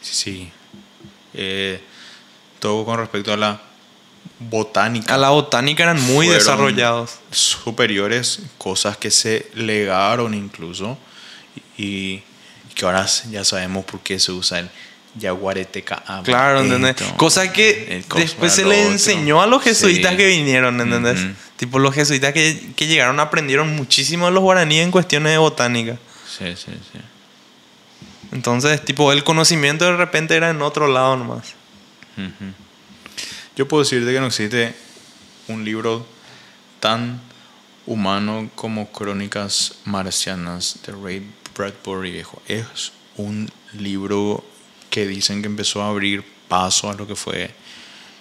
Sí. 0.01 0.51
Eh, 1.35 1.81
todo 2.61 2.85
con 2.85 2.99
respecto 2.99 3.33
a 3.33 3.37
la 3.37 3.61
botánica. 4.39 5.15
A 5.15 5.19
la 5.19 5.31
botánica 5.31 5.83
eran 5.83 6.01
muy 6.03 6.29
desarrollados. 6.29 7.19
Superiores, 7.31 8.41
cosas 8.59 8.97
que 8.97 9.11
se 9.11 9.51
legaron 9.55 10.35
incluso 10.35 10.97
y, 11.79 12.23
que 12.75 12.85
ahora 12.85 13.07
ya 13.31 13.45
sabemos 13.45 13.85
por 13.87 14.01
qué 14.01 14.21
se 14.21 14.31
usa 14.33 14.59
el 14.59 14.71
yaguareteca. 15.15 16.03
Claro, 16.23 16.61
¿entendés? 16.61 16.97
Cosa 17.17 17.53
que 17.53 18.05
después 18.15 18.53
se 18.53 18.65
le 18.65 18.87
enseñó 18.87 19.43
a 19.43 19.47
los 19.47 19.63
jesuitas 19.63 20.13
Sí. 20.13 20.17
que 20.17 20.27
vinieron, 20.27 20.81
¿entendés? 20.81 21.19
Tipo, 21.57 21.79
los 21.79 21.95
jesuitas 21.95 22.33
que, 22.33 22.73
que 22.77 22.87
llegaron 22.87 23.19
aprendieron 23.19 23.75
muchísimo 23.75 24.27
de 24.27 24.33
los 24.33 24.43
guaraníes 24.43 24.85
en 24.85 24.91
cuestiones 24.91 25.33
de 25.33 25.39
botánica. 25.39 25.99
Sí, 26.29 26.55
sí, 26.55 26.73
sí. 26.93 27.01
Entonces, 28.31 28.85
tipo, 28.85 29.13
el 29.13 29.25
conocimiento 29.25 29.87
de 29.87 29.97
repente 29.97 30.37
era 30.37 30.51
en 30.51 30.63
otro 30.63 30.87
lado 30.87 31.17
nomás. 31.17 31.55
Yo 33.57 33.67
puedo 33.67 33.83
decirte 33.83 34.13
que 34.13 34.21
no 34.21 34.27
existe 34.27 34.75
un 35.49 35.65
libro 35.65 36.07
tan 36.81 37.21
humano 37.87 38.51
como 38.55 38.91
Crónicas 38.93 39.77
Marcianas 39.85 40.79
de 40.87 40.93
Ray 40.93 41.31
Bradbury 41.59 42.13
viejo. 42.13 42.41
Es 42.47 42.93
un 43.17 43.51
libro 43.75 44.45
que 44.91 45.07
dicen 45.07 45.43
que 45.43 45.49
empezó 45.49 45.83
a 45.83 45.89
abrir 45.89 46.25
paso 46.49 46.89
a 46.89 46.95
lo 46.95 47.07
que 47.07 47.17
fue 47.17 47.51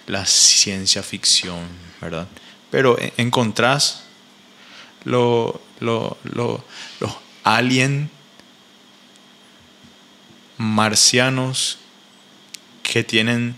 la 0.06 0.26
ciencia 0.26 1.02
ficción, 1.02 1.60
¿verdad? 2.00 2.26
Pero 2.70 2.98
e- 2.98 3.12
encontrás 3.16 4.02
lo, 5.04 5.60
lo, 5.80 6.18
lo- 6.24 6.62
los 7.00 7.12
alien 7.44 8.10
marcianos 10.58 11.78
que 12.82 13.04
tienen 13.04 13.54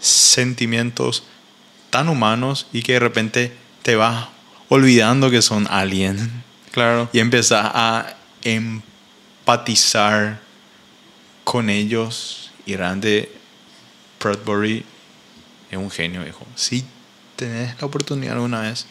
sentimientos 0.00 1.24
tan 1.90 2.08
humanos 2.08 2.66
y 2.72 2.82
que 2.82 2.94
de 2.94 3.00
repente 3.00 3.52
te 3.82 3.96
vas 3.96 4.28
olvidando 4.68 5.30
que 5.30 5.42
son 5.42 5.66
alien 5.70 6.42
Claro. 6.70 7.08
y 7.12 7.18
empezás 7.18 7.70
a 7.74 8.16
empatizar 9.50 10.38
con 11.44 11.70
ellos 11.70 12.52
y 12.66 12.76
realmente 12.76 13.32
Bradbury 14.20 14.84
es 15.70 15.76
un 15.76 15.90
genio 15.90 16.22
viejo 16.22 16.46
si 16.54 16.84
tenés 17.34 17.80
la 17.80 17.86
oportunidad 17.86 18.34
alguna 18.34 18.60
vez 18.60 18.86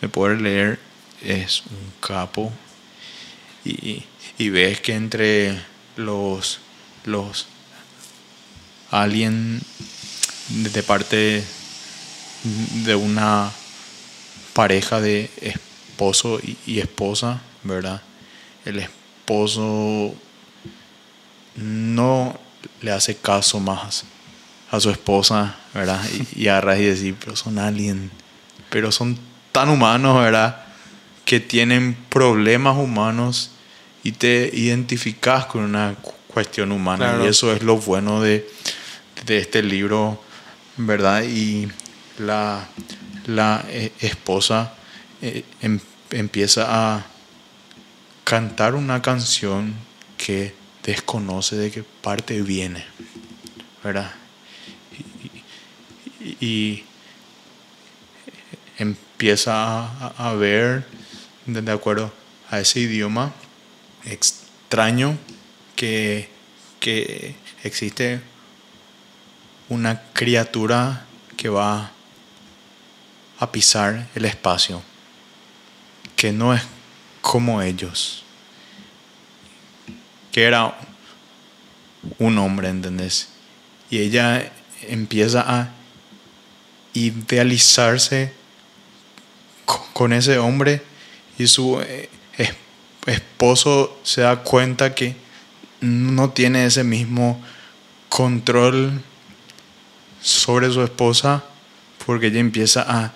de 0.00 0.08
poder 0.08 0.40
leer 0.40 0.78
es 1.22 1.62
un 1.70 1.92
capo 2.00 2.52
y, 3.64 4.04
y 4.38 4.48
ves 4.50 4.80
que 4.80 4.94
entre 4.94 5.60
los 5.96 6.60
los 7.04 7.46
alien 8.90 9.60
de 10.48 10.82
parte 10.82 11.44
de 12.84 12.94
una 12.94 13.50
pareja 14.52 15.00
de 15.00 15.30
esposo 15.40 16.40
y, 16.66 16.78
esposa, 16.78 17.40
¿verdad? 17.64 18.00
El 18.64 18.78
no 21.56 22.38
le 22.82 22.90
hace 22.92 23.16
caso 23.16 23.60
más 23.60 24.04
a 24.70 24.80
su 24.80 24.90
esposa, 24.90 25.56
¿verdad? 25.74 26.02
Y, 26.34 26.42
y 26.44 26.48
agarras 26.48 26.78
y 26.80 26.84
decir, 26.84 27.16
pero 27.18 27.36
son 27.36 27.58
alien, 27.58 28.10
pero 28.70 28.90
son 28.92 29.18
tan 29.52 29.68
humanos, 29.68 30.18
¿verdad? 30.22 30.64
Que 31.24 31.40
tienen 31.40 31.96
problemas 32.08 32.76
humanos 32.76 33.50
y 34.02 34.12
te 34.12 34.50
identificas 34.52 35.46
con 35.46 35.62
una 35.62 35.94
cu- 36.00 36.12
cuestión 36.28 36.72
humana. 36.72 37.10
Claro. 37.10 37.24
Y 37.24 37.28
eso 37.28 37.52
es 37.52 37.62
lo 37.62 37.76
bueno 37.78 38.20
de, 38.20 38.48
de 39.24 39.38
este 39.38 39.62
libro, 39.62 40.22
¿verdad? 40.76 41.22
Y 41.22 41.68
la, 42.18 42.68
la 43.26 43.64
eh, 43.68 43.92
esposa 44.00 44.74
eh, 45.22 45.44
em- 45.62 45.80
empieza 46.10 46.66
a 46.68 47.06
cantar 48.26 48.74
una 48.74 49.02
canción 49.02 49.72
que 50.18 50.52
desconoce 50.82 51.54
de 51.54 51.70
qué 51.70 51.84
parte 51.84 52.42
viene, 52.42 52.84
¿verdad? 53.84 54.12
Y, 56.40 56.82
empieza 58.78 59.52
a, 59.54 60.12
a 60.18 60.34
ver, 60.34 60.84
de 61.46 61.62
de 61.62 61.70
acuerdo 61.70 62.12
a 62.50 62.58
ese 62.58 62.80
idioma 62.80 63.32
extraño, 64.04 65.16
que, 65.76 66.28
que 66.80 67.36
existe 67.62 68.20
una 69.68 70.02
criatura 70.12 71.06
que 71.36 71.48
va 71.48 71.92
a 73.38 73.52
pisar 73.52 74.08
el 74.16 74.24
espacio, 74.24 74.82
que 76.16 76.32
no 76.32 76.52
es 76.52 76.62
como 77.26 77.60
ellos, 77.60 78.22
que 80.30 80.44
era 80.44 80.78
un 82.18 82.38
hombre, 82.38 82.68
¿entendés? 82.68 83.30
Y 83.90 83.98
ella 83.98 84.52
empieza 84.82 85.40
a 85.40 85.70
idealizarse 86.94 88.32
co- 89.64 89.88
con 89.92 90.12
ese 90.12 90.38
hombre 90.38 90.82
y 91.36 91.48
su 91.48 91.80
eh, 91.80 92.08
es- 92.38 92.54
esposo 93.06 93.98
se 94.04 94.20
da 94.20 94.36
cuenta 94.44 94.94
que 94.94 95.16
no 95.80 96.30
tiene 96.30 96.64
ese 96.64 96.84
mismo 96.84 97.42
control 98.08 99.02
sobre 100.22 100.70
su 100.70 100.80
esposa 100.82 101.42
porque 102.06 102.28
ella 102.28 102.38
empieza 102.38 102.84
a 102.88 103.12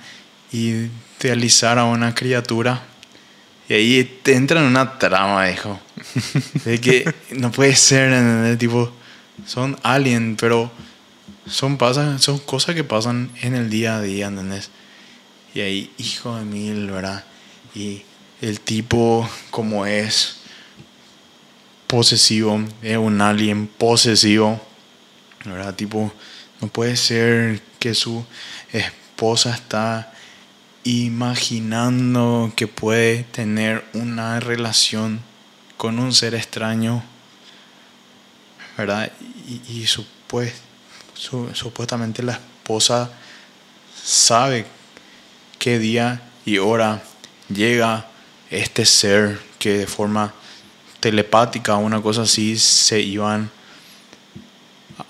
idealizar 0.50 1.78
a 1.78 1.84
una 1.84 2.12
criatura 2.12 2.82
y 3.70 3.74
ahí 3.74 4.20
te 4.24 4.34
entra 4.34 4.60
en 4.60 4.66
una 4.66 4.98
trama, 4.98 5.48
hijo. 5.48 5.78
De 6.64 6.80
que 6.80 7.14
no 7.30 7.52
puede 7.52 7.76
ser, 7.76 8.12
¿entendés? 8.12 8.58
tipo, 8.58 8.92
son 9.46 9.78
alien, 9.84 10.34
pero 10.34 10.72
son, 11.46 11.78
son 12.18 12.38
cosas 12.40 12.74
que 12.74 12.82
pasan 12.82 13.30
en 13.42 13.54
el 13.54 13.70
día 13.70 13.98
a 13.98 14.02
día, 14.02 14.26
¿entendés? 14.26 14.70
Y 15.54 15.60
ahí, 15.60 15.92
hijo 15.98 16.36
de 16.36 16.44
mil, 16.44 16.90
¿verdad? 16.90 17.24
Y 17.72 18.02
el 18.40 18.58
tipo, 18.58 19.30
como 19.52 19.86
es 19.86 20.38
posesivo, 21.86 22.64
es 22.82 22.96
un 22.96 23.20
alien 23.20 23.68
posesivo, 23.68 24.60
¿verdad? 25.44 25.76
Tipo, 25.76 26.12
no 26.60 26.66
puede 26.66 26.96
ser 26.96 27.62
que 27.78 27.94
su 27.94 28.24
esposa 28.72 29.54
está 29.54 30.12
imaginando 30.84 32.52
que 32.56 32.66
puede 32.66 33.24
tener 33.24 33.84
una 33.94 34.40
relación 34.40 35.20
con 35.76 35.98
un 35.98 36.12
ser 36.12 36.34
extraño, 36.34 37.02
¿verdad? 38.76 39.10
Y, 39.48 39.60
y 39.80 39.86
supues- 39.86 40.54
su- 41.14 41.50
supuestamente 41.54 42.22
la 42.22 42.32
esposa 42.32 43.10
sabe 44.02 44.66
qué 45.58 45.78
día 45.78 46.22
y 46.46 46.58
hora 46.58 47.02
llega 47.48 48.06
este 48.50 48.86
ser 48.86 49.40
que 49.58 49.78
de 49.78 49.86
forma 49.86 50.32
telepática 51.00 51.76
o 51.76 51.80
una 51.80 52.00
cosa 52.00 52.22
así 52.22 52.58
se 52.58 53.00
iban 53.00 53.50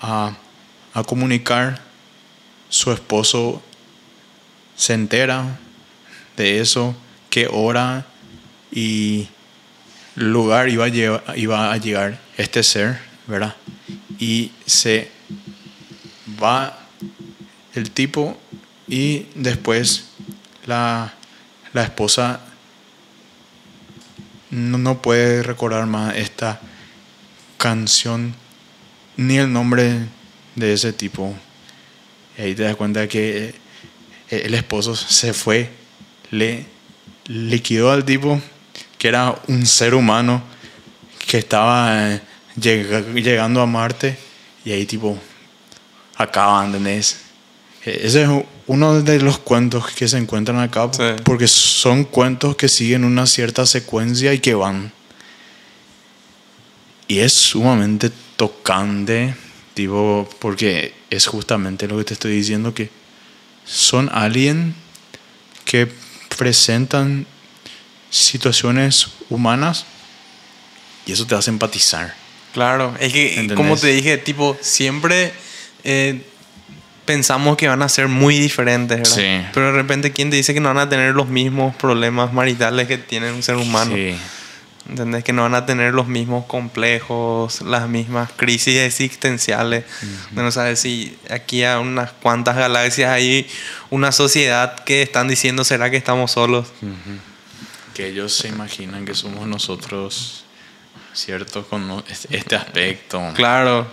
a, 0.01 0.35
a 0.93 1.03
comunicar. 1.03 1.81
Su 2.69 2.91
esposo 2.91 3.61
se 4.75 4.93
entera 4.93 5.59
de 6.37 6.59
eso, 6.59 6.95
qué 7.29 7.47
hora 7.51 8.05
y 8.71 9.27
lugar 10.15 10.69
iba 10.69 10.85
a, 10.85 11.77
llegar 11.77 12.19
este 12.37 12.63
ser, 12.63 12.99
¿verdad? 13.27 13.55
Y 14.19 14.51
se 14.65 15.09
va 16.41 16.77
el 17.73 17.91
tipo 17.91 18.37
y 18.87 19.25
después 19.35 20.09
la, 20.65 21.13
la 21.73 21.83
esposa 21.83 22.41
no, 24.49 24.77
no 24.77 25.01
puede 25.01 25.43
recordar 25.43 25.85
más 25.85 26.15
esta 26.15 26.59
canción 27.57 28.35
ni 29.17 29.37
el 29.37 29.51
nombre 29.51 30.07
de 30.55 30.73
ese 30.73 30.93
tipo. 30.93 31.33
Y 32.37 32.41
ahí 32.41 32.55
te 32.55 32.63
das 32.63 32.75
cuenta 32.75 33.07
que 33.07 33.55
eh, 34.29 34.41
el 34.45 34.53
esposo 34.53 34.95
se 34.95 35.33
fue, 35.33 35.69
le 36.31 36.65
liquidó 37.27 37.91
al 37.91 38.03
tipo, 38.05 38.41
que 38.97 39.07
era 39.07 39.35
un 39.47 39.65
ser 39.65 39.93
humano 39.93 40.41
que 41.27 41.37
estaba 41.37 42.13
eh, 42.13 42.21
llega- 42.59 43.01
llegando 43.13 43.61
a 43.61 43.65
Marte, 43.65 44.17
y 44.65 44.71
ahí 44.71 44.85
tipo 44.85 45.17
acaban, 46.17 46.67
¿entendés? 46.67 47.17
Eh, 47.85 48.01
Ese 48.03 48.23
es 48.23 48.29
uno 48.67 49.01
de 49.01 49.19
los 49.19 49.39
cuentos 49.39 49.89
que 49.91 50.07
se 50.07 50.17
encuentran 50.17 50.59
acá, 50.59 50.89
Sí. 50.93 51.03
porque 51.23 51.47
son 51.47 52.03
cuentos 52.05 52.55
que 52.55 52.67
siguen 52.69 53.03
una 53.05 53.25
cierta 53.25 53.65
secuencia 53.65 54.33
y 54.33 54.39
que 54.39 54.53
van. 54.53 54.91
Y 57.07 57.19
es 57.19 57.33
sumamente 57.33 58.09
tocante, 58.37 59.35
tipo, 59.73 60.29
porque 60.39 60.93
es 61.09 61.27
justamente 61.27 61.87
lo 61.87 61.97
que 61.97 62.03
te 62.05 62.13
estoy 62.13 62.33
diciendo, 62.35 62.73
que 62.73 62.89
son 63.65 64.09
alguien 64.13 64.75
que 65.65 65.91
presentan 66.37 67.25
situaciones 68.09 69.07
humanas 69.29 69.85
y 71.05 71.11
eso 71.13 71.25
te 71.25 71.35
hace 71.35 71.49
empatizar. 71.49 72.13
Claro, 72.53 72.93
es 72.99 73.13
que, 73.13 73.29
¿Entendés? 73.31 73.55
como 73.55 73.77
te 73.77 73.87
dije, 73.87 74.17
tipo, 74.17 74.57
siempre 74.61 75.31
eh, 75.83 76.21
pensamos 77.05 77.55
que 77.57 77.67
van 77.67 77.81
a 77.81 77.89
ser 77.89 78.07
muy 78.07 78.37
diferentes, 78.37 78.97
¿verdad? 78.97 79.15
Sí. 79.15 79.49
Pero 79.53 79.67
de 79.67 79.71
repente, 79.71 80.11
¿quién 80.11 80.29
te 80.29 80.35
dice 80.35 80.53
que 80.53 80.59
no 80.59 80.69
van 80.69 80.79
a 80.79 80.89
tener 80.89 81.15
los 81.15 81.27
mismos 81.27 81.75
problemas 81.75 82.33
maritales 82.33 82.87
que 82.87 82.97
tiene 82.97 83.31
un 83.31 83.41
ser 83.41 83.55
humano? 83.55 83.95
Sí. 83.95 84.15
¿Entendés? 84.89 85.23
Que 85.23 85.31
no 85.31 85.43
van 85.43 85.53
a 85.53 85.65
tener 85.65 85.93
los 85.93 86.07
mismos 86.07 86.45
complejos, 86.45 87.61
las 87.61 87.87
mismas 87.87 88.31
crisis 88.35 88.77
existenciales. 88.79 89.85
De 90.31 90.41
No 90.41 90.51
sabes 90.51 90.79
si 90.79 91.17
aquí 91.29 91.63
a 91.63 91.79
unas 91.79 92.11
cuantas 92.11 92.55
galaxias 92.55 93.11
hay 93.11 93.47
una 93.91 94.11
sociedad 94.11 94.83
que 94.83 95.01
están 95.03 95.27
diciendo, 95.27 95.63
¿será 95.63 95.91
que 95.91 95.97
estamos 95.97 96.31
solos? 96.31 96.67
Que 97.93 98.07
ellos 98.07 98.33
se 98.33 98.47
imaginan 98.47 99.05
que 99.05 99.13
somos 99.13 99.47
nosotros, 99.47 100.45
¿cierto? 101.13 101.65
Con 101.67 102.03
este 102.09 102.35
este 102.37 102.55
aspecto. 102.55 103.21
Claro, 103.35 103.87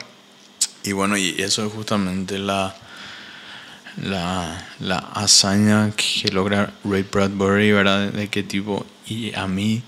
Y 0.84 0.92
bueno, 0.92 1.18
y 1.18 1.34
eso 1.38 1.66
es 1.66 1.72
justamente 1.72 2.38
la, 2.38 2.74
la, 4.02 4.66
la 4.78 4.98
hazaña 4.98 5.90
que 5.94 6.30
logra 6.30 6.72
Ray 6.84 7.02
Bradbury, 7.02 7.72
¿verdad? 7.72 8.10
De 8.10 8.28
qué 8.28 8.42
tipo, 8.42 8.86
y 9.06 9.34
a 9.34 9.46
mí, 9.46 9.82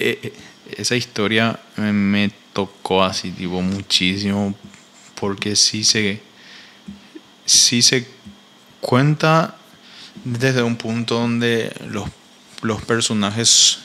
eh, 0.00 0.18
eh, 0.22 0.32
esa 0.78 0.96
historia 0.96 1.58
me, 1.76 2.30
tocó 2.52 3.02
así, 3.02 3.30
tipo, 3.30 3.60
muchísimo, 3.62 4.54
porque 5.14 5.54
sí 5.54 5.84
se, 5.84 6.20
sí 7.44 7.82
se 7.82 8.06
cuenta 8.80 9.56
desde 10.24 10.62
un 10.62 10.76
punto 10.76 11.14
donde 11.14 11.72
los, 11.86 12.08
los 12.62 12.82
personajes 12.82 13.78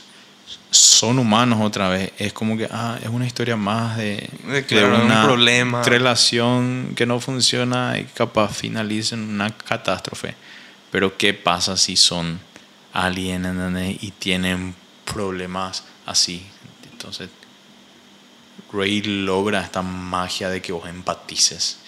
son 0.70 1.18
humanos 1.18 1.60
otra 1.62 1.88
vez. 1.88 2.12
Es 2.18 2.32
como 2.32 2.56
que, 2.56 2.68
ah, 2.70 2.98
es 3.02 3.08
una 3.08 3.26
historia 3.26 3.56
más 3.56 3.96
de, 3.96 4.28
De, 4.48 4.64
claro, 4.64 5.02
un 5.02 5.24
problema. 5.24 5.82
relación 5.82 6.92
que 6.96 7.06
no 7.06 7.20
funciona 7.20 7.98
y 7.98 8.04
capaz 8.04 8.54
finaliza 8.54 9.14
en 9.14 9.22
una 9.22 9.50
catástrofe. 9.50 10.34
Pero 10.90 11.16
¿qué 11.16 11.34
pasa 11.34 11.76
si 11.76 11.96
son 11.96 12.40
alien 12.92 13.44
¿entendés? 13.44 14.02
y 14.02 14.10
tienen 14.12 14.74
problemas 15.12 15.84
así? 16.04 16.46
Entonces, 16.92 17.30
Ray 18.72 19.02
logra 19.02 19.62
esta 19.62 19.82
magia 19.82 20.50
de 20.50 20.60
que 20.60 20.72
vos 20.72 20.88
empatices. 20.88 21.78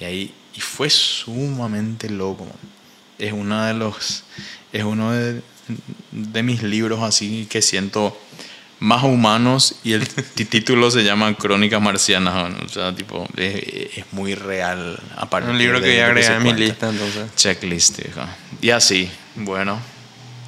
Y 0.00 0.04
ahí 0.04 0.34
y 0.54 0.60
fue 0.60 0.90
sumamente 0.90 2.08
loco. 2.10 2.46
Es 3.18 3.32
uno 3.32 3.64
de 3.64 3.74
los 3.74 4.24
es 4.72 4.84
uno 4.84 5.12
de, 5.12 5.42
de 6.12 6.42
mis 6.42 6.62
libros 6.62 7.02
así 7.02 7.46
que 7.48 7.62
siento 7.62 8.18
más 8.80 9.02
humanos 9.02 9.76
y 9.84 9.92
el 9.92 10.08
título 10.48 10.90
se 10.90 11.02
llama 11.04 11.34
Crónicas 11.34 11.80
Marcianas. 11.80 12.54
O 12.64 12.68
sea, 12.68 12.94
tipo, 12.94 13.26
es, 13.36 13.98
es 13.98 14.12
muy 14.12 14.34
real. 14.34 15.00
A 15.16 15.28
partir 15.28 15.50
un 15.50 15.58
libro 15.58 15.80
que 15.80 15.90
voy 15.90 15.98
a 15.98 16.06
agregar 16.06 16.34
a 16.34 16.40
mi 16.40 16.52
lista 16.52 16.88
entonces. 16.88 17.34
Checklist, 17.36 18.00
viejo. 18.02 18.22
Y 18.60 18.70
así, 18.70 19.10
bueno. 19.36 19.80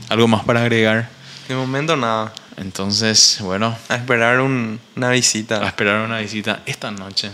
¿Algo 0.09 0.27
más 0.27 0.45
para 0.45 0.63
agregar? 0.63 1.09
De 1.51 1.57
momento 1.57 1.97
nada. 1.97 2.33
Entonces, 2.59 3.39
bueno, 3.41 3.77
A 3.89 3.97
esperar 3.97 4.39
un- 4.41 4.79
una 4.95 5.09
a 5.09 5.11
visita. 5.11 5.67
esperar 5.67 6.05
una 6.07 6.19
visita 6.21 6.63
esta 6.65 6.93
noche. 6.93 7.33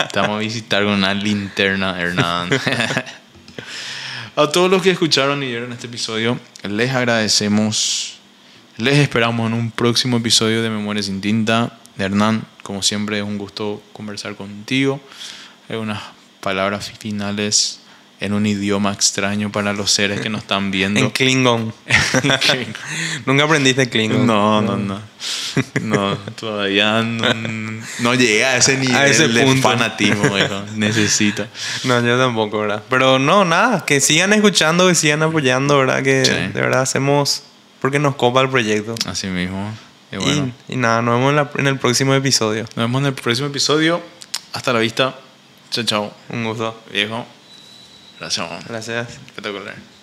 Estamos 0.00 0.30
a 0.30 0.38
visitar 0.38 0.82
con 0.82 0.94
una 0.94 1.12
linterna, 1.12 2.00
Hernán. 2.00 2.48
a 4.34 4.46
todos 4.50 4.70
los 4.70 4.80
que 4.80 4.92
escucharon 4.92 5.42
y 5.42 5.48
vieron 5.48 5.70
este 5.72 5.88
episodio, 5.88 6.40
les 6.62 6.90
agradecemos. 6.94 8.14
Les 8.78 8.96
esperamos 8.96 9.46
en 9.48 9.52
un 9.52 9.72
próximo 9.72 10.16
episodio 10.16 10.62
de 10.62 10.70
Memoria 10.70 11.02
sin 11.02 11.20
Tinta. 11.20 11.78
Hernán, 11.98 12.46
como 12.62 12.80
siempre, 12.82 13.18
es 13.18 13.24
un 13.24 13.36
gusto 13.36 13.82
conversar 13.92 14.36
contigo. 14.36 15.02
Hay 15.68 15.76
unas 15.76 16.00
palabras 16.40 16.90
finales 16.98 17.77
en 18.20 18.32
un 18.32 18.46
idioma 18.46 18.92
extraño 18.92 19.52
para 19.52 19.72
los 19.72 19.90
seres 19.92 20.20
que 20.20 20.28
nos 20.28 20.42
están 20.42 20.70
viendo. 20.72 20.98
En 21.00 21.10
Klingon. 21.10 21.72
Nunca 23.26 23.44
aprendiste 23.44 23.88
Klingon. 23.88 24.26
No, 24.26 24.60
no, 24.60 24.76
no. 24.76 25.00
No, 25.82 26.16
todavía 26.38 27.02
no, 27.02 27.28
no 28.00 28.14
llegué 28.14 28.44
a 28.44 28.56
ese 28.56 28.76
nivel 28.76 29.10
ese 29.10 29.28
de 29.28 29.42
punto. 29.44 29.68
fanatismo, 29.68 30.36
hijo. 30.38 30.62
Necesito. 30.76 31.46
No, 31.84 32.00
yo 32.04 32.18
tampoco, 32.18 32.60
¿verdad? 32.60 32.82
Pero 32.88 33.18
no, 33.18 33.44
nada, 33.44 33.84
que 33.84 34.00
sigan 34.00 34.32
escuchando, 34.32 34.86
que 34.88 34.94
sigan 34.94 35.22
apoyando, 35.22 35.78
¿verdad? 35.78 36.02
Que 36.02 36.24
Sí. 36.24 36.32
de 36.32 36.60
verdad 36.60 36.82
hacemos 36.82 37.42
porque 37.80 37.98
nos 37.98 38.16
copa 38.16 38.40
el 38.40 38.48
proyecto. 38.50 38.94
Así 39.06 39.26
mismo. 39.28 39.72
Y 40.10 40.16
bueno, 40.16 40.52
Y, 40.68 40.72
y 40.74 40.76
nada, 40.76 41.02
nos 41.02 41.14
vemos 41.18 41.30
en, 41.30 41.36
la- 41.36 41.50
en 41.56 41.66
el 41.66 41.78
próximo 41.78 42.14
episodio. 42.14 42.62
nos 42.62 42.76
vemos 42.76 43.00
en 43.02 43.06
el 43.06 43.14
próximo 43.14 43.46
episodio. 43.48 44.00
Hasta 44.52 44.72
la 44.72 44.80
vista. 44.80 45.14
Chao, 45.70 45.84
chao. 45.84 46.14
Un 46.30 46.44
gusto. 46.44 46.80
Viejo. 46.92 47.26
Gracias, 48.18 48.50
man. 48.50 48.62
Gracias. 48.68 49.08
Espectacular. 49.08 49.97